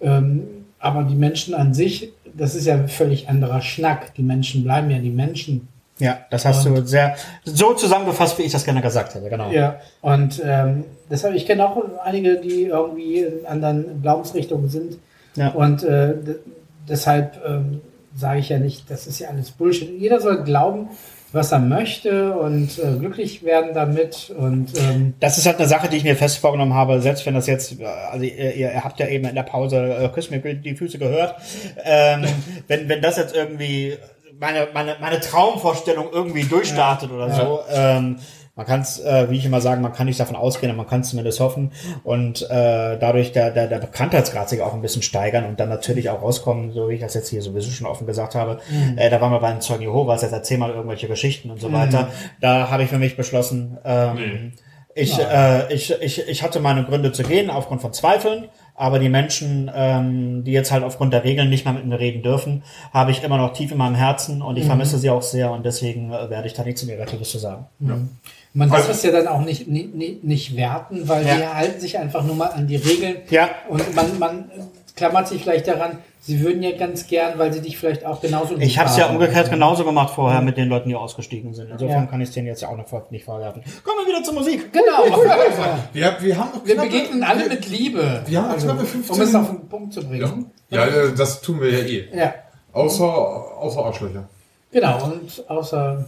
Ähm, 0.00 0.42
aber 0.78 1.02
die 1.04 1.14
Menschen 1.14 1.54
an 1.54 1.72
sich, 1.72 2.12
das 2.36 2.54
ist 2.54 2.66
ja 2.66 2.86
völlig 2.86 3.28
anderer 3.28 3.62
Schnack. 3.62 4.14
Die 4.14 4.22
Menschen 4.22 4.62
bleiben 4.62 4.90
ja 4.90 4.98
die 4.98 5.10
Menschen. 5.10 5.66
Ja, 5.98 6.18
das 6.30 6.44
hast 6.44 6.66
du 6.66 6.84
sehr 6.84 7.14
so 7.44 7.72
zusammengefasst, 7.72 8.38
wie 8.38 8.42
ich 8.42 8.52
das 8.52 8.64
gerne 8.64 8.82
gesagt 8.82 9.14
hätte, 9.14 9.30
genau. 9.30 9.50
Ja, 9.50 9.76
und 10.02 10.42
ähm, 10.44 10.84
deshalb, 11.08 11.34
ich 11.36 11.46
kenne 11.46 11.66
auch 11.68 11.82
einige, 12.04 12.36
die 12.36 12.64
irgendwie 12.64 13.20
in 13.20 13.46
anderen 13.46 14.02
Glaubensrichtungen 14.02 14.68
sind. 14.68 14.98
Ja. 15.36 15.50
Und 15.50 15.82
äh, 15.84 16.14
deshalb 16.88 17.40
ähm, 17.46 17.80
sage 18.14 18.40
ich 18.40 18.48
ja 18.48 18.58
nicht, 18.58 18.90
das 18.90 19.06
ist 19.06 19.18
ja 19.18 19.28
alles 19.28 19.50
Bullshit. 19.50 19.90
Jeder 19.98 20.20
soll 20.20 20.44
glauben, 20.44 20.90
was 21.32 21.50
er 21.50 21.58
möchte 21.58 22.32
und 22.34 22.78
äh, 22.78 22.96
glücklich 22.98 23.42
werden 23.42 23.74
damit. 23.74 24.32
Und 24.36 24.68
ähm, 24.78 25.14
Das 25.18 25.36
ist 25.36 25.46
halt 25.46 25.58
eine 25.58 25.66
Sache, 25.66 25.88
die 25.88 25.96
ich 25.96 26.04
mir 26.04 26.14
fest 26.14 26.38
vorgenommen 26.38 26.74
habe, 26.74 27.00
selbst 27.00 27.26
wenn 27.26 27.34
das 27.34 27.48
jetzt, 27.48 27.80
äh, 27.80 27.84
also 27.84 28.24
ihr, 28.24 28.54
ihr 28.54 28.84
habt 28.84 29.00
ja 29.00 29.08
eben 29.08 29.24
in 29.26 29.34
der 29.34 29.42
Pause 29.42 29.96
äh, 29.96 30.08
Küss 30.10 30.30
mir 30.30 30.38
die 30.38 30.76
Füße 30.76 30.98
gehört, 30.98 31.34
ähm, 31.84 32.24
wenn, 32.68 32.88
wenn 32.88 33.02
das 33.02 33.16
jetzt 33.16 33.34
irgendwie 33.34 33.96
meine, 34.38 34.68
meine, 34.72 34.96
meine 35.00 35.20
Traumvorstellung 35.20 36.08
irgendwie 36.12 36.44
durchstartet 36.44 37.10
oder 37.10 37.30
so, 37.30 37.60
ähm, 37.72 38.16
man 38.56 38.66
kann 38.66 38.80
es, 38.80 39.00
äh, 39.00 39.28
wie 39.30 39.36
ich 39.36 39.44
immer 39.44 39.60
sage, 39.60 39.80
man 39.80 39.92
kann 39.92 40.06
nicht 40.06 40.20
davon 40.20 40.36
ausgehen, 40.36 40.70
aber 40.70 40.78
man 40.78 40.86
kann 40.86 41.00
es 41.00 41.10
zumindest 41.10 41.40
hoffen. 41.40 41.72
Und 42.04 42.42
äh, 42.42 42.98
dadurch 42.98 43.32
der, 43.32 43.50
der, 43.50 43.66
der 43.66 43.78
Bekanntheitsgrad 43.78 44.48
sich 44.48 44.60
auch 44.62 44.74
ein 44.74 44.82
bisschen 44.82 45.02
steigern 45.02 45.44
und 45.44 45.58
dann 45.58 45.68
natürlich 45.68 46.08
auch 46.10 46.22
rauskommen, 46.22 46.72
so 46.72 46.88
wie 46.88 46.94
ich 46.94 47.00
das 47.00 47.14
jetzt 47.14 47.30
hier 47.30 47.42
sowieso 47.42 47.70
schon 47.70 47.86
offen 47.86 48.06
gesagt 48.06 48.34
habe. 48.36 48.60
Äh, 48.96 49.10
da 49.10 49.20
waren 49.20 49.32
wir 49.32 49.40
bei 49.40 49.50
den 49.50 49.60
Zeugen 49.60 49.82
Jehovas, 49.82 50.22
jetzt 50.22 50.32
erzähl 50.32 50.58
mal 50.58 50.70
irgendwelche 50.70 51.08
Geschichten 51.08 51.50
und 51.50 51.60
so 51.60 51.72
weiter. 51.72 52.08
Da 52.40 52.70
habe 52.70 52.84
ich 52.84 52.88
für 52.90 52.98
mich 52.98 53.16
beschlossen, 53.16 53.78
ähm, 53.84 54.52
ich, 54.94 55.18
äh, 55.18 55.72
ich, 55.74 55.90
ich, 56.00 56.28
ich 56.28 56.42
hatte 56.44 56.60
meine 56.60 56.84
Gründe 56.84 57.10
zu 57.10 57.24
gehen 57.24 57.50
aufgrund 57.50 57.82
von 57.82 57.92
Zweifeln, 57.92 58.44
aber 58.76 59.00
die 59.00 59.08
Menschen, 59.08 59.68
ähm, 59.74 60.44
die 60.44 60.52
jetzt 60.52 60.70
halt 60.70 60.84
aufgrund 60.84 61.12
der 61.12 61.24
Regeln 61.24 61.50
nicht 61.50 61.64
mehr 61.64 61.74
mit 61.74 61.84
mir 61.86 61.98
reden 61.98 62.22
dürfen, 62.22 62.62
habe 62.92 63.10
ich 63.10 63.24
immer 63.24 63.36
noch 63.36 63.52
tief 63.52 63.72
in 63.72 63.78
meinem 63.78 63.96
Herzen 63.96 64.40
und 64.42 64.56
ich 64.56 64.64
vermisse 64.66 64.98
sie 64.98 65.10
auch 65.10 65.22
sehr 65.22 65.50
und 65.50 65.66
deswegen 65.66 66.12
äh, 66.12 66.30
werde 66.30 66.46
ich 66.46 66.54
da 66.54 66.62
nichts 66.62 66.84
Negatives 66.84 67.30
zu 67.30 67.38
sagen. 67.38 67.66
Man 68.54 68.70
darf 68.70 68.88
es 68.88 69.02
ja 69.02 69.10
dann 69.10 69.26
auch 69.28 69.40
nicht, 69.42 69.68
nicht, 69.68 69.94
nicht, 70.24 70.56
werten, 70.56 71.08
weil 71.08 71.26
Ja. 71.26 71.36
die 71.36 71.46
halten 71.46 71.80
sich 71.80 71.98
einfach 71.98 72.22
nur 72.24 72.36
mal 72.36 72.46
an 72.46 72.66
die 72.66 72.76
Regeln. 72.76 73.16
Ja. 73.30 73.50
Und 73.68 73.94
man, 73.94 74.18
man 74.18 74.50
klammert 74.96 75.26
sich 75.28 75.42
vielleicht 75.42 75.66
daran, 75.66 75.98
sie 76.20 76.40
würden 76.40 76.62
ja 76.62 76.70
ganz 76.76 77.06
gern, 77.08 77.36
weil 77.38 77.52
sie 77.52 77.60
dich 77.60 77.76
vielleicht 77.76 78.06
auch 78.06 78.20
genauso 78.20 78.56
Ich 78.58 78.78
habe 78.78 78.88
es 78.88 78.96
ja 78.96 79.06
umgekehrt 79.08 79.50
genauso 79.50 79.84
gemacht 79.84 80.14
vorher 80.14 80.40
mit 80.40 80.56
den 80.56 80.68
Leuten, 80.68 80.88
die 80.88 80.94
ausgestiegen 80.94 81.52
sind. 81.52 81.68
Insofern 81.70 82.04
Ja. 82.04 82.06
kann 82.06 82.20
ich 82.20 82.28
es 82.28 82.34
denen 82.34 82.46
jetzt 82.46 82.62
ja 82.62 82.68
auch 82.68 82.76
noch 82.76 83.10
nicht 83.10 83.24
vorwerfen. 83.24 83.62
Kommen 83.82 83.96
wir 84.06 84.14
wieder 84.14 84.22
zur 84.22 84.34
Musik. 84.34 84.72
Genau. 84.72 85.04
Wir, 85.92 86.16
wir 86.20 86.38
haben 86.38 86.50
Wir 86.64 86.76
knappe- 86.76 86.82
begegnen 86.86 87.22
alle 87.24 87.48
mit 87.48 87.68
Liebe. 87.68 88.22
Wir 88.26 88.40
haben 88.42 88.50
also, 88.52 88.66
knappe 88.68 88.84
15 88.86 89.14
um 89.16 89.20
es 89.22 89.34
auf 89.34 89.48
den 89.48 89.68
Punkt 89.68 89.92
zu 89.92 90.00
Ja, 90.00 90.06
bringen. 90.08 90.50
ja 90.70 90.86
äh, 90.86 91.12
das 91.16 91.40
tun 91.42 91.60
wir 91.60 91.70
ja 91.70 91.78
eh. 91.84 92.08
Ja. 92.16 92.34
Außer, 92.72 93.04
außer 93.04 93.84
Arschlöcher. 93.84 94.28
Genau. 94.72 95.04
Und 95.04 95.44
außer 95.50 96.04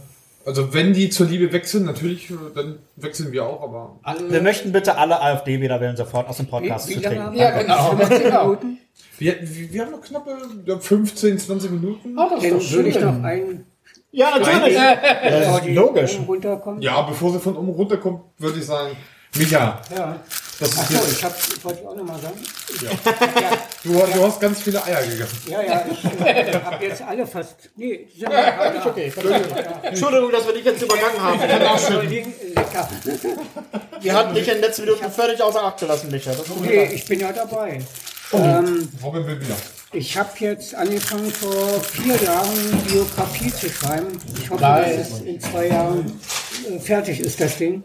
Also 0.47 0.73
wenn 0.73 0.93
die 0.93 1.09
zur 1.09 1.27
Liebe 1.27 1.51
wechseln, 1.51 1.83
natürlich, 1.83 2.31
äh, 2.31 2.35
dann 2.55 2.79
wechseln 2.95 3.33
wir 3.33 3.45
auch, 3.45 3.61
aber 3.61 3.99
alle. 4.01 4.31
Wir 4.31 4.41
möchten 4.41 4.71
bitte 4.71 4.97
alle 4.97 5.21
AfD-Wähler 5.21 5.97
sofort 5.97 6.29
aus 6.29 6.37
dem 6.37 6.47
Podcast 6.47 6.87
Wie, 6.87 6.93
zu 6.93 6.99
wie 6.99 7.03
treten. 7.03 7.33
Ja, 7.35 7.53
wir? 7.53 7.63
genau. 7.63 7.95
15 7.97 8.23
Genau. 8.23 8.57
Wir, 9.19 9.35
wir 9.41 9.73
wir 9.73 9.81
haben 9.81 9.91
noch 9.91 10.01
knappe 10.01 10.37
ja, 10.65 10.79
15, 10.79 11.37
20 11.37 11.71
Minuten. 11.71 12.17
Oh, 12.17 12.29
das 12.33 12.43
ist 12.45 12.51
Dann 12.53 12.77
würde 12.77 12.89
ich 12.89 12.99
noch 13.01 13.23
ein 13.23 13.65
Ja, 14.11 14.37
natürlich. 14.39 14.77
bevor 15.29 15.61
die 15.65 15.73
logisch. 15.73 16.17
runterkommen. 16.25 16.81
Ja, 16.81 17.01
bevor 17.01 17.33
sie 17.33 17.39
von 17.39 17.57
oben 17.57 17.69
runterkommt, 17.71 18.21
würde 18.37 18.59
ich 18.59 18.65
sagen, 18.65 18.95
Micha, 19.35 19.81
Ja. 19.95 20.15
das 20.59 20.69
ist 20.69 20.79
Achso, 20.79 20.93
jetzt, 20.93 21.11
ich 21.11 21.23
hab, 21.23 21.63
wollte 21.63 21.79
ich 21.81 21.87
auch 21.87 21.95
nochmal 21.95 22.19
sagen. 22.19 22.39
du, 23.83 23.91
du 23.93 24.23
hast 24.25 24.39
ganz 24.39 24.61
viele 24.61 24.83
Eier 24.83 25.01
gegessen. 25.05 25.37
Ja, 25.47 25.61
ja, 25.61 25.85
ich 25.91 26.03
äh, 26.25 26.53
habe 26.63 26.83
jetzt 26.85 27.01
alle 27.03 27.27
fast. 27.27 27.55
Nee, 27.75 28.07
die 28.13 28.19
sind 28.19 28.31
ja, 28.31 28.39
ja, 28.73 28.85
Okay, 28.85 29.11
Entschuldigung, 29.83 30.31
dass 30.31 30.45
wir 30.47 30.53
dich 30.53 30.65
jetzt 30.65 30.81
übergangen 30.81 31.21
haben. 31.21 31.39
lecker. 31.39 32.89
Wir 34.01 34.13
hatten 34.13 34.33
dich 34.33 34.47
in 34.47 34.53
den 34.55 34.61
letzten 34.61 34.85
Minuten 34.85 35.11
völlig 35.11 35.41
außer 35.41 35.63
Acht 35.63 35.79
gelassen, 35.79 36.09
Micha. 36.09 36.31
Leid. 36.63 36.93
ich 36.93 37.05
bin 37.05 37.19
ja 37.19 37.31
dabei. 37.31 37.81
Ähm, 38.33 38.89
Robin 39.03 39.25
will 39.27 39.39
wieder. 39.39 39.55
ich 39.93 40.17
habe 40.17 40.29
jetzt 40.39 40.73
angefangen 40.75 41.31
vor 41.31 41.79
vier 41.81 42.15
Jahren 42.21 42.81
Biografie 42.87 43.51
zu 43.53 43.69
schreiben. 43.69 44.19
Ich 44.41 44.49
hoffe, 44.49 44.61
Nice. 44.61 44.97
dass 44.97 45.11
es 45.11 45.21
in 45.21 45.39
zwei 45.39 45.67
Jahren 45.67 46.19
äh, 46.69 46.79
fertig 46.79 47.19
ist, 47.21 47.39
das 47.39 47.57
Ding. 47.57 47.83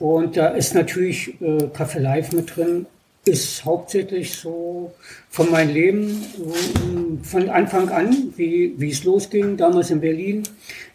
Und 0.00 0.36
da 0.36 0.48
ist 0.48 0.74
natürlich 0.74 1.40
äh, 1.40 1.68
Kaffee 1.72 1.98
Live 2.00 2.32
mit 2.32 2.56
drin. 2.56 2.86
ist 3.24 3.64
hauptsächlich 3.64 4.32
so 4.34 4.92
von 5.28 5.50
meinem 5.50 5.74
Leben, 5.74 6.24
so, 6.36 6.54
von 7.22 7.48
Anfang 7.50 7.88
an, 7.90 8.32
wie, 8.36 8.74
wie 8.78 8.90
es 8.90 9.04
losging, 9.04 9.56
damals 9.56 9.90
in 9.90 10.00
Berlin, 10.00 10.42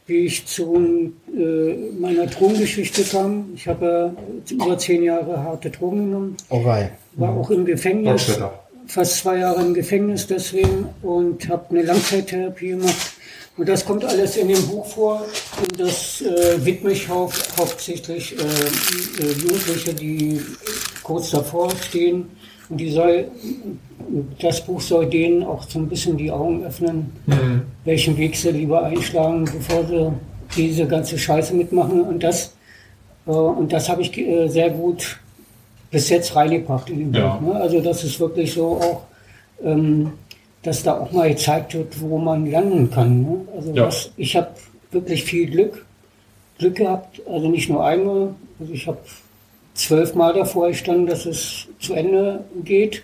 wie 0.07 0.25
ich 0.25 0.45
zu 0.47 1.13
äh, 1.35 1.73
meiner 1.99 2.25
Drogengeschichte 2.27 3.03
kam. 3.03 3.51
Ich 3.55 3.67
habe 3.67 4.13
äh, 4.49 4.53
über 4.53 4.77
zehn 4.77 5.03
Jahre 5.03 5.43
harte 5.43 5.69
Drogen 5.69 6.05
genommen, 6.05 6.37
Oh, 6.49 6.63
wei. 6.65 6.91
war 7.15 7.29
auch 7.37 7.51
im 7.51 7.65
Gefängnis, 7.65 8.39
fast 8.87 9.17
zwei 9.17 9.37
Jahre 9.37 9.61
im 9.61 9.73
Gefängnis 9.73 10.25
deswegen 10.27 10.87
und 11.03 11.47
habe 11.49 11.69
eine 11.69 11.83
Langzeittherapie 11.83 12.69
gemacht. 12.69 13.12
Und 13.55 13.69
das 13.69 13.85
kommt 13.85 14.03
alles 14.03 14.35
in 14.37 14.47
dem 14.47 14.65
Buch 14.67 14.85
vor 14.85 15.21
und 15.61 15.79
das 15.79 16.21
äh, 16.21 16.65
widme 16.65 16.91
ich 16.91 17.07
hau 17.07 17.29
hauptsächlich 17.57 18.35
äh, 18.35 18.41
äh, 18.41 19.31
Jugendliche, 19.33 19.93
die 19.93 20.41
kurz 21.03 21.29
davor 21.29 21.69
stehen. 21.87 22.25
Und 22.69 22.77
die 22.77 22.89
soll, 22.89 23.27
das 24.41 24.65
Buch 24.65 24.81
soll 24.81 25.05
denen 25.07 25.43
auch 25.43 25.69
so 25.69 25.77
ein 25.77 25.87
bisschen 25.87 26.17
die 26.17 26.31
Augen 26.31 26.65
öffnen, 26.65 27.11
welchen 27.83 28.17
Weg 28.17 28.35
sie 28.37 28.51
lieber 28.51 28.83
einschlagen, 28.83 29.43
bevor 29.45 29.85
sie 29.85 30.11
diese 30.55 30.87
ganze 30.87 31.19
Scheiße 31.19 31.53
mitmachen. 31.53 32.01
Und 32.01 32.23
das, 32.23 32.55
äh, 33.27 33.31
und 33.31 33.71
das 33.71 33.87
habe 33.89 34.01
ich 34.01 34.17
äh, 34.17 34.47
sehr 34.47 34.71
gut 34.71 35.19
bis 35.91 36.09
jetzt 36.09 36.35
reingebracht 36.35 36.89
in 36.89 36.99
den 36.99 37.13
Ja. 37.13 37.35
Buch. 37.35 37.53
Ne? 37.53 37.61
Also 37.61 37.79
das 37.81 38.03
ist 38.03 38.19
wirklich 38.19 38.53
so 38.53 38.77
auch, 38.77 39.01
ähm, 39.63 40.13
dass 40.63 40.83
da 40.83 40.99
auch 40.99 41.11
mal 41.11 41.29
gezeigt 41.29 41.73
wird, 41.73 41.99
wo 42.01 42.17
man 42.17 42.49
landen 42.49 42.89
kann. 42.89 43.21
Ne? 43.21 43.41
Also 43.55 43.73
Ja. 43.73 43.85
was, 43.87 44.11
ich 44.17 44.35
habe 44.35 44.49
wirklich 44.91 45.23
viel 45.23 45.49
Glück, 45.49 45.85
Glück 46.57 46.75
gehabt, 46.75 47.21
also 47.27 47.49
nicht 47.49 47.69
nur 47.69 47.85
einmal, 47.85 48.33
also 48.59 48.73
ich 48.73 48.87
habe 48.87 48.99
zwölfmal 49.73 50.33
davor 50.33 50.69
gestanden, 50.69 51.07
dass 51.07 51.25
es 51.25 51.67
zu 51.79 51.93
Ende 51.93 52.43
geht. 52.63 53.03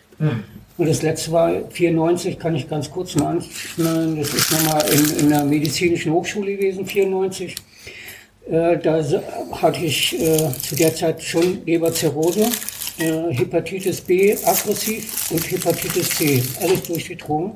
Und 0.78 0.88
das 0.88 1.02
letzte 1.02 1.32
war 1.32 1.52
94, 1.72 2.38
kann 2.40 2.56
ich 2.56 2.70
ganz 2.70 2.90
kurz 2.92 3.16
mal 3.16 3.32
anschneiden. 3.38 4.18
Das 4.18 4.34
ist 4.34 4.52
nochmal 4.52 4.84
in, 4.94 5.20
in 5.26 5.30
der 5.30 5.44
medizinischen 5.44 6.14
Hochschule 6.14 6.56
gewesen, 6.56 6.86
94. 6.86 7.56
Äh, 8.50 8.78
da 8.78 9.04
hatte 9.62 9.84
ich 9.84 10.20
äh, 10.22 10.38
zu 10.62 10.76
der 10.76 10.94
Zeit 10.96 11.22
schon 11.22 11.60
Leberzirrhose, 11.66 12.46
äh, 13.00 13.34
Hepatitis 13.34 14.02
B 14.02 14.36
aggressiv 14.46 15.32
und 15.32 15.52
Hepatitis 15.52 16.10
C, 16.10 16.44
alles 16.62 16.84
durch 16.84 17.06
die 17.06 17.16
Drogen. 17.16 17.54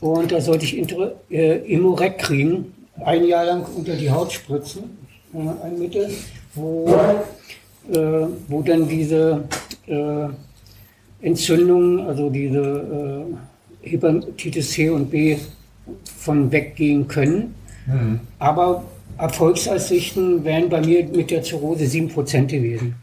Und 0.00 0.32
da 0.32 0.40
sollte 0.40 0.64
ich 0.64 0.76
Inter 0.76 1.16
äh, 1.30 1.58
Imorec 1.72 2.18
kriegen, 2.18 2.72
ein 3.04 3.24
Jahr 3.24 3.44
lang 3.44 3.64
unter 3.76 3.94
die 3.94 4.10
Haut 4.10 4.32
spritzen, 4.32 4.96
äh, 5.34 5.38
ein 5.64 5.78
Mittel, 5.78 6.10
wo, 6.54 6.88
äh, 7.92 8.26
wo 8.48 8.62
dann 8.62 8.88
diese 8.88 9.44
äh, 9.86 10.28
Entzündungen, 11.20 12.06
also 12.06 12.30
diese 12.30 13.26
äh, 13.84 13.90
Hepatitis 13.90 14.70
C 14.70 14.90
und 14.90 15.10
B 15.10 15.36
von 16.18 16.50
weggehen 16.52 17.08
können. 17.08 17.54
Aber 18.38 18.84
Erfolgsaussichten 19.16 20.44
wären 20.44 20.68
bei 20.68 20.80
mir 20.80 21.04
mit 21.04 21.30
der 21.30 21.42
Zirrhose 21.42 21.84
7% 21.84 22.46
gewesen. 22.46 22.94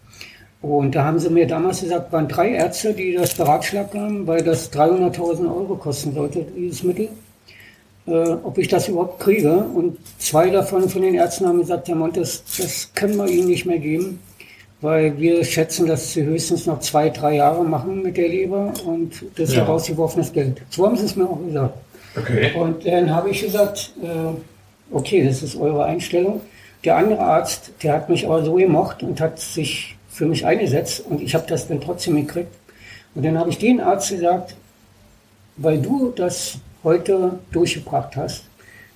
Und 0.66 0.96
da 0.96 1.04
haben 1.06 1.20
sie 1.20 1.30
mir 1.30 1.46
damals 1.46 1.82
gesagt, 1.82 2.12
waren 2.12 2.28
drei 2.28 2.50
Ärzte, 2.50 2.94
die 2.94 3.14
das 3.14 3.36
beratschlagt 3.36 3.94
haben, 3.94 4.26
weil 4.26 4.42
das 4.44 4.72
300.000 4.74 5.46
Euro 5.46 5.76
kosten 5.76 6.14
sollte, 6.14 6.44
dieses 6.58 6.82
Mittel, 6.82 7.10
äh, 8.08 8.12
ob 8.44 8.58
ich 8.58 8.68
das 8.68 8.88
überhaupt 8.88 9.20
kriege. 9.20 9.54
Und 9.76 9.98
zwei 10.18 10.50
davon 10.50 10.90
von 10.90 11.04
den 11.04 11.14
Ärzten 11.14 11.46
haben 11.48 11.60
gesagt, 11.60 11.88
Herr 11.88 11.96
Montes, 11.96 12.44
das 12.58 12.92
können 12.96 13.16
wir 13.18 13.28
Ihnen 13.28 13.48
nicht 13.48 13.66
mehr 13.68 13.78
geben, 13.78 14.20
weil 14.82 15.16
wir 15.20 15.44
schätzen, 15.44 15.86
dass 15.86 16.14
Sie 16.14 16.24
höchstens 16.24 16.66
noch 16.66 16.80
zwei, 16.80 17.10
drei 17.10 17.36
Jahre 17.36 17.64
machen 17.64 18.02
mit 18.02 18.18
der 18.18 18.28
Leber 18.28 18.74
und 18.88 19.24
das 19.36 19.50
ist 19.50 19.56
Ja. 19.56 19.62
herausgeworfenes 19.66 20.34
Geld. 20.34 20.62
So 20.72 20.86
haben 20.88 20.98
sie 20.98 21.06
es 21.06 21.16
mir 21.16 21.26
auch 21.30 21.40
gesagt. 21.46 21.76
Okay. 22.18 22.52
Und 22.60 22.86
dann 22.88 23.14
habe 23.14 23.30
ich 23.30 23.44
gesagt, 23.44 23.92
äh, 24.02 24.96
okay, 24.96 25.24
das 25.28 25.44
ist 25.44 25.56
eure 25.58 25.86
Einstellung. 25.86 26.42
Der 26.84 26.98
andere 26.98 27.20
Arzt, 27.20 27.72
der 27.84 27.94
hat 27.94 28.10
mich 28.10 28.26
aber 28.26 28.44
so 28.44 28.54
gemocht 28.56 29.04
und 29.04 29.20
hat 29.22 29.40
sich 29.40 29.95
für 30.16 30.26
mich 30.26 30.46
eingesetzt 30.46 31.04
und 31.10 31.22
ich 31.22 31.36
habe 31.36 31.46
das 31.46 31.68
dann 31.68 31.82
trotzdem 31.82 32.16
gekriegt. 32.16 32.54
Und 33.16 33.26
dann 33.26 33.38
habe 33.38 33.50
ich 33.50 33.58
den 33.58 33.82
Arzt 33.82 34.12
gesagt, 34.12 34.56
weil 35.58 35.82
du 35.82 36.14
das 36.16 36.58
heute 36.84 37.40
durchgebracht 37.52 38.16
hast, 38.16 38.46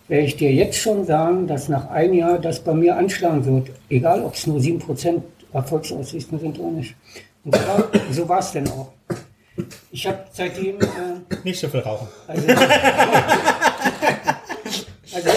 werde 0.07 0.25
ich 0.25 0.37
dir 0.37 0.51
jetzt 0.53 0.77
schon 0.77 1.05
sagen, 1.05 1.45
dass 1.45 1.67
nach 1.67 1.89
einem 1.89 2.13
Jahr 2.13 2.39
das 2.39 2.61
bei 2.61 2.73
mir 2.73 2.95
anschlagen 2.95 3.45
wird. 3.45 3.71
Egal, 3.89 4.23
ob 4.23 4.35
es 4.35 4.47
nur 4.47 4.59
7% 4.59 5.21
Erfolgsaussichten 5.51 6.39
sind 6.39 6.57
oder 6.57 6.71
nicht. 6.71 6.95
Und 7.43 7.55
so 7.55 7.67
war, 7.67 7.83
so 8.11 8.29
war 8.29 8.39
es 8.39 8.51
denn 8.51 8.67
auch. 8.69 8.91
Ich 9.91 10.07
habe 10.07 10.19
seitdem... 10.31 10.79
Äh, 10.79 10.85
Nicht 11.43 11.59
so 11.59 11.67
viel 11.67 11.81
rauchen. 11.81 12.07
also, 12.27 12.47
also 15.13 15.29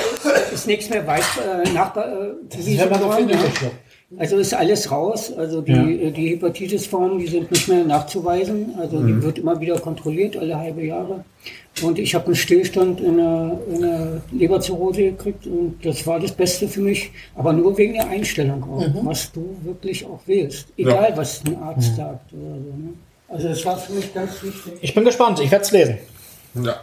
ist 0.53 0.67
nichts 0.69 0.89
mehr 0.89 1.05
weit 1.07 1.25
äh, 1.45 1.69
nach 1.71 1.97
äh, 1.97 2.35
so 2.51 2.63
viel 2.63 3.31
ja. 3.31 3.39
Also 4.19 4.37
ist 4.37 4.53
alles 4.55 4.91
raus. 4.91 5.33
Also 5.37 5.61
die, 5.63 5.73
äh, 5.73 6.11
die 6.11 6.31
Hepatitis-Formen, 6.31 7.19
die 7.19 7.27
sind 7.29 7.51
nicht 7.51 7.67
mehr 7.69 7.85
nachzuweisen. 7.85 8.75
Also 8.79 8.97
Mhm. 8.97 9.07
die 9.07 9.23
wird 9.23 9.39
immer 9.39 9.59
wieder 9.61 9.79
kontrolliert, 9.79 10.37
alle 10.37 10.57
halbe 10.59 10.85
Jahre. 10.85 11.25
Und 11.83 11.99
ich 11.99 12.15
habe 12.15 12.27
einen 12.27 12.35
Stillstand 12.35 13.01
in 13.01 13.17
der, 13.17 13.59
in 13.73 13.81
der 13.81 14.23
Leberzirrhose 14.33 15.03
gekriegt 15.13 15.47
und 15.47 15.79
das 15.83 16.07
war 16.07 16.21
das 16.21 16.33
Beste 16.33 16.69
für 16.69 16.81
mich. 16.83 17.11
Aber 17.35 17.53
nur 17.55 17.77
wegen 17.79 17.95
der 17.95 18.09
Einstellung 18.09 18.63
auch, 18.65 18.87
Mhm. 18.87 19.07
was 19.07 19.33
du 19.33 19.57
wirklich 19.63 20.05
auch 20.05 20.21
willst. 20.27 20.67
Egal, 20.77 21.13
was 21.17 21.43
ein 21.47 21.57
Arzt 21.63 21.97
sagt 21.97 22.33
oder 22.35 22.55
so. 22.57 22.77
Ne? 22.77 22.93
Also 23.29 23.49
das 23.49 23.65
war 23.65 23.79
für 23.79 23.95
mich 23.95 24.13
ganz 24.13 24.43
wichtig. 24.43 24.75
Ich 24.83 24.95
bin 24.95 25.05
gespannt, 25.07 25.41
ich 25.41 25.51
werde 25.51 25.65
es 25.65 25.71
lesen. 25.73 25.99
Ja. 26.63 26.77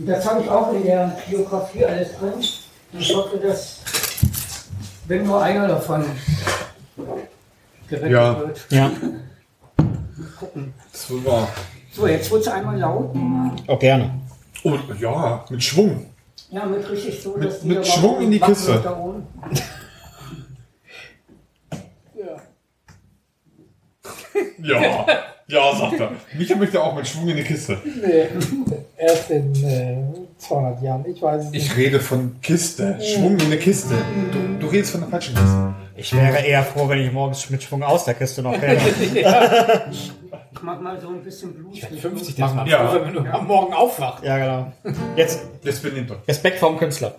Das 0.00 0.28
habe 0.30 0.42
ich 0.42 0.50
auch 0.50 0.70
in 0.74 0.82
der 0.84 1.16
Biografie 1.30 1.82
alles 1.86 2.08
drin. 2.18 2.32
Ich 2.98 3.16
hoffe, 3.16 3.38
dass, 3.38 3.78
wenn 5.08 5.24
nur 5.26 5.42
einer 5.42 5.66
davon 5.66 6.04
gerettet 7.88 8.10
Ja. 8.10 8.38
wird. 8.38 8.66
Ja. 8.70 8.90
Gucken. 10.38 10.74
Super. 10.92 11.48
So, 11.92 12.06
jetzt 12.06 12.30
wird 12.30 12.42
es 12.42 12.48
einmal 12.48 12.78
laut. 12.78 13.14
Auch 13.66 13.78
gerne. 13.78 14.10
Und 14.62 14.80
ja, 15.00 15.44
mit 15.50 15.62
Schwung. 15.62 16.06
Ja, 16.50 16.64
mit 16.66 16.88
richtig 16.90 17.20
so, 17.22 17.36
Mit- 17.36 17.48
dass 17.48 17.62
mit 17.64 17.86
Schwung 17.86 18.20
in 18.20 18.30
die 18.30 18.40
Kiste. 18.40 18.74
wird 18.74 18.84
Da 18.84 18.96
oben. 18.98 19.26
ja. 22.14 22.36
Ja. 24.62 25.06
Ja, 25.46 25.76
sagt 25.76 26.00
er. 26.00 26.12
Micha 26.38 26.56
möchte 26.56 26.82
auch 26.82 26.94
mit 26.94 27.06
Schwung 27.06 27.28
in 27.28 27.36
die 27.36 27.42
Kiste. 27.44 27.76
Nee, 27.84 28.28
erst 28.96 29.30
in 29.30 29.54
äh, 29.64 29.98
200 30.38 30.82
Jahren. 30.82 31.04
Ich 31.06 31.20
weiß 31.20 31.44
es 31.44 31.50
nicht. 31.50 31.66
Ich 31.66 31.76
rede 31.76 32.00
von 32.00 32.40
Kiste. 32.40 32.98
Schwung 33.02 33.34
in 33.38 33.46
eine 33.46 33.58
Kiste. 33.58 33.94
Du, 34.32 34.58
du 34.58 34.66
redest 34.68 34.92
von 34.92 35.00
der 35.02 35.10
falschen 35.10 35.34
Kiste. 35.34 35.74
Ich 35.96 36.14
wäre 36.14 36.38
eher 36.38 36.62
froh, 36.64 36.88
wenn 36.88 36.98
ich 37.00 37.12
morgens 37.12 37.48
mit 37.50 37.62
Schwung 37.62 37.82
aus 37.82 38.04
der 38.04 38.14
Kiste 38.14 38.42
noch 38.42 38.52
käme. 38.60 38.76
Ich 39.92 40.62
mach 40.62 40.80
mal 40.80 41.00
so 41.00 41.08
ein 41.08 41.22
bisschen 41.22 41.54
Blut. 41.54 41.76
50 41.78 42.34
das 42.36 42.54
mal 42.54 42.66
Ja. 42.68 42.92
wenn 43.04 43.12
du 43.14 43.20
am 43.20 43.46
Morgen 43.46 43.72
aufwachst. 43.72 44.24
ja, 44.24 44.38
genau. 44.38 44.72
Jetzt. 45.16 45.42
Respekt 46.26 46.58
vorm 46.58 46.76
Künstler. 46.78 47.14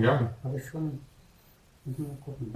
Gerne. 0.00 0.30
habe 0.44 0.56
ich 0.56 0.66
schon. 0.66 0.98
Muss 1.84 1.98
mal 1.98 2.16
gucken. 2.24 2.50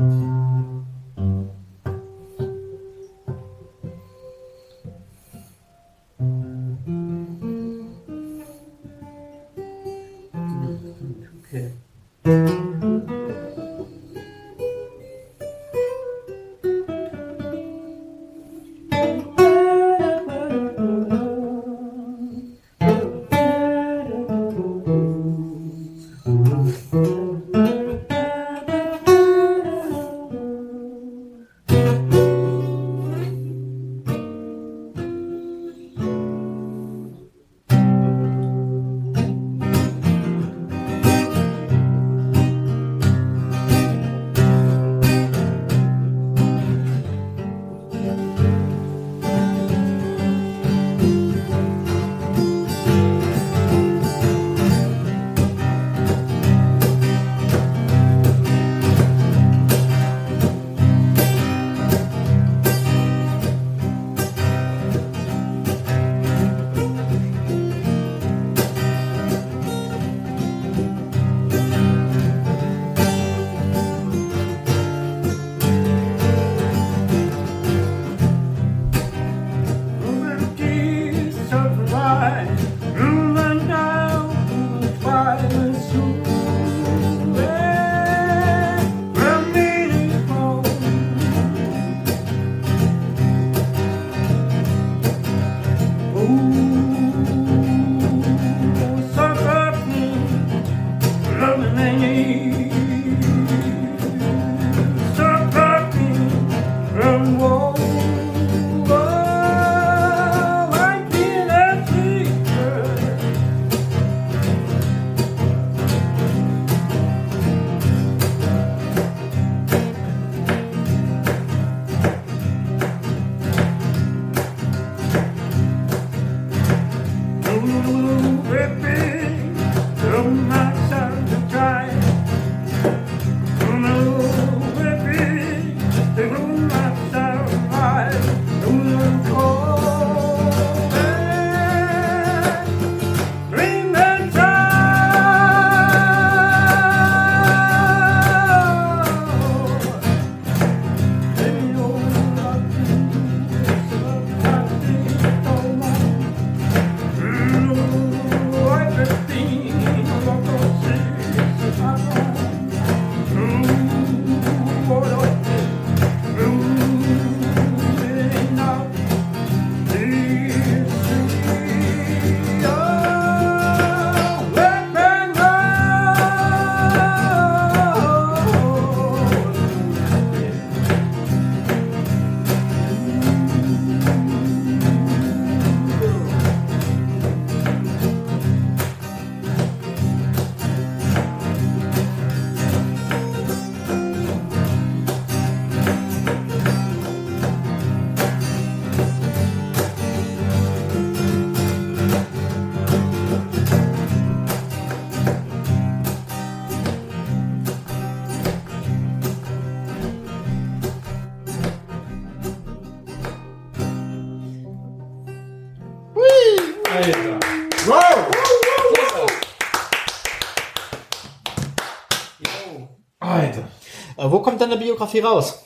Wo 224.34 224.40
kommt 224.40 224.60
deine 224.60 224.76
Biografie 224.76 225.20
raus? 225.20 225.60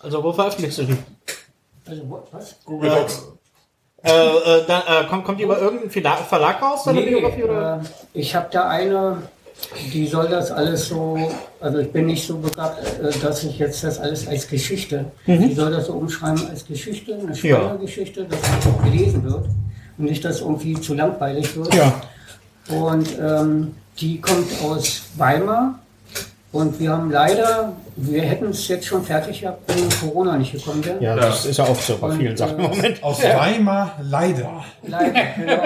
Also 0.00 0.22
wo 0.22 0.32
veröffentlichst 0.32 0.78
du 0.78 0.84
die? 0.84 0.98
Also, 1.84 2.22
was? 2.30 2.54
Google 2.64 2.90
Docs. 2.90 3.28
Äh, 4.04 4.10
äh, 4.10 4.66
dann, 4.68 4.82
äh, 4.82 5.08
kommt, 5.08 5.24
kommt 5.24 5.40
die 5.40 5.42
über 5.42 5.58
irgendeinen 5.58 5.90
Verlag, 5.90 6.62
raus, 6.62 6.84
deine 6.84 7.00
Nee, 7.00 7.06
Biografie? 7.06 7.42
Oder? 7.42 7.80
äh, 7.82 8.18
ich 8.20 8.36
habe 8.36 8.46
da 8.52 8.68
eine, 8.68 9.22
die 9.92 10.06
soll 10.06 10.28
das 10.28 10.52
alles 10.52 10.86
so, 10.86 11.18
also 11.60 11.78
ich 11.78 11.90
bin 11.90 12.06
nicht 12.06 12.24
so 12.24 12.36
begabt, 12.36 12.80
äh, 13.00 13.10
dass 13.18 13.42
ich 13.42 13.58
jetzt 13.58 13.82
das 13.82 13.98
alles 13.98 14.28
als 14.28 14.46
Geschichte, 14.46 15.06
die 15.26 15.54
soll 15.54 15.72
das 15.72 15.86
so 15.86 15.94
umschreiben 15.94 16.48
als 16.48 16.64
Geschichte, 16.64 17.14
eine 17.14 17.34
spannende 17.34 17.86
Ja. 17.86 18.24
Dass 18.30 18.40
das 18.40 18.66
auch 18.72 18.84
gelesen 18.84 19.24
wird 19.24 19.44
und 19.98 20.04
nicht, 20.04 20.24
dass 20.24 20.40
irgendwie 20.40 20.80
zu 20.80 20.94
langweilig 20.94 21.56
wird. 21.56 21.74
Ja. 21.74 22.00
Und 22.70 23.08
ähm, 23.20 23.74
die 23.98 24.20
kommt 24.20 24.46
aus 24.62 25.02
Weimar. 25.16 25.80
Und 26.50 26.80
wir 26.80 26.90
haben 26.92 27.10
leider, 27.10 27.74
wir 28.00 28.22
hätten 28.22 28.50
es 28.50 28.68
jetzt 28.68 28.86
schon 28.86 29.04
fertig 29.04 29.40
gehabt, 29.40 29.62
wenn 29.66 29.88
Corona 30.00 30.36
nicht 30.36 30.52
gekommen 30.52 30.84
wäre. 30.84 31.02
Ja, 31.02 31.16
das 31.16 31.44
ist 31.46 31.56
ja 31.56 31.64
oft 31.64 31.82
so 31.82 31.98
bei 31.98 32.06
Und, 32.08 32.18
vielen 32.18 32.36
Sachen 32.36 32.58
im 32.58 32.64
äh, 32.64 32.68
Moment. 32.68 33.02
Aus 33.02 33.22
Weimar, 33.22 33.96
leider. 34.02 34.64
Leider, 34.82 35.20
genau. 35.36 35.62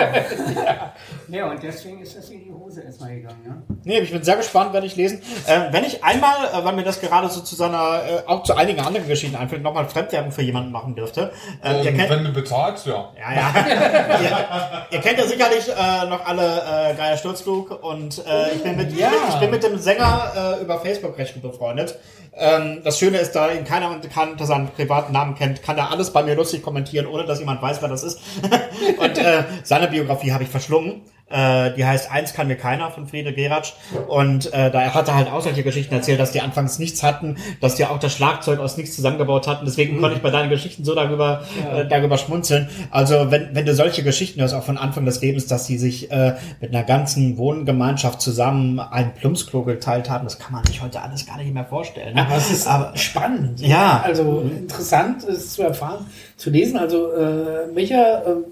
ja, 1.29 1.51
und 1.51 1.63
deswegen 1.63 2.01
ist 2.01 2.17
das 2.17 2.31
in 2.31 2.45
die 2.45 2.51
Hose 2.53 2.83
erstmal 2.83 3.15
gegangen. 3.15 3.43
Ne? 3.47 3.63
Nee, 3.85 3.99
ich 4.01 4.11
bin 4.11 4.23
sehr 4.23 4.37
gespannt, 4.37 4.73
werde 4.73 4.87
ich 4.87 4.97
lesen. 4.97 5.21
Äh, 5.47 5.73
wenn 5.73 5.85
ich 5.85 6.03
einmal, 6.03 6.37
äh, 6.53 6.65
weil 6.65 6.73
mir 6.75 6.85
das 6.85 7.01
gerade 7.01 7.29
so 7.29 7.43
zu 7.43 7.55
seiner, 7.55 8.01
äh, 8.05 8.27
auch 8.27 8.43
zu 8.45 8.57
einigen 8.57 8.81
anderen 8.81 9.07
Geschichten 9.07 9.37
einfällt, 9.37 9.63
nochmal 9.63 9.87
Fremdwerbung 9.87 10.33
für 10.33 10.43
jemanden 10.43 10.73
machen 10.73 10.95
dürfte. 10.95 11.33
Äh, 11.63 11.87
Ähm, 11.87 11.97
kennt, 11.97 12.11
wenn 12.11 12.25
du 12.25 12.33
bezahlst, 12.33 12.87
ja. 12.87 13.11
ja, 13.19 13.35
ja. 13.35 13.53
ihr, 14.91 14.97
ihr 14.97 15.01
kennt 15.01 15.19
ja 15.19 15.25
sicherlich 15.27 15.69
äh, 15.69 16.09
noch 16.09 16.25
alle 16.25 16.63
äh, 16.91 16.95
Geier 16.95 17.17
Sturzflug 17.19 17.83
und 17.85 18.19
äh, 18.27 18.55
ich, 18.55 18.63
bin 18.63 18.77
mit, 18.77 18.97
Ja. 18.97 19.11
ich 19.29 19.35
bin 19.37 19.51
mit 19.51 19.63
dem 19.63 19.77
Sänger 19.79 20.57
äh, 20.59 20.63
über 20.63 20.81
Facebook 20.81 21.19
recht 21.19 21.35
gut 21.35 21.43
befreundet. 21.43 21.99
Ähm, 22.35 22.81
das 22.83 22.99
Schöne 22.99 23.19
ist, 23.19 23.33
da 23.33 23.53
ihn 23.53 23.65
keiner 23.65 23.91
unter 23.91 24.47
seinen 24.47 24.69
privaten 24.69 25.13
Namen 25.13 25.35
kennt, 25.35 25.63
kann 25.63 25.77
er 25.77 25.91
alles 25.91 26.13
bei 26.13 26.23
mir 26.23 26.35
lustig 26.35 26.63
kommentieren, 26.63 27.07
ohne 27.07 27.25
dass 27.25 27.41
jemand 27.41 27.61
weiß, 27.61 27.83
wer 27.83 27.89
das 27.89 28.03
ist. 28.03 28.21
und 28.99 29.19
äh, 29.19 29.45
seine 29.65 29.89
Biografie 29.89 30.33
habe 30.33 30.45
ich 30.45 30.49
verschlungen. 30.49 31.03
Äh, 31.31 31.73
die 31.75 31.85
heißt 31.87 32.11
Eins 32.13 32.35
kann 32.35 32.49
mir 32.49 32.57
keiner 32.57 32.91
von 32.91 33.07
Friede 33.07 33.33
Geratsch. 33.33 33.73
Und 34.09 34.53
äh, 34.53 34.71
da 34.71 34.93
hat 34.93 35.09
er 35.09 35.15
halt 35.15 35.29
auch 35.31 35.41
solche 35.41 35.63
Geschichten 35.63 35.95
erzählt, 35.95 36.21
dass 36.21 36.33
die 36.33 36.41
anfangs 36.43 36.79
nichts 36.79 37.03
hatten, 37.03 37.37
dass 37.61 37.77
die 37.77 37.87
auch 37.87 37.99
das 37.99 38.13
Schlagzeug 38.13 38.59
aus 38.59 38.77
nichts 38.77 38.95
zusammengebaut 38.97 39.47
hatten. 39.47 39.65
Deswegen 39.65 39.99
konnte 40.01 40.17
ich 40.17 40.23
bei 40.23 40.31
deinen 40.31 40.51
Geschichten 40.51 40.85
so 40.85 40.95
darüber, 40.95 41.43
äh, 41.75 41.87
darüber 41.87 42.19
schmunzeln. 42.19 42.69
Also 42.91 43.31
wenn, 43.31 43.55
wenn 43.55 43.65
du 43.65 43.75
solche 43.75 44.03
Geschichten 44.03 44.41
hörst, 44.41 44.55
auch 44.55 44.63
von 44.65 44.77
Anfang 44.77 45.07
des 45.07 45.23
Lebens, 45.23 45.47
dass 45.47 45.67
die 45.67 45.79
sich 45.79 46.11
äh, 46.11 46.35
mit 46.61 46.75
einer 46.75 46.85
ganzen 46.85 47.39
Wohngemeinschaft 47.39 48.21
zusammen 48.21 48.79
ein 48.79 49.15
Plumpsklo 49.15 49.63
geteilt 49.63 50.11
haben, 50.11 50.25
das 50.25 50.39
kann 50.39 50.53
man 50.53 50.65
sich 50.67 50.83
heute 50.83 51.01
alles 51.01 51.27
gar 51.27 51.39
nicht 51.39 51.55
mehr 51.55 51.65
vorstellen. 51.65 52.15
Ne? 52.15 52.27
Aber 52.27 52.37
es 52.37 52.51
ist 52.51 52.67
Aber- 52.67 52.97
spannend. 52.97 53.61
Ja. 53.61 54.03
Also 54.05 54.43
interessant 54.59 55.25
ist 55.25 55.55
zu 55.55 55.63
erfahren, 55.63 56.05
zu 56.37 56.51
lesen. 56.51 56.77
Also 56.79 57.11
äh, 57.13 57.67
Micha, 57.73 57.95
äh, 57.97 58.52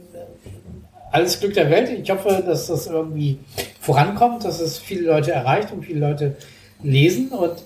alles 1.11 1.41
Glück 1.41 1.55
der 1.55 1.71
Welt. 1.71 1.91
Ich 1.91 2.11
hoffe, 2.11 2.43
dass 2.45 2.67
das 2.67 2.87
irgendwie 2.87 3.39
vorankommt, 3.81 4.45
dass 4.45 4.61
es 4.61 4.79
viele 4.79 5.03
Leute 5.09 5.33
erreicht 5.33 5.73
und 5.73 5.85
viele 5.85 6.01
Leute 6.01 6.37
lesen 6.83 7.29
und 7.29 7.63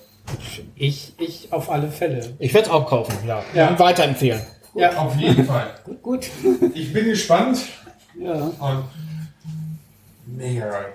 ich, 0.77 1.13
ich 1.19 1.53
auf 1.53 1.71
alle 1.71 1.89
Fälle. 1.89 2.35
Ich 2.39 2.55
werde 2.55 2.69
es 2.69 2.73
auch 2.73 2.87
kaufen, 2.87 3.15
ja. 3.27 3.43
Ja. 3.55 3.69
Und 3.69 3.79
weiterempfehlen. 3.79 4.41
Ja, 4.75 4.97
Auf 4.97 5.15
jeden 5.17 5.45
Fall. 5.45 5.73
Gut, 5.85 6.03
gut. 6.03 6.31
Ich 6.75 6.93
bin 6.93 7.05
gespannt. 7.05 7.59
Ja. 8.19 8.35
Und 8.35 8.85
mega 10.27 10.69
geil. 10.69 10.95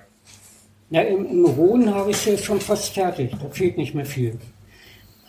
Ja, 0.90 1.02
im, 1.02 1.26
im 1.26 1.46
Rohen 1.46 1.94
habe 1.94 2.12
ich 2.12 2.18
es 2.18 2.26
jetzt 2.26 2.46
schon 2.46 2.60
fast 2.60 2.94
fertig. 2.94 3.32
Da 3.42 3.50
fehlt 3.50 3.78
nicht 3.78 3.94
mehr 3.94 4.06
viel. 4.06 4.38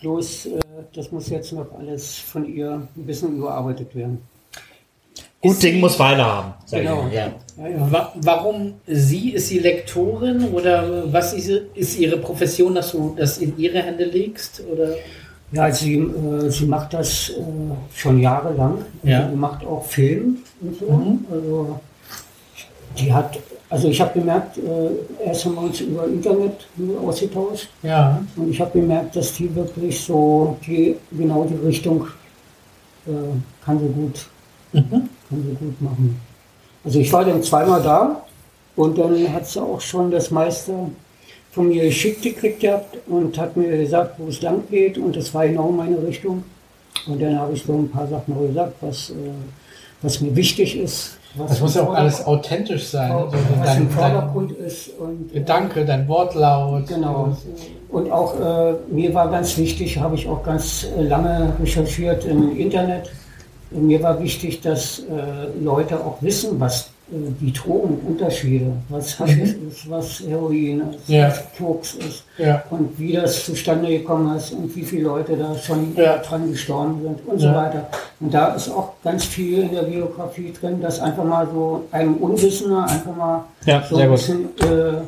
Bloß, 0.01 0.47
äh, 0.47 0.59
das 0.93 1.11
muss 1.11 1.29
jetzt 1.29 1.53
noch 1.53 1.71
alles 1.77 2.17
von 2.17 2.45
ihr 2.45 2.87
ein 2.95 3.05
bisschen 3.05 3.37
überarbeitet 3.37 3.95
werden. 3.95 4.21
Gut 5.41 5.61
Ding 5.63 5.79
muss 5.79 5.97
Weile 5.97 6.23
haben. 6.23 6.53
Genau. 6.69 7.07
Ja. 7.11 7.31
Ja, 7.57 7.67
ja. 7.67 7.91
Wa 7.91 8.13
warum 8.15 8.73
sie? 8.85 9.31
Ist 9.31 9.47
sie 9.47 9.59
Lektorin 9.59 10.49
oder 10.49 11.11
was 11.11 11.33
ist, 11.33 11.49
ist 11.73 11.99
ihre 11.99 12.17
Profession, 12.17 12.75
dass 12.75 12.91
du 12.91 13.15
das 13.17 13.39
in 13.39 13.57
ihre 13.57 13.81
Hände 13.81 14.05
legst? 14.05 14.63
Oder? 14.71 14.95
Ja, 15.51 15.71
sie, 15.71 15.95
äh, 15.95 16.49
sie 16.49 16.65
macht 16.65 16.93
das 16.93 17.29
äh, 17.29 17.33
schon 17.95 18.19
jahrelang. 18.19 18.85
Ja. 19.03 19.29
Sie 19.29 19.35
macht 19.35 19.65
auch 19.65 19.83
Film 19.83 20.37
und 20.61 20.79
so. 20.79 21.17
Also, 21.31 21.79
die 22.97 23.11
hat, 23.11 23.37
also 23.69 23.87
ich 23.89 23.99
habe 23.99 24.19
gemerkt, 24.19 24.57
äh, 24.57 25.25
erst 25.25 25.45
haben 25.45 25.55
wir 25.55 25.61
uns 25.63 25.81
über 25.81 26.05
Internet 26.05 26.67
ausgetauscht. 27.05 27.69
Ja. 27.83 28.21
Und 28.35 28.49
ich 28.49 28.61
habe 28.61 28.79
gemerkt, 28.79 29.15
dass 29.15 29.33
die 29.33 29.53
wirklich 29.53 29.99
so 29.99 30.57
die, 30.65 30.95
genau 31.11 31.45
die 31.45 31.65
Richtung 31.65 32.07
äh, 33.07 33.11
kann 33.65 33.79
sie 33.79 33.87
gut, 33.87 34.25
kann 35.31 35.43
sie 35.43 35.55
gut 35.55 35.81
machen. 35.81 36.21
Also 36.83 36.99
ich 36.99 37.11
war 37.11 37.25
dann 37.25 37.41
zweimal 37.41 37.81
da 37.81 38.23
und 38.75 38.97
dann 38.97 39.33
hat 39.33 39.47
sie 39.47 39.61
auch 39.61 39.81
schon 39.81 40.11
das 40.11 40.29
meiste 40.29 40.73
von 41.51 41.67
mir 41.67 41.85
geschickt 41.85 42.21
gekriegt 42.21 42.59
gehabt 42.59 42.97
und 43.07 43.37
hat 43.37 43.57
mir 43.57 43.77
gesagt, 43.77 44.15
wo 44.17 44.27
es 44.27 44.41
lang 44.41 44.63
geht 44.69 44.97
und 44.97 45.15
das 45.15 45.33
war 45.33 45.47
genau 45.47 45.71
meine 45.71 46.01
Richtung. 46.05 46.43
Und 47.07 47.21
dann 47.21 47.39
habe 47.39 47.53
ich 47.53 47.63
so 47.63 47.73
ein 47.73 47.89
paar 47.89 48.07
Sachen 48.07 48.33
noch 48.33 48.47
gesagt, 48.47 48.73
was, 48.81 49.09
äh, 49.09 49.13
was 50.01 50.21
mir 50.21 50.35
wichtig 50.35 50.77
ist. 50.77 51.17
Das 51.37 51.61
muss 51.61 51.75
ja 51.75 51.83
auch 51.83 51.93
alles 51.93 52.25
authentisch 52.25 52.87
sein. 52.87 53.11
Also 53.11 53.33
was 53.33 53.65
dein, 53.65 53.81
im 53.83 53.87
dein 53.87 53.89
Vordergrund 53.89 54.51
ist. 54.51 54.89
Und, 54.99 55.31
äh, 55.31 55.39
Gedanke, 55.39 55.85
dein 55.85 56.07
Wortlaut. 56.07 56.87
Genau. 56.87 57.35
Und 57.89 58.11
auch 58.11 58.39
äh, 58.39 58.73
mir 58.89 59.13
war 59.13 59.29
ganz 59.29 59.57
wichtig, 59.57 59.97
habe 59.97 60.15
ich 60.15 60.27
auch 60.27 60.43
ganz 60.43 60.87
lange 60.97 61.53
recherchiert 61.61 62.25
im 62.25 62.57
Internet. 62.57 63.09
Mir 63.71 64.03
war 64.03 64.21
wichtig, 64.21 64.61
dass 64.61 64.99
äh, 64.99 65.63
Leute 65.63 65.95
auch 65.99 66.17
wissen, 66.21 66.59
was 66.59 66.89
äh, 67.11 67.15
die 67.39 67.53
Drogenunterschiede, 67.53 68.73
was 68.89 69.17
Haschisch 69.17 69.55
ist, 69.69 69.89
was 69.89 70.19
Heroin 70.27 70.81
ist, 70.91 71.07
Ja. 71.07 71.29
was 71.29 71.41
Koks 71.57 71.93
ist 71.95 72.23
Ja. 72.37 72.63
und 72.69 72.99
wie 72.99 73.13
das 73.13 73.45
zustande 73.45 73.87
gekommen 73.87 74.35
ist 74.35 74.51
und 74.51 74.75
wie 74.75 74.83
viele 74.83 75.03
Leute 75.03 75.37
da 75.37 75.55
schon 75.55 75.95
Ja. 75.95 76.17
dran 76.17 76.51
gestorben 76.51 77.01
sind 77.01 77.19
und 77.27 77.39
so 77.39 77.47
weiter. 77.47 77.87
Und 78.19 78.33
da 78.33 78.53
ist 78.55 78.69
auch 78.69 78.89
ganz 79.03 79.23
viel 79.23 79.59
in 79.63 79.71
der 79.71 79.83
Biografie 79.83 80.51
drin, 80.51 80.81
dass 80.81 80.99
einfach 80.99 81.23
mal 81.23 81.47
so 81.53 81.83
ein 81.91 82.15
Unwissender 82.15 82.83
einfach 82.89 83.15
mal 83.15 83.45
so 83.89 83.95
ein 83.97 84.11
bisschen 84.11 84.39
äh, 84.59 85.01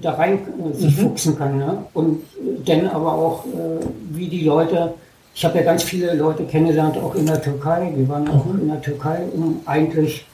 da 0.00 0.12
rein 0.12 0.38
äh, 0.72 0.76
sich 0.76 0.94
fuchsen 0.94 1.36
kann. 1.36 1.58
Ne? 1.58 1.78
Und 1.94 2.20
äh, 2.36 2.60
dann 2.64 2.86
aber 2.90 3.12
auch, 3.12 3.44
äh, 3.46 3.84
wie 4.10 4.28
die 4.28 4.44
Leute, 4.44 4.94
ich 5.38 5.44
habe 5.44 5.56
ja 5.58 5.64
ganz 5.64 5.84
viele 5.84 6.14
Leute 6.14 6.42
kennengelernt, 6.42 6.96
auch 6.98 7.14
in 7.14 7.24
der 7.24 7.40
Türkei. 7.40 7.92
Wir 7.94 8.08
waren 8.08 8.28
auch 8.28 8.44
in 8.60 8.66
der 8.66 8.80
Türkei, 8.82 9.20
um 9.32 9.60
eigentlich 9.66 10.26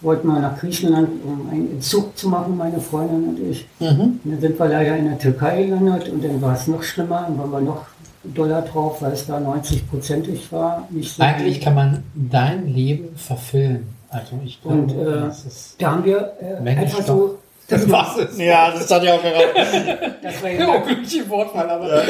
wollten 0.00 0.28
wir 0.28 0.40
nach 0.40 0.58
Griechenland, 0.58 1.10
um 1.22 1.46
einen 1.50 1.72
Entzug 1.72 2.16
zu 2.16 2.30
machen, 2.30 2.56
meine 2.56 2.80
Freundin 2.80 3.28
und 3.28 3.38
ich. 3.50 3.66
Und 3.78 4.20
dann 4.24 4.40
sind 4.40 4.58
wir 4.58 4.66
leider 4.66 4.96
in 4.96 5.10
der 5.10 5.18
Türkei 5.18 5.64
gelandet 5.64 6.08
und 6.08 6.24
dann 6.24 6.40
war 6.40 6.54
es 6.54 6.66
noch 6.68 6.82
schlimmer, 6.82 7.26
dann 7.28 7.36
waren 7.38 7.50
wir 7.50 7.60
noch 7.60 7.84
doller 8.24 8.62
drauf, 8.62 9.02
weil 9.02 9.12
es 9.12 9.26
da 9.26 9.36
90-prozentig 9.36 10.50
war. 10.50 10.88
So 11.02 11.22
Eigentlich 11.22 11.60
kann 11.60 11.74
man 11.74 12.02
dein 12.14 12.66
Leben 12.66 13.14
verfilmen. 13.14 13.88
Also 14.08 14.38
ich 14.42 14.62
glaube, 14.62 14.78
Und, 14.78 14.92
äh, 14.92 15.04
das 15.04 15.44
ist 15.44 15.74
Da 15.82 15.90
haben 15.90 16.04
wir 16.06 16.32
äh, 16.40 16.66
einfach 16.66 17.02
Stoff. 17.02 17.06
so, 17.06 17.38
dass, 17.68 17.90
was 17.90 18.16
ist 18.18 18.38
Ja, 18.38 18.70
das 18.70 18.90
hat 18.90 19.02
ja 19.02 19.14
auch 19.14 19.22
gerade. 19.22 20.16
dass, 20.22 20.42
wir 20.42 20.52
ja, 20.52 20.76
glückliche 20.78 21.28
Wortwahl, 21.28 21.68
aber 21.68 22.02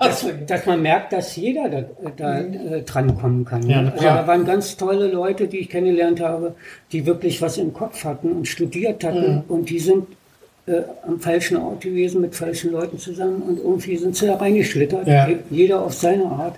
dass, 0.00 0.26
dass 0.46 0.66
man 0.66 0.82
merkt, 0.82 1.12
dass 1.12 1.34
jeder 1.36 1.68
da, 1.68 1.82
da 2.16 2.38
äh, 2.40 2.82
dran 2.82 3.16
kommen 3.18 3.44
kann. 3.44 3.68
Ja, 3.68 3.80
also 3.80 4.04
da 4.04 4.26
waren 4.26 4.44
ganz 4.44 4.76
tolle 4.76 5.08
Leute, 5.08 5.48
die 5.48 5.58
ich 5.60 5.68
kennengelernt 5.70 6.20
habe, 6.20 6.54
die 6.92 7.06
wirklich 7.06 7.40
was 7.42 7.58
im 7.58 7.72
Kopf 7.72 8.04
hatten 8.04 8.32
und 8.32 8.48
studiert 8.48 9.02
hatten 9.04 9.42
und 9.48 9.70
die 9.70 9.78
sind 9.78 10.06
äh, 10.66 10.82
am 11.06 11.18
falschen 11.20 11.56
Ort 11.56 11.80
gewesen 11.80 12.20
mit 12.20 12.34
falschen 12.34 12.72
Leuten 12.72 12.98
zusammen 12.98 13.42
und 13.42 13.58
irgendwie 13.58 13.96
sind 13.96 14.14
sie 14.16 14.26
da 14.26 14.36
reingeschlittert, 14.36 15.06
Ja. 15.08 15.26
je- 15.28 15.38
jeder 15.50 15.80
auf 15.82 15.94
seine 15.94 16.26
Art. 16.26 16.54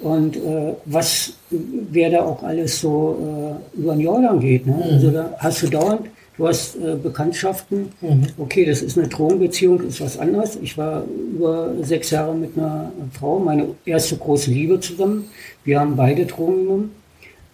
Und 0.00 0.36
äh, 0.36 0.74
was, 0.84 1.32
wer 1.50 2.10
da 2.10 2.20
auch 2.22 2.42
alles 2.44 2.80
so 2.80 3.58
äh, 3.76 3.78
über 3.80 3.92
den 3.94 4.00
Jordan 4.02 4.38
geht. 4.38 4.64
Ne? 4.64 4.80
Also 4.92 5.10
da 5.10 5.34
hast 5.38 5.62
du 5.64 5.66
dauernd, 5.68 6.02
du 6.38 6.48
hast 6.48 6.76
äh, 6.76 6.94
Bekanntschaften. 6.94 7.90
Okay, 8.38 8.64
das 8.64 8.80
ist 8.80 8.96
eine 8.96 9.08
Drogenbeziehung, 9.08 9.82
ist 9.82 10.00
was 10.00 10.18
anderes. 10.18 10.56
Ich 10.62 10.78
war 10.78 11.04
über 11.04 11.74
sechs 11.82 12.10
Jahre 12.10 12.34
mit 12.34 12.56
einer 12.56 12.92
Frau, 13.12 13.38
meine 13.38 13.74
erste 13.84 14.16
große 14.16 14.50
Liebe 14.50 14.80
zusammen. 14.80 15.26
Wir 15.64 15.80
haben 15.80 15.96
beide 15.96 16.24
Drogen 16.24 16.64
genommen. 16.64 16.90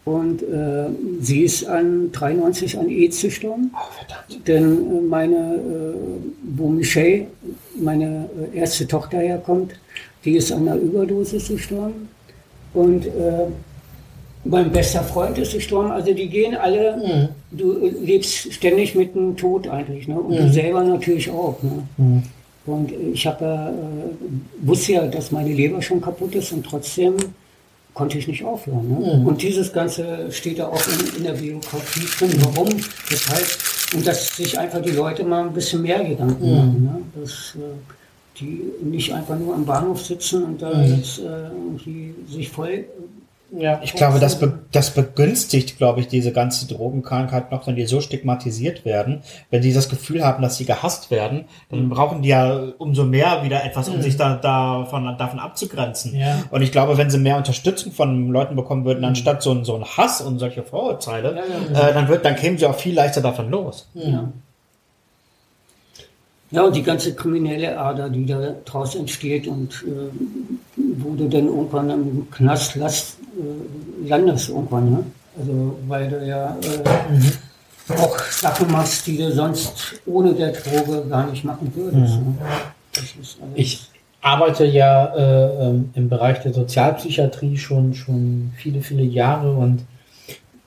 Und 0.05 0.43
äh, 0.43 0.89
sie 1.21 1.45
ist 1.45 1.67
an 1.67 2.13
93 2.13 2.79
an 2.79 2.91
AIDS 2.91 3.23
gestorben. 3.23 3.73
Denn 4.47 4.65
äh, 4.65 5.01
meine, 5.01 5.55
äh, 5.55 5.95
wo 6.57 6.69
Michelle, 6.69 7.27
meine 7.75 8.29
äh, 8.53 8.59
erste 8.59 8.87
Tochter 8.87 9.19
herkommt, 9.19 9.73
die 10.25 10.37
ist 10.37 10.53
an 10.53 10.69
einer 10.69 10.77
Überdosis 10.77 11.49
gestorben. 11.49 12.11
Und 12.75 13.07
äh, 13.07 13.47
mein 14.45 14.71
bester 14.71 15.03
Freund 15.03 15.39
ist 15.39 15.55
gestorben. 15.55 15.91
Also 15.91 16.13
die 16.13 16.29
gehen 16.29 16.55
alle, 16.55 17.31
du 17.57 17.91
lebst 18.03 18.53
ständig 18.53 18.95
mit 18.95 19.15
dem 19.15 19.37
Tod 19.37 19.69
eigentlich. 19.69 20.09
Ne? 20.09 20.19
Und 20.19 20.37
du 20.37 20.53
selber 20.53 20.83
natürlich 20.85 21.31
auch. 21.31 21.57
Ne? 21.63 22.23
Und 22.67 22.93
ich 23.13 23.27
habe 23.27 23.45
ja, 23.45 23.69
äh, 23.71 23.73
wusste 24.63 24.93
ja, 24.93 25.07
dass 25.07 25.31
meine 25.33 25.53
Leber 25.53 25.83
schon 25.83 26.01
kaputt 26.01 26.35
ist 26.35 26.53
und 26.53 26.65
trotzdem 26.65 27.15
konnte 27.93 28.19
ich 28.19 28.27
nicht 28.27 28.45
aufhören. 28.45 28.89
Ne? 28.89 29.19
Mhm. 29.19 29.27
Und 29.27 29.43
dieses 29.43 29.73
Ganze 29.73 30.27
steht 30.31 30.59
da 30.59 30.69
auch 30.69 30.83
in, 30.89 31.19
in 31.19 31.25
der 31.25 31.33
Biografie 31.35 32.07
drin. 32.19 32.39
Warum? 32.43 32.69
Das 33.11 33.29
heißt, 33.29 33.95
und 33.95 34.07
dass 34.07 34.37
sich 34.37 34.59
einfach 34.59 34.81
die 34.83 34.91
Leute 34.91 35.25
mal 35.25 35.47
ein 35.47 35.53
bisschen 35.53 35.83
mehr 35.83 36.03
Gedanken 36.03 36.45
Mhm. 36.51 36.57
machen. 36.57 36.83
Ne? 37.15 37.21
Dass 37.21 37.55
äh, 37.57 38.41
die 38.41 38.63
nicht 38.83 39.13
einfach 39.15 39.39
nur 39.39 39.55
am 39.55 39.65
Bahnhof 39.65 40.01
sitzen 40.05 40.43
und 40.45 40.63
da 40.63 40.75
Mhm. 40.75 40.97
jetzt 40.97 41.19
äh, 41.21 41.23
irgendwie 41.55 42.15
sich 42.29 42.49
voll. 42.49 42.85
Ja, 43.57 43.81
Ich 43.83 43.95
glaube, 43.95 44.19
das, 44.19 44.39
be 44.39 44.61
das 44.73 44.91
begünstigt, 44.91 45.79
glaube 45.79 46.01
ich, 46.01 46.09
diese 46.09 46.33
ganze 46.33 46.67
Drogenkrankheit 46.67 47.53
noch, 47.53 47.67
wenn 47.67 47.77
die 47.77 47.87
so 47.87 48.01
stigmatisiert 48.01 48.85
werden. 48.85 49.23
Wenn 49.51 49.63
die 49.63 49.73
das 49.73 49.89
Gefühl 49.89 50.25
haben, 50.25 50.43
dass 50.43 50.57
sie 50.57 50.65
gehasst 50.65 51.11
werden, 51.11 51.45
dann 51.71 51.89
brauchen 51.89 52.23
die 52.23 52.31
ja 52.31 52.73
umso 52.79 53.05
mehr 53.05 53.43
wieder 53.45 53.65
etwas, 53.65 53.89
um 53.89 54.03
sich 54.03 54.17
da, 54.17 54.37
davon, 54.37 55.17
davon 55.19 55.39
abzugrenzen. 55.39 56.17
Ja. 56.17 56.43
Und 56.51 56.63
ich 56.63 56.73
glaube, 56.73 56.99
wenn 56.99 57.11
sie 57.11 57.19
mehr 57.19 57.37
Unterstützung 57.37 57.93
von 57.93 58.31
Leuten 58.31 58.57
bekommen 58.57 58.85
würden, 58.85 59.05
anstatt 59.05 59.43
so 59.43 59.53
ein, 59.53 59.65
so 59.65 59.77
ein 59.77 59.85
Hass 59.85 60.21
und 60.21 60.39
solche 60.39 60.63
Vorurteile, 60.63 61.35
Äh, 61.75 61.93
dann, 61.95 62.09
wird, 62.09 62.25
dann 62.25 62.37
kämen 62.37 62.59
sie 62.59 62.67
auch 62.67 62.75
viel 62.75 62.95
leichter 62.95 63.21
davon 63.21 63.51
los. 63.51 63.91
Ja. 63.95 64.33
Ja, 66.55 66.63
und 66.63 66.77
die 66.77 66.83
ganze 66.85 67.15
kriminelle 67.15 67.77
Ader, 67.77 68.09
die 68.09 68.27
da 68.27 68.55
draus 68.65 68.95
entsteht 68.95 69.49
und 69.49 69.71
äh, 69.89 70.11
wo 70.99 71.15
du 71.17 71.29
dann 71.29 71.47
irgendwann 71.47 71.91
im 71.91 72.31
Knast 72.31 72.77
last, 72.77 73.17
äh, 73.37 74.09
landest 74.09 74.51
irgendwann, 74.51 74.91
ne? 74.91 75.05
Also 75.37 75.77
weil 75.89 76.09
du 76.09 76.25
ja 76.25 76.57
äh, 76.63 77.93
auch 77.99 78.17
Sachen 78.31 78.71
machst, 78.71 79.05
die 79.09 79.17
du 79.17 79.33
sonst 79.33 79.97
ohne 80.07 80.33
der 80.33 80.53
Droge 80.53 81.05
gar 81.09 81.29
nicht 81.29 81.45
machen 81.45 81.73
würdest. 81.75 82.15
Ne? 82.21 82.35
Ist 82.93 83.39
alles- 83.43 83.53
Ich 83.57 83.89
arbeite 84.21 84.65
ja 84.65 85.07
äh, 85.17 85.67
ähm, 85.71 85.91
im 85.95 86.09
Bereich 86.09 86.39
der 86.43 86.55
Sozialpsychiatrie 86.55 87.59
schon, 87.59 87.95
schon 87.95 88.53
viele, 88.57 88.81
viele 88.81 89.03
Jahre 89.03 89.53
und 89.55 89.81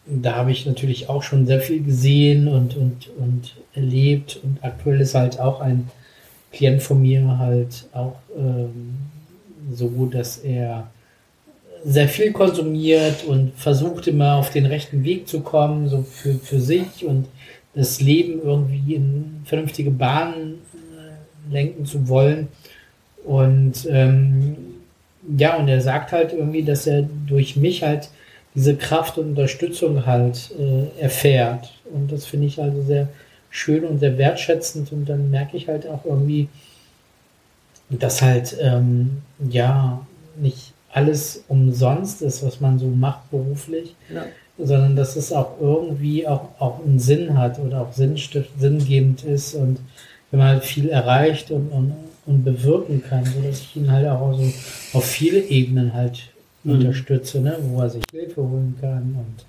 da 0.05 0.35
habe 0.35 0.51
ich 0.51 0.65
natürlich 0.65 1.07
auch 1.09 1.23
schon 1.23 1.45
sehr 1.47 1.59
viel 1.61 1.81
gesehen 1.83 2.47
und, 2.49 2.75
und, 2.75 3.09
und 3.17 3.53
erlebt 3.78 4.39
und 4.43 4.57
aktuell 4.61 4.99
ist 4.99 5.15
halt 5.15 5.39
auch 5.39 5.61
ein 5.61 5.89
Klient 6.51 6.82
von 6.82 7.01
mir 7.01 7.38
halt 7.38 7.86
auch 7.93 8.15
ähm, 8.38 8.97
so, 9.73 10.07
dass 10.11 10.38
er 10.38 10.89
sehr 11.86 12.07
viel 12.07 12.32
konsumiert 12.32 13.23
und 13.25 13.53
versucht 13.55 14.07
immer 14.07 14.36
auf 14.36 14.49
den 14.49 14.65
rechten 14.65 15.03
Weg 15.03 15.28
zu 15.28 15.41
kommen, 15.41 15.88
so 15.88 16.01
für, 16.01 16.34
für 16.34 16.59
sich 16.59 17.05
und 17.05 17.28
das 17.75 18.01
Leben 18.01 18.41
irgendwie 18.43 18.95
in 18.95 19.41
vernünftige 19.45 19.91
Bahnen 19.91 20.55
äh, 20.73 21.53
lenken 21.53 21.86
zu 21.86 22.07
wollen. 22.07 22.47
Und 23.23 23.88
ähm, 23.89 24.55
ja, 25.38 25.57
und 25.57 25.67
er 25.67 25.82
sagt 25.82 26.11
halt 26.11 26.34
irgendwie, 26.34 26.63
dass 26.63 26.88
er 26.88 27.07
durch 27.28 27.55
mich 27.55 27.84
halt 27.84 28.09
diese 28.55 28.75
Kraft 28.75 29.17
und 29.17 29.30
Unterstützung 29.30 30.05
halt 30.05 30.51
äh, 30.57 31.01
erfährt. 31.01 31.73
Und 31.93 32.11
das 32.11 32.25
finde 32.25 32.47
ich 32.47 32.59
also 32.59 32.82
sehr 32.82 33.09
schön 33.58 33.84
und 33.86 33.99
sehr 33.99 34.18
wertschätzend. 34.18 34.91
Und 34.91 35.08
dann 35.10 35.30
merke 35.32 35.58
ich 35.58 35.68
halt 35.68 35.88
auch 35.88 36.05
irgendwie, 36.05 36.47
dass 37.89 38.22
halt 38.22 38.55
ähm, 38.62 39.18
ja 39.49 40.05
nicht 40.39 40.74
alles 40.91 41.43
umsonst 41.47 42.22
ist, 42.22 42.45
was 42.45 42.60
man 42.60 42.80
so 42.80 42.88
macht 42.88 43.30
beruflich, 43.32 43.95
Ja. 44.14 44.26
sondern 44.58 44.95
dass 44.95 45.16
es 45.16 45.32
auch 45.32 45.60
irgendwie 45.60 46.28
auch, 46.28 46.49
auch 46.60 46.84
einen 46.84 46.99
Sinn 46.99 47.38
hat 47.38 47.60
oder 47.60 47.82
auch 47.82 47.93
sinnstift, 47.93 48.49
sinngebend 48.60 49.24
ist 49.24 49.53
und 49.53 49.80
wenn 50.32 50.39
man 50.39 50.49
halt 50.49 50.64
viel 50.66 50.89
erreicht 50.89 51.51
und, 51.51 51.70
und, 51.70 51.93
und 52.26 52.43
bewirken 52.43 53.01
kann, 53.08 53.24
sodass 53.26 53.62
ich 53.62 53.76
ihn 53.78 53.91
halt 53.91 54.08
auch 54.08 54.34
so 54.38 54.43
auf 54.97 55.05
viele 55.05 55.39
Ebenen 55.39 55.93
halt 55.93 56.30
Mhm. 56.64 56.72
unterstütze, 56.74 57.39
ne, 57.39 57.55
wo 57.62 57.80
er 57.82 57.89
sich 57.89 58.03
Hilfe 58.12 58.41
holen 58.41 58.76
kann 58.82 59.16
und 59.18 59.45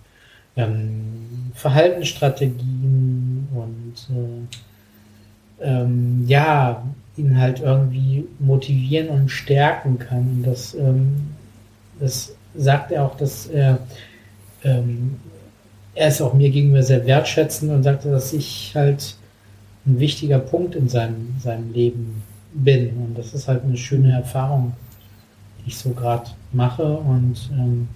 ähm, 0.59 1.53
Verhaltensstrategien 1.55 3.49
und 3.55 3.95
äh, 4.11 5.65
ähm, 5.65 6.25
ja, 6.27 6.83
ihn 7.17 7.39
halt 7.39 7.61
irgendwie 7.61 8.27
motivieren 8.39 9.09
und 9.09 9.31
stärken 9.31 9.99
kann. 9.99 10.29
Und 10.37 10.43
das, 10.45 10.75
ähm, 10.75 11.17
das 12.01 12.35
sagt 12.55 12.93
er 12.93 13.05
auch, 13.05 13.17
dass 13.17 13.47
er, 13.47 13.79
ähm, 14.65 15.17
er 15.95 16.09
ist 16.09 16.21
auch 16.21 16.35
mir 16.35 16.51
gegenüber 16.51 16.83
sehr 16.83 17.07
wertschätzend 17.07 17.73
und 17.73 17.83
sagte, 17.83 18.11
dass 18.11 18.33
ich 18.33 18.73
halt 18.75 19.17
ein 19.87 19.99
wichtiger 19.99 20.39
Punkt 20.39 20.75
in 20.75 20.89
seinem, 20.89 21.37
seinem 21.41 21.73
Leben 21.73 22.23
bin. 22.53 22.91
Und 22.97 23.19
das 23.19 23.35
ist 23.35 23.49
halt 23.49 23.65
eine 23.65 23.77
schöne 23.77 24.13
Erfahrung, 24.13 24.75
die 25.59 25.69
ich 25.69 25.79
so 25.79 25.91
gerade 25.91 26.31
mache. 26.53 26.85
Und, 26.85 27.51
ähm, 27.53 27.89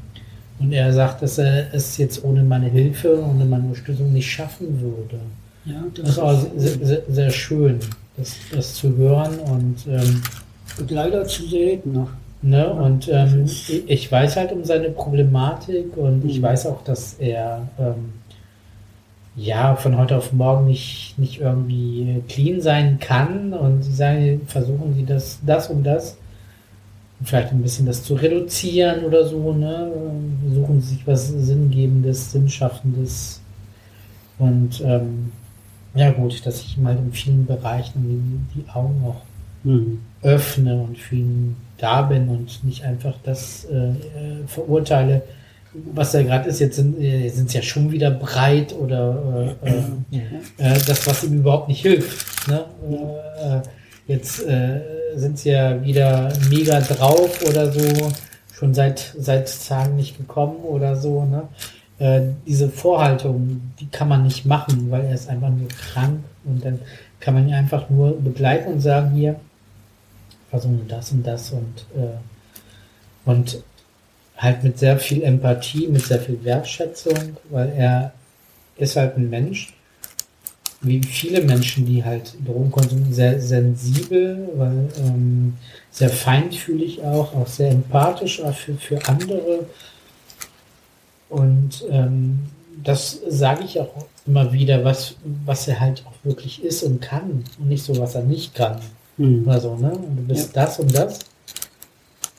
und 0.62 0.72
er 0.72 0.92
sagt, 0.92 1.22
dass 1.22 1.38
er 1.38 1.72
es 1.74 1.96
jetzt 1.98 2.22
ohne 2.24 2.42
meine 2.44 2.66
Hilfe, 2.68 3.22
ohne 3.22 3.44
meine 3.44 3.64
Unterstützung 3.64 4.12
nicht 4.12 4.30
schaffen 4.30 4.80
würde. 4.80 5.18
ja, 5.64 5.82
Das 5.96 6.10
ist 6.10 6.18
auch 6.18 6.40
sehr, 6.56 6.86
sehr, 6.86 7.02
sehr 7.08 7.30
schön, 7.30 7.78
das, 8.16 8.36
das 8.54 8.74
zu 8.74 8.96
hören. 8.96 9.38
Und, 9.40 9.76
ähm, 9.88 10.22
leider 10.88 11.24
zu 11.24 11.46
selten 11.48 11.92
noch. 11.92 12.10
ne, 12.44 12.68
und 12.72 13.08
ähm, 13.08 13.44
ich- 13.44 13.88
ich 13.88 14.10
weiß 14.10 14.36
halt 14.36 14.50
um 14.52 14.64
seine 14.64 14.90
Problematik 14.90 15.96
und 15.96 16.24
ich 16.24 16.38
Mhm. 16.38 16.42
weiß 16.42 16.66
auch, 16.66 16.82
dass 16.82 17.14
er 17.20 17.68
ähm, 17.78 18.12
ja 19.36 19.76
von 19.76 19.96
heute 19.96 20.16
auf 20.16 20.32
morgen 20.32 20.66
nicht, 20.66 21.14
nicht 21.18 21.40
irgendwie 21.40 22.22
clean 22.28 22.60
sein 22.60 22.98
kann. 23.00 23.52
Und 23.54 23.82
sie 23.82 23.92
sagen, 23.94 24.40
versuchen 24.46 24.94
sie 24.94 25.04
das, 25.04 25.38
das 25.46 25.68
und 25.70 25.84
das. 25.84 26.16
Und 27.22 27.28
vielleicht 27.28 27.52
ein 27.52 27.62
bisschen 27.62 27.86
das 27.86 28.02
zu 28.02 28.14
reduzieren 28.14 29.04
oder 29.04 29.24
so, 29.24 29.52
ne? 29.52 29.92
Suchen 30.52 30.80
sie 30.80 30.94
sich 30.94 31.06
was 31.06 31.28
Sinngebendes, 31.28 32.32
Sinnschaffendes. 32.32 33.40
Und 34.40 34.82
ähm, 34.84 35.30
ja 35.94 36.10
gut, 36.10 36.44
dass 36.44 36.62
ich 36.62 36.76
halt 36.82 36.98
in 36.98 37.12
vielen 37.12 37.46
Bereichen 37.46 38.48
die, 38.56 38.68
Augen 38.68 39.04
auch 39.06 39.20
Mhm. 39.64 40.00
öffne 40.22 40.82
und 40.82 40.98
für 40.98 41.14
ihn 41.14 41.54
da 41.78 42.02
bin 42.02 42.28
und 42.28 42.64
nicht 42.64 42.82
einfach 42.82 43.14
das 43.22 43.64
äh, 43.66 43.90
äh, 43.90 43.92
verurteile, 44.48 45.22
was 45.94 46.14
er 46.14 46.24
gerade 46.24 46.48
ist. 46.48 46.58
Jetzt 46.58 46.74
sind 46.74 46.98
äh, 47.00 47.26
es 47.26 47.52
ja 47.52 47.62
schon 47.62 47.92
wieder 47.92 48.10
breit 48.10 48.74
oder 48.74 49.54
äh, 49.62 49.70
äh, 49.70 50.18
äh, 50.58 50.80
das, 50.84 51.06
was 51.06 51.22
ihm 51.22 51.34
überhaupt 51.34 51.68
nicht 51.68 51.82
hilft. 51.82 52.48
Ne? 52.48 52.64
Jetzt 54.08 54.44
sind 55.16 55.38
sie 55.38 55.50
ja 55.50 55.82
wieder 55.84 56.32
mega 56.50 56.80
drauf 56.80 57.40
oder 57.46 57.72
so, 57.72 58.12
schon 58.52 58.74
seit 58.74 59.14
seit 59.18 59.66
Tagen 59.66 59.96
nicht 59.96 60.16
gekommen 60.16 60.56
oder 60.64 60.96
so. 60.96 61.24
Ne? 61.24 61.48
Äh, 61.98 62.32
diese 62.46 62.68
Vorhaltung, 62.68 63.60
die 63.80 63.88
kann 63.88 64.08
man 64.08 64.24
nicht 64.24 64.44
machen, 64.44 64.90
weil 64.90 65.04
er 65.04 65.14
ist 65.14 65.28
einfach 65.28 65.50
nur 65.50 65.68
krank 65.68 66.20
und 66.44 66.64
dann 66.64 66.80
kann 67.20 67.34
man 67.34 67.48
ihn 67.48 67.54
einfach 67.54 67.88
nur 67.90 68.20
begleiten 68.20 68.72
und 68.72 68.80
sagen, 68.80 69.12
hier, 69.14 69.36
versuche 70.50 70.80
das 70.88 71.12
und 71.12 71.26
das 71.26 71.50
und, 71.52 71.86
äh, 71.96 72.18
und 73.24 73.62
halt 74.36 74.64
mit 74.64 74.78
sehr 74.78 74.98
viel 74.98 75.22
Empathie, 75.22 75.86
mit 75.86 76.02
sehr 76.02 76.20
viel 76.20 76.42
Wertschätzung, 76.44 77.36
weil 77.50 77.72
er 77.76 78.12
ist 78.76 78.96
halt 78.96 79.16
ein 79.16 79.30
Mensch, 79.30 79.72
wie 80.82 81.00
viele 81.02 81.42
Menschen, 81.42 81.86
die 81.86 82.04
halt 82.04 82.34
Drogen 82.46 82.70
konsumieren, 82.70 83.12
sehr 83.12 83.40
sensibel, 83.40 84.48
weil 84.56 84.88
ähm, 84.98 85.54
sehr 85.90 86.10
feinfühlig 86.10 87.02
auch, 87.02 87.34
auch 87.34 87.46
sehr 87.46 87.70
empathisch 87.70 88.42
auch 88.42 88.54
für, 88.54 88.74
für 88.74 88.98
andere. 89.06 89.66
Und 91.28 91.84
ähm, 91.90 92.40
das 92.82 93.20
sage 93.28 93.64
ich 93.64 93.80
auch 93.80 94.06
immer 94.26 94.52
wieder, 94.52 94.84
was, 94.84 95.14
was 95.46 95.68
er 95.68 95.80
halt 95.80 96.04
auch 96.06 96.24
wirklich 96.24 96.62
ist 96.64 96.82
und 96.82 97.00
kann 97.00 97.44
und 97.58 97.68
nicht 97.68 97.84
so, 97.84 97.96
was 97.98 98.14
er 98.14 98.22
nicht 98.22 98.54
kann 98.54 98.80
Mhm. 99.18 99.46
oder 99.46 99.60
so, 99.60 99.76
ne? 99.76 99.90
Und 99.92 100.16
du 100.16 100.22
bist 100.22 100.56
das 100.56 100.78
und 100.78 100.94
das. 100.94 101.20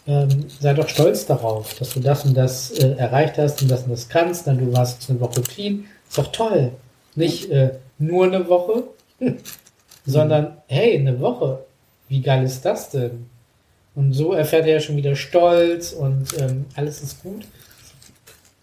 Ähm, 0.06 0.46
sei 0.60 0.74
doch 0.74 0.89
stolz 0.89 1.26
darauf, 1.26 1.76
dass 1.76 1.94
du 1.94 2.00
das 2.00 2.26
und 2.26 2.36
das 2.36 2.72
äh, 2.72 2.96
erreicht 2.98 3.38
hast 3.38 3.62
und 3.62 3.72
das 3.72 3.84
und 3.84 3.91
das 3.91 4.10
kannst. 4.10 4.48
Dann 4.48 4.58
du 4.58 4.74
warst 4.74 5.10
eine 5.10 5.20
Woche 5.20 5.41
clean. 5.41 5.86
Ist 6.10 6.18
doch 6.18 6.32
toll. 6.32 6.72
Nicht 7.16 7.50
äh, 7.52 7.76
nur 8.00 8.26
eine 8.26 8.48
Woche, 8.48 8.84
sondern 10.06 10.58
hey, 10.68 10.98
eine 10.98 11.20
Woche. 11.20 11.64
Wie 12.10 12.22
geil 12.22 12.44
ist 12.46 12.64
das 12.66 12.89
denn? 12.89 13.26
Und 13.96 14.14
so 14.14 14.34
erfährt 14.34 14.66
er 14.66 14.74
ja 14.74 14.80
schon 14.80 14.98
wieder 14.98 15.16
Stolz 15.16 15.94
und 15.94 16.28
ähm, 16.39 16.66
alles 16.76 17.02
ist 17.02 17.22
gut. 17.24 17.44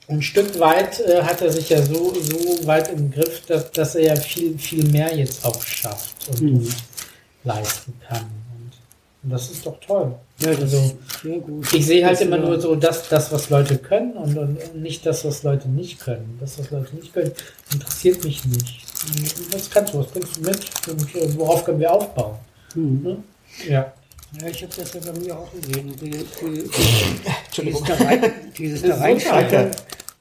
Ein 0.09 0.23
Stück 0.23 0.59
weit 0.59 0.99
äh, 1.01 1.23
hat 1.23 1.41
er 1.41 1.53
sich 1.53 1.69
ja 1.69 1.81
so, 1.83 2.13
so 2.15 2.67
weit 2.67 2.93
im 2.93 3.13
Griff, 3.13 3.47
dass, 3.47 3.71
dass 3.71 3.95
er 3.95 4.03
ja 4.07 4.17
viel, 4.17 4.59
viel 4.59 4.85
mehr 4.91 5.17
jetzt 5.17 5.45
auch 5.45 5.63
schafft 5.63 6.29
und, 6.31 6.41
Mhm. 6.43 6.57
und 6.57 6.75
leisten 7.45 7.95
kann. 8.09 8.23
Und, 8.25 8.73
und 9.23 9.31
das 9.31 9.51
ist 9.51 9.65
doch 9.65 9.79
toll. 9.79 10.15
Ja, 10.41 10.51
Also, 10.51 10.99
ich 11.73 11.87
sehe 11.87 12.05
halt 12.05 12.17
Das, 12.17 12.23
immer 12.23 12.39
nur 12.39 12.61
so 12.61 12.75
das, 12.75 13.09
das, 13.09 13.31
was 13.31 13.51
Leute 13.51 13.79
können 13.79 14.15
und, 14.15 14.37
und 14.37 14.75
nicht 14.83 15.07
das, 15.07 15.25
was 15.25 15.45
Leute 15.45 15.69
nicht 15.69 16.01
können. 16.01 16.39
Das, 16.41 16.59
was 16.59 16.71
Leute 16.73 16.97
nicht 16.97 17.13
können, 17.15 17.31
interessiert 17.73 18.25
mich 18.25 18.45
nicht. 18.47 18.81
Was 19.53 19.71
kannst 19.71 19.95
du, 19.95 19.99
was 19.99 20.07
bringst 20.09 20.37
du 20.37 20.41
mit 20.43 20.89
und 20.89 21.15
äh, 21.15 21.39
worauf 21.39 21.65
können 21.65 21.81
wir 21.81 21.93
aufbauen? 21.93 22.37
Mhm. 22.75 23.03
Ne? 23.03 23.23
Ja. 23.69 23.93
Ja, 24.41 24.47
ich 24.47 24.63
habe 24.63 24.73
das 24.77 24.95
ja 24.95 25.01
bei 25.13 25.19
mir 25.19 25.37
auch 25.37 25.51
gesehen. 25.53 25.93
Die, 26.01 26.11
die, 26.11 26.25
die, 27.57 27.63
dieses 27.63 27.83
da 27.83 27.95
rein, 27.95 28.33
dieses 28.57 28.83
da 28.83 28.95
reinschlittern, 28.97 29.71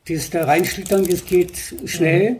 dieses 0.07 0.30
da 0.32 0.45
reinschlittern, 0.45 1.05
das 1.07 1.25
geht 1.25 1.51
schnell, 1.86 2.39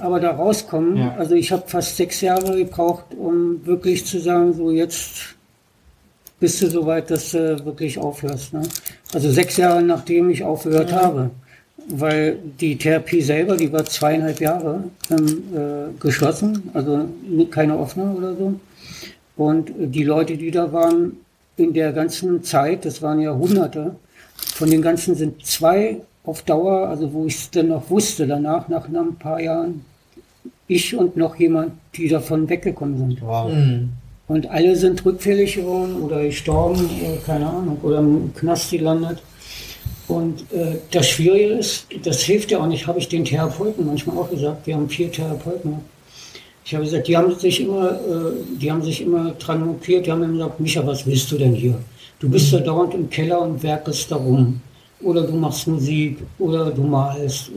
aber 0.00 0.18
da 0.18 0.32
rauskommen. 0.32 0.96
Ja. 0.96 1.14
Also 1.16 1.36
ich 1.36 1.52
habe 1.52 1.62
fast 1.68 1.96
sechs 1.96 2.20
Jahre 2.20 2.56
gebraucht, 2.56 3.04
um 3.16 3.64
wirklich 3.64 4.04
zu 4.04 4.18
sagen, 4.18 4.54
so 4.54 4.72
jetzt 4.72 5.36
bist 6.40 6.60
du 6.60 6.68
so 6.68 6.84
weit, 6.84 7.10
dass 7.12 7.30
du 7.30 7.64
wirklich 7.64 7.96
aufhörst. 7.98 8.52
Ne? 8.52 8.62
Also 9.12 9.30
sechs 9.30 9.56
Jahre 9.56 9.82
nachdem 9.82 10.30
ich 10.30 10.42
aufgehört 10.42 10.92
habe. 10.92 11.30
Weil 11.88 12.38
die 12.60 12.76
Therapie 12.76 13.20
selber, 13.20 13.56
die 13.56 13.70
war 13.72 13.84
zweieinhalb 13.84 14.40
Jahre 14.40 14.84
ähm, 15.10 15.42
äh, 15.54 16.00
geschlossen, 16.00 16.70
also 16.72 17.06
keine 17.50 17.78
offene 17.78 18.14
oder 18.14 18.34
so. 18.34 18.54
Und 19.36 19.70
äh, 19.70 19.86
die 19.86 20.04
Leute, 20.04 20.36
die 20.36 20.50
da 20.50 20.72
waren, 20.72 21.18
in 21.56 21.72
der 21.72 21.92
ganzen 21.92 22.42
Zeit, 22.42 22.84
das 22.84 23.02
waren 23.02 23.20
ja 23.20 23.34
Hunderte, 23.34 23.94
von 24.36 24.70
den 24.70 24.82
ganzen 24.82 25.14
sind 25.14 25.44
zwei 25.44 25.98
auf 26.24 26.42
Dauer, 26.42 26.88
also 26.88 27.12
wo 27.12 27.26
ich 27.26 27.34
es 27.34 27.50
dann 27.50 27.68
noch 27.68 27.88
wusste, 27.90 28.26
danach, 28.26 28.68
nach 28.68 28.88
ein 28.88 29.16
paar 29.18 29.40
Jahren, 29.40 29.84
ich 30.66 30.96
und 30.96 31.16
noch 31.16 31.36
jemand, 31.36 31.72
die 31.94 32.08
davon 32.08 32.48
weggekommen 32.48 32.98
sind. 32.98 33.22
Wow. 33.22 33.52
Und 34.26 34.50
alle 34.50 34.74
sind 34.74 35.04
rückfällig 35.04 35.56
geworden 35.56 35.96
oder 36.00 36.22
gestorben, 36.22 36.88
oder 37.04 37.18
keine 37.26 37.46
Ahnung, 37.46 37.78
oder 37.82 37.98
im 37.98 38.32
Knast 38.34 38.70
gelandet. 38.70 39.22
Und 40.06 40.40
äh, 40.52 40.76
das 40.90 41.08
Schwierige 41.08 41.54
ist, 41.54 41.86
das 42.02 42.20
hilft 42.20 42.50
ja 42.50 42.60
auch 42.60 42.66
nicht, 42.66 42.86
habe 42.86 42.98
ich 42.98 43.08
den 43.08 43.24
Therapeuten 43.24 43.86
manchmal 43.86 44.18
auch 44.18 44.30
gesagt, 44.30 44.66
wir 44.66 44.74
haben 44.74 44.88
vier 44.88 45.10
Therapeuten. 45.10 45.76
Ich 46.64 46.74
habe 46.74 46.84
gesagt, 46.84 47.08
die 47.08 47.16
haben 47.16 47.38
sich 47.38 47.60
immer, 47.60 47.92
äh, 47.92 48.32
die 48.60 48.70
haben 48.70 48.82
sich 48.82 49.00
immer 49.00 49.30
dran 49.32 49.66
mokiert, 49.66 50.06
die 50.06 50.12
haben 50.12 50.22
immer 50.22 50.32
gesagt, 50.32 50.60
Micha, 50.60 50.86
was 50.86 51.06
willst 51.06 51.30
du 51.32 51.38
denn 51.38 51.54
hier? 51.54 51.78
Du 52.18 52.28
bist 52.28 52.52
da 52.52 52.58
dauernd 52.58 52.94
im 52.94 53.08
Keller 53.08 53.40
und 53.40 53.62
werkelst 53.62 54.10
da 54.10 54.16
rum. 54.16 54.60
Oder 55.02 55.22
du 55.22 55.34
machst 55.34 55.66
Musik 55.66 56.18
oder 56.38 56.70
du 56.70 56.82
malst. 56.82 57.50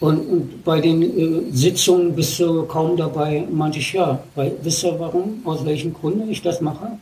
Und, 0.00 0.18
und 0.18 0.64
bei 0.64 0.80
den 0.80 1.02
äh, 1.02 1.52
Sitzungen 1.52 2.14
bist 2.14 2.38
du 2.38 2.64
kaum 2.64 2.96
dabei, 2.96 3.44
meinte 3.50 3.78
ich 3.80 3.92
ja. 3.92 4.22
Weil, 4.36 4.52
wisst 4.62 4.84
ihr 4.84 4.98
warum? 4.98 5.40
Aus 5.44 5.64
welchen 5.64 5.92
Gründen 5.92 6.30
ich 6.30 6.40
das 6.40 6.60
mache? 6.60 6.98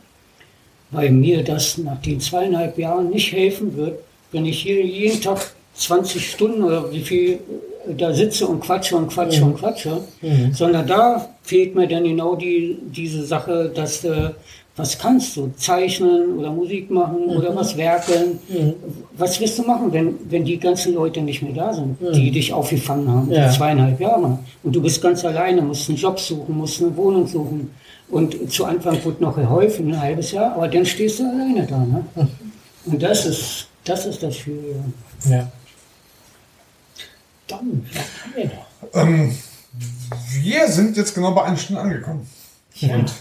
Weil 0.89 1.11
mir 1.11 1.43
das 1.43 1.77
nach 1.77 2.01
den 2.01 2.19
zweieinhalb 2.19 2.77
Jahren 2.77 3.09
nicht 3.09 3.31
helfen 3.31 3.75
wird, 3.75 3.99
wenn 4.31 4.45
ich 4.45 4.59
hier 4.61 4.83
jeden 4.85 5.21
Tag 5.21 5.53
20 5.75 6.31
Stunden 6.31 6.63
oder 6.63 6.91
wie 6.91 7.01
viel 7.01 7.39
da 7.97 8.13
sitze 8.13 8.47
und 8.47 8.59
quatsche 8.59 8.95
und 8.97 9.07
quatsche 9.07 9.43
und 9.43 9.55
quatsche, 9.57 10.01
sondern 10.53 10.85
da 10.87 11.29
fehlt 11.43 11.75
mir 11.75 11.87
dann 11.87 12.03
genau 12.03 12.35
die, 12.35 12.77
diese 12.91 13.23
Sache, 13.25 13.71
dass 13.73 14.01
du 14.01 14.35
was 14.79 14.95
kannst 14.99 15.35
du, 15.35 15.49
zeichnen 15.57 16.37
oder 16.37 16.51
Musik 16.51 16.91
machen 16.91 17.25
oder 17.35 17.55
was 17.55 17.75
werkeln. 17.77 18.37
Was 19.17 19.39
willst 19.41 19.57
du 19.57 19.63
machen, 19.63 19.91
wenn, 19.91 20.13
wenn 20.29 20.45
die 20.45 20.59
ganzen 20.59 20.93
Leute 20.93 21.19
nicht 21.21 21.41
mehr 21.41 21.53
da 21.53 21.73
sind, 21.73 21.97
die 22.13 22.29
dich 22.29 22.53
aufgefangen 22.53 23.07
haben, 23.11 23.31
Ja. 23.31 23.49
zweieinhalb 23.49 23.99
Jahre. 23.99 24.37
Und 24.61 24.75
du 24.75 24.79
bist 24.79 25.01
ganz 25.01 25.25
alleine, 25.25 25.63
musst 25.63 25.89
einen 25.89 25.97
Job 25.97 26.19
suchen, 26.19 26.55
musst 26.55 26.79
eine 26.79 26.95
Wohnung 26.95 27.25
suchen. 27.25 27.71
Und 28.11 28.51
zu 28.51 28.65
Anfang 28.65 29.03
wurde 29.03 29.23
noch 29.23 29.35
geholfen, 29.35 29.91
ein 29.91 29.99
halbes 29.99 30.31
Jahr, 30.31 30.53
aber 30.53 30.67
dann 30.67 30.85
stehst 30.85 31.19
du 31.19 31.23
alleine 31.23 31.65
da. 31.65 31.77
Ne? 31.79 32.05
Und 32.85 33.01
das 33.01 33.25
ist, 33.25 33.66
das 33.87 34.05
ist 34.05 34.21
das 34.23 34.35
Schwierige. 34.35 34.83
Ja. 35.25 35.51
Dann, 37.47 37.85
was 37.93 38.03
haben 38.23 38.35
wir 38.35 38.45
noch? 38.45 38.67
Ähm, 38.93 39.37
wir 40.41 40.67
sind 40.67 40.97
jetzt 40.97 41.15
genau 41.15 41.31
bei 41.31 41.43
einer 41.43 41.57
Stunde 41.57 41.81
angekommen. 41.81 42.27
Und 42.81 43.11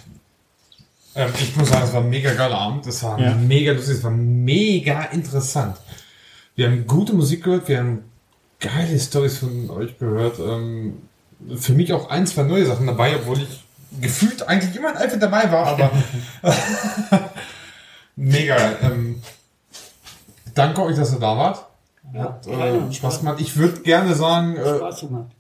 ähm, 1.15 1.33
ich 1.41 1.57
muss 1.57 1.69
sagen, 1.69 1.85
es 1.85 1.93
war 1.93 2.03
ein 2.03 2.11
mega 2.11 2.35
geiler 2.35 2.59
Abend. 2.59 2.87
Es 2.87 3.03
war 3.03 3.19
Ja. 3.21 3.35
mega 3.35 3.73
lustig, 3.73 3.97
es 3.99 4.05
war 4.05 4.11
mega 4.11 5.05
interessant. 5.05 5.77
Wir 6.57 6.67
haben 6.69 6.87
gute 6.87 7.13
Musik 7.13 7.45
gehört, 7.45 7.69
wir 7.69 7.79
haben 7.79 8.05
geile 8.61 8.99
Stories 8.99 9.39
von 9.39 9.71
euch 9.71 9.99
gehört. 9.99 10.39
Ähm, 10.39 11.03
für 11.57 11.73
mich 11.73 11.93
auch 11.93 12.09
ein, 12.11 12.27
zwei 12.27 12.43
neue 12.43 12.67
Sachen 12.67 12.87
dabei, 12.87 13.17
obwohl 13.17 13.43
ich 13.43 13.65
gefühlt 14.01 14.43
eigentlich 14.49 14.75
immer 14.77 14.91
in 14.91 14.97
Alpha 14.97 15.17
dabei 15.17 15.51
war, 15.53 15.67
aber 15.67 15.91
mega. 18.17 18.57
Ähm, 18.83 19.23
danke 20.57 20.83
euch, 20.83 20.97
dass 20.97 21.13
ihr 21.13 21.21
da 21.21 21.37
wart. 21.37 21.67
Hat 22.15 22.47
äh, 22.47 22.93
Spaß 22.93 23.21
gemacht. 23.21 23.41
Ich 23.41 23.57
würde 23.57 23.81
gerne 23.81 24.15
sagen, 24.15 24.57
äh, 24.57 24.77
Spaß 24.77 25.01
gemacht. 25.01 25.31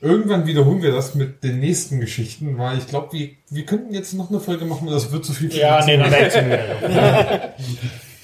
Irgendwann 0.00 0.46
wiederholen 0.46 0.82
wir 0.82 0.92
das 0.92 1.14
mit 1.14 1.42
den 1.42 1.58
nächsten 1.58 2.00
Geschichten, 2.00 2.58
weil 2.58 2.78
ich 2.78 2.86
glaube, 2.86 3.12
wir, 3.12 3.30
wir 3.48 3.64
könnten 3.64 3.94
jetzt 3.94 4.12
noch 4.12 4.28
eine 4.28 4.40
Folge 4.40 4.66
machen 4.66 4.88
das 4.88 5.10
wird 5.10 5.24
zu 5.24 5.32
viel. 5.32 5.54
Ja, 5.56 5.84
nee, 5.84 5.96
dann 5.96 6.10
wechseln 6.10 6.50
wir. 6.50 7.54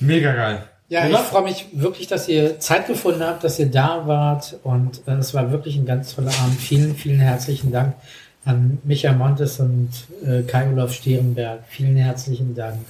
Mega 0.00 0.32
geil. 0.34 0.64
Ja, 0.88 1.06
Oder? 1.06 1.20
ich 1.20 1.26
freue 1.26 1.42
mich 1.44 1.66
wirklich, 1.72 2.06
dass 2.06 2.28
ihr 2.28 2.60
Zeit 2.60 2.86
gefunden 2.86 3.22
habt, 3.22 3.42
dass 3.42 3.58
ihr 3.58 3.70
da 3.70 4.06
wart 4.06 4.58
und 4.62 5.00
äh, 5.06 5.12
es 5.12 5.32
war 5.32 5.50
wirklich 5.50 5.76
ein 5.76 5.86
ganz 5.86 6.14
toller 6.14 6.32
Abend. 6.42 6.60
Vielen, 6.60 6.94
vielen 6.94 7.20
herzlichen 7.20 7.72
Dank 7.72 7.94
an 8.44 8.78
Micha 8.84 9.12
Montes 9.12 9.58
und 9.58 9.88
äh, 10.26 10.42
Kai-Olaf 10.42 10.92
Sterenberg. 10.92 11.60
Vielen 11.68 11.96
herzlichen 11.96 12.54
Dank. 12.54 12.80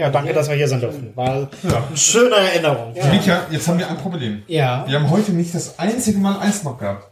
Ja, 0.00 0.08
danke, 0.08 0.32
dass 0.32 0.48
wir 0.48 0.56
hier 0.56 0.66
sein 0.66 0.80
durften. 0.80 1.12
War 1.14 1.48
eine 1.62 1.96
schöne 1.96 2.34
Erinnerung. 2.36 2.94
Mika, 3.12 3.42
jetzt 3.50 3.68
haben 3.68 3.78
wir 3.78 3.86
ein 3.88 3.98
Problem. 3.98 4.42
Ja, 4.46 4.84
Wir 4.88 4.98
haben 4.98 5.10
heute 5.10 5.32
nicht 5.32 5.54
das 5.54 5.78
einzige 5.78 6.18
Mal 6.18 6.38
eins 6.38 6.64
noch 6.64 6.78
gehabt. 6.78 7.06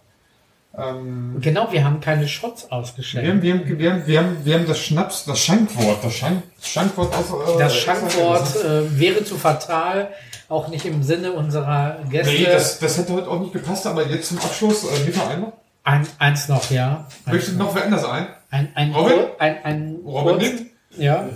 Ähm, 0.76 1.36
genau, 1.42 1.70
wir 1.70 1.84
haben 1.84 2.00
keine 2.00 2.26
Shots 2.26 2.62
wir, 2.64 2.70
haben, 2.70 2.82
ausgeschenkt. 2.82 3.42
wir, 3.42 3.52
haben, 3.54 3.78
wir, 3.78 3.90
haben, 3.92 4.06
wir, 4.06 4.18
haben, 4.20 4.36
wir 4.44 4.54
haben 4.54 4.66
das 4.66 4.78
Schnaps, 4.78 5.24
das 5.26 5.38
Schankwort, 5.38 6.02
das 6.02 6.14
Schank, 6.14 6.42
Schankwort 6.62 7.14
aus. 7.14 7.26
Äh, 7.54 7.58
Das 7.58 7.76
Schankwort 7.76 8.56
äh, 8.64 8.98
wäre 8.98 9.22
zu 9.24 9.36
fatal, 9.36 10.08
auch 10.48 10.68
nicht 10.68 10.86
im 10.86 11.02
Sinne 11.02 11.32
unserer 11.32 11.98
Gäste. 12.10 12.32
Nee, 12.32 12.44
das, 12.44 12.78
das 12.78 12.96
hätte 12.96 13.12
heute 13.12 13.28
auch 13.28 13.40
nicht 13.40 13.52
gepasst, 13.52 13.86
aber 13.86 14.06
jetzt 14.06 14.28
zum 14.28 14.38
Abschluss, 14.38 14.84
äh, 14.84 15.04
Mika 15.04 15.26
einmal. 15.28 15.52
ein, 15.84 16.06
eins 16.18 16.48
noch, 16.48 16.70
ja. 16.70 17.06
Ein, 17.26 17.34
Möchtet 17.34 17.58
noch 17.58 17.74
wer 17.74 17.84
anders 17.84 18.04
ein? 18.06 18.28
ein, 18.50 18.68
ein, 18.74 18.92
Robin? 18.94 19.18
ein, 19.38 19.64
ein, 19.64 19.96
Robin 20.06 20.38
kurz- 20.38 20.62
Ja, 20.96 21.28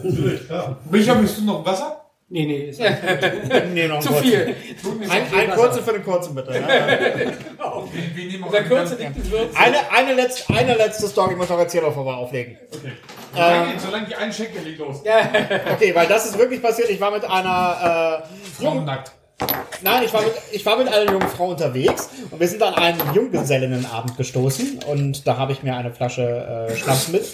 Micha, 0.91 1.15
möchtest 1.15 1.41
du 1.41 1.45
noch 1.45 1.65
Wasser? 1.65 1.99
Nee, 2.29 2.47
nee, 2.47 2.71
ist 2.71 2.81
Nee, 3.75 3.87
noch 3.89 4.01
zu 4.01 4.15
viel. 4.15 4.57
Ein, 5.11 5.23
ein 5.39 5.51
kurzen 5.51 5.85
für 5.85 5.93
den 5.93 6.03
kurzen, 6.03 6.35
bitte. 6.35 6.55
Ja. 6.55 6.87
Wir 8.15 8.25
nehmen 8.25 8.45
auch 8.45 8.51
Der 8.51 8.65
kurze 8.65 8.95
liegt 8.95 9.19
in 9.19 9.31
Würze. 9.31 9.55
Eine, 9.55 9.77
eine, 9.93 10.15
letzte, 10.15 10.55
eine 10.55 10.75
letzte 10.75 11.09
Story 11.09 11.35
muss 11.37 11.45
ich 11.45 11.51
noch 11.51 11.59
erzählen, 11.59 11.85
bevor 11.85 12.07
wir 12.07 12.17
auflegen. 12.17 12.57
Solange, 13.35 13.79
solange 13.79 14.07
die 14.07 14.15
einen 14.15 14.33
schenken, 14.33 14.65
leg 14.65 14.79
los. 14.79 15.03
Okay, 15.75 15.95
weil 15.95 16.07
das 16.07 16.25
ist 16.25 16.39
wirklich 16.39 16.63
passiert. 16.63 16.89
Ich 16.89 17.01
war 17.03 17.11
mit 17.11 17.25
einer 17.25 18.23
äh, 18.25 18.63
Frauen 18.63 18.87
nackt. 18.87 19.13
Nein, 19.83 20.03
ich 20.05 20.15
war, 20.15 20.23
mit, 20.23 20.33
ich 20.53 20.65
war 20.65 20.79
mit 20.79 20.89
einer 20.89 21.11
jungen 21.11 21.29
Frau 21.29 21.49
unterwegs 21.49 22.09
und 22.31 22.41
wir 22.41 22.49
sind 22.49 22.63
an 22.63 22.75
einen 22.75 23.01
Junggesellinnenabend 23.13 24.17
gestoßen 24.17 24.85
und 24.87 25.27
da 25.27 25.37
habe 25.37 25.53
ich 25.53 25.63
mir 25.63 25.77
eine 25.77 25.93
Flasche 25.93 26.69
äh, 26.71 26.77
Schnaps 26.77 27.09
mit. 27.09 27.25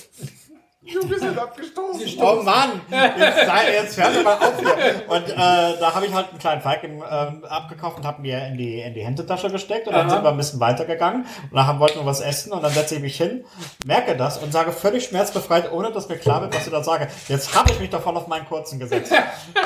Du 0.93 1.07
bist 1.07 1.23
jetzt 1.23 1.39
abgestoßen. 1.39 2.19
Oh 2.23 2.43
Mann, 2.43 2.81
jetzt, 2.91 3.47
sei- 3.47 3.73
jetzt 3.75 3.97
hör 3.99 4.11
doch 4.11 4.23
mal 4.25 4.35
auf 4.39 4.59
hier. 4.59 5.03
Und 5.09 5.29
äh, 5.29 5.35
da 5.37 5.95
habe 5.95 6.07
ich 6.07 6.13
halt 6.15 6.31
einen 6.31 6.39
kleinen 6.39 6.63
Falken 6.63 7.03
ähm, 7.11 7.45
abgekauft 7.45 7.99
und 7.99 8.07
habe 8.07 8.23
mir 8.23 8.47
in 8.47 8.57
die, 8.57 8.81
in 8.81 8.95
die 8.95 9.05
Händetasche 9.05 9.51
gesteckt 9.51 9.87
und 9.87 9.93
dann 9.95 10.07
Aha. 10.07 10.15
sind 10.15 10.25
wir 10.25 10.31
ein 10.31 10.37
bisschen 10.37 10.61
weitergegangen 10.61 11.23
und 11.51 11.55
dann 11.57 11.67
haben, 11.67 11.79
wollten 11.81 11.99
wir 11.99 12.07
was 12.07 12.21
essen 12.21 12.53
und 12.53 12.63
dann 12.63 12.73
setze 12.73 12.95
ich 12.97 13.01
mich 13.03 13.17
hin, 13.17 13.45
merke 13.85 14.17
das 14.17 14.39
und 14.39 14.53
sage 14.53 14.73
völlig 14.73 15.05
schmerzbefreit, 15.05 15.71
ohne 15.73 15.93
dass 15.93 16.09
mir 16.09 16.17
klar 16.17 16.41
wird, 16.41 16.55
was 16.55 16.67
ich 16.67 16.73
da 16.73 16.83
sage. 16.83 17.09
Jetzt 17.29 17.55
habe 17.55 17.71
ich 17.73 17.81
mich 17.81 17.91
davon 17.91 18.17
auf 18.17 18.27
meinen 18.27 18.47
kurzen 18.47 18.79
gesetzt. 18.79 19.13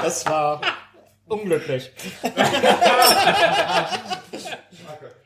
Das 0.02 0.26
war 0.26 0.60
unglücklich. 1.28 1.90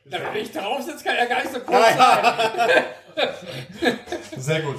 Wenn 0.05 0.37
ich 0.43 0.53
drauf 0.53 0.83
sitze, 0.83 1.05
kann 1.05 1.17
ja 1.17 1.25
gar 1.25 1.43
nicht 1.43 1.53
so 1.53 1.61
kurz 1.61 1.97
sein. 1.97 2.85
Sehr 4.37 4.61
gut. 4.61 4.77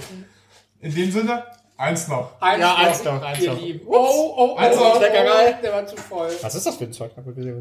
In 0.80 0.93
dem 0.93 1.11
Sinne, 1.11 1.43
eins 1.78 2.07
noch. 2.07 2.39
Eins 2.41 2.61
Ja, 2.61 2.67
noch, 2.69 2.80
eins 2.80 3.03
noch, 3.03 3.21
eins 3.21 3.39
ihr 3.39 3.51
noch. 3.53 3.61
Lieben. 3.61 3.88
Oh, 3.88 3.95
oh, 3.95 4.34
oh, 4.38 4.55
Eins 4.55 4.75
noch. 4.75 4.95
oh, 4.95 4.99
Leckerei. 4.99 5.53
der 5.63 5.73
war 5.73 5.88
zu 5.88 5.97
voll. 5.97 6.30
Was 6.41 6.55
ist 6.55 6.65
das 6.65 6.75
für 6.78 6.84
ein 6.86 6.93
Zeug? 6.93 7.11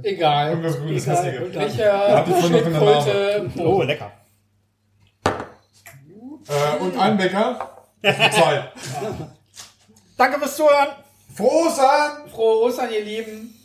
Egal. 0.03 0.51
Irgendwas 0.51 0.77
Egal. 0.77 0.89
Hässliches. 0.95 1.77
Der 1.77 2.41
Schildkröte. 2.43 3.51
Oh, 3.59 3.83
lecker. 3.83 4.13
Äh, 6.49 6.83
und 6.83 6.99
ein 6.99 7.17
Bäcker. 7.17 7.71
Zwei. 8.03 8.69
Danke 10.17 10.39
fürs 10.39 10.57
Zuhören. 10.57 10.89
Frohes 11.35 11.79
an! 11.79 12.29
Frohe 12.31 12.65
Ostern, 12.67 12.91
ihr 12.93 13.05
Lieben. 13.05 13.56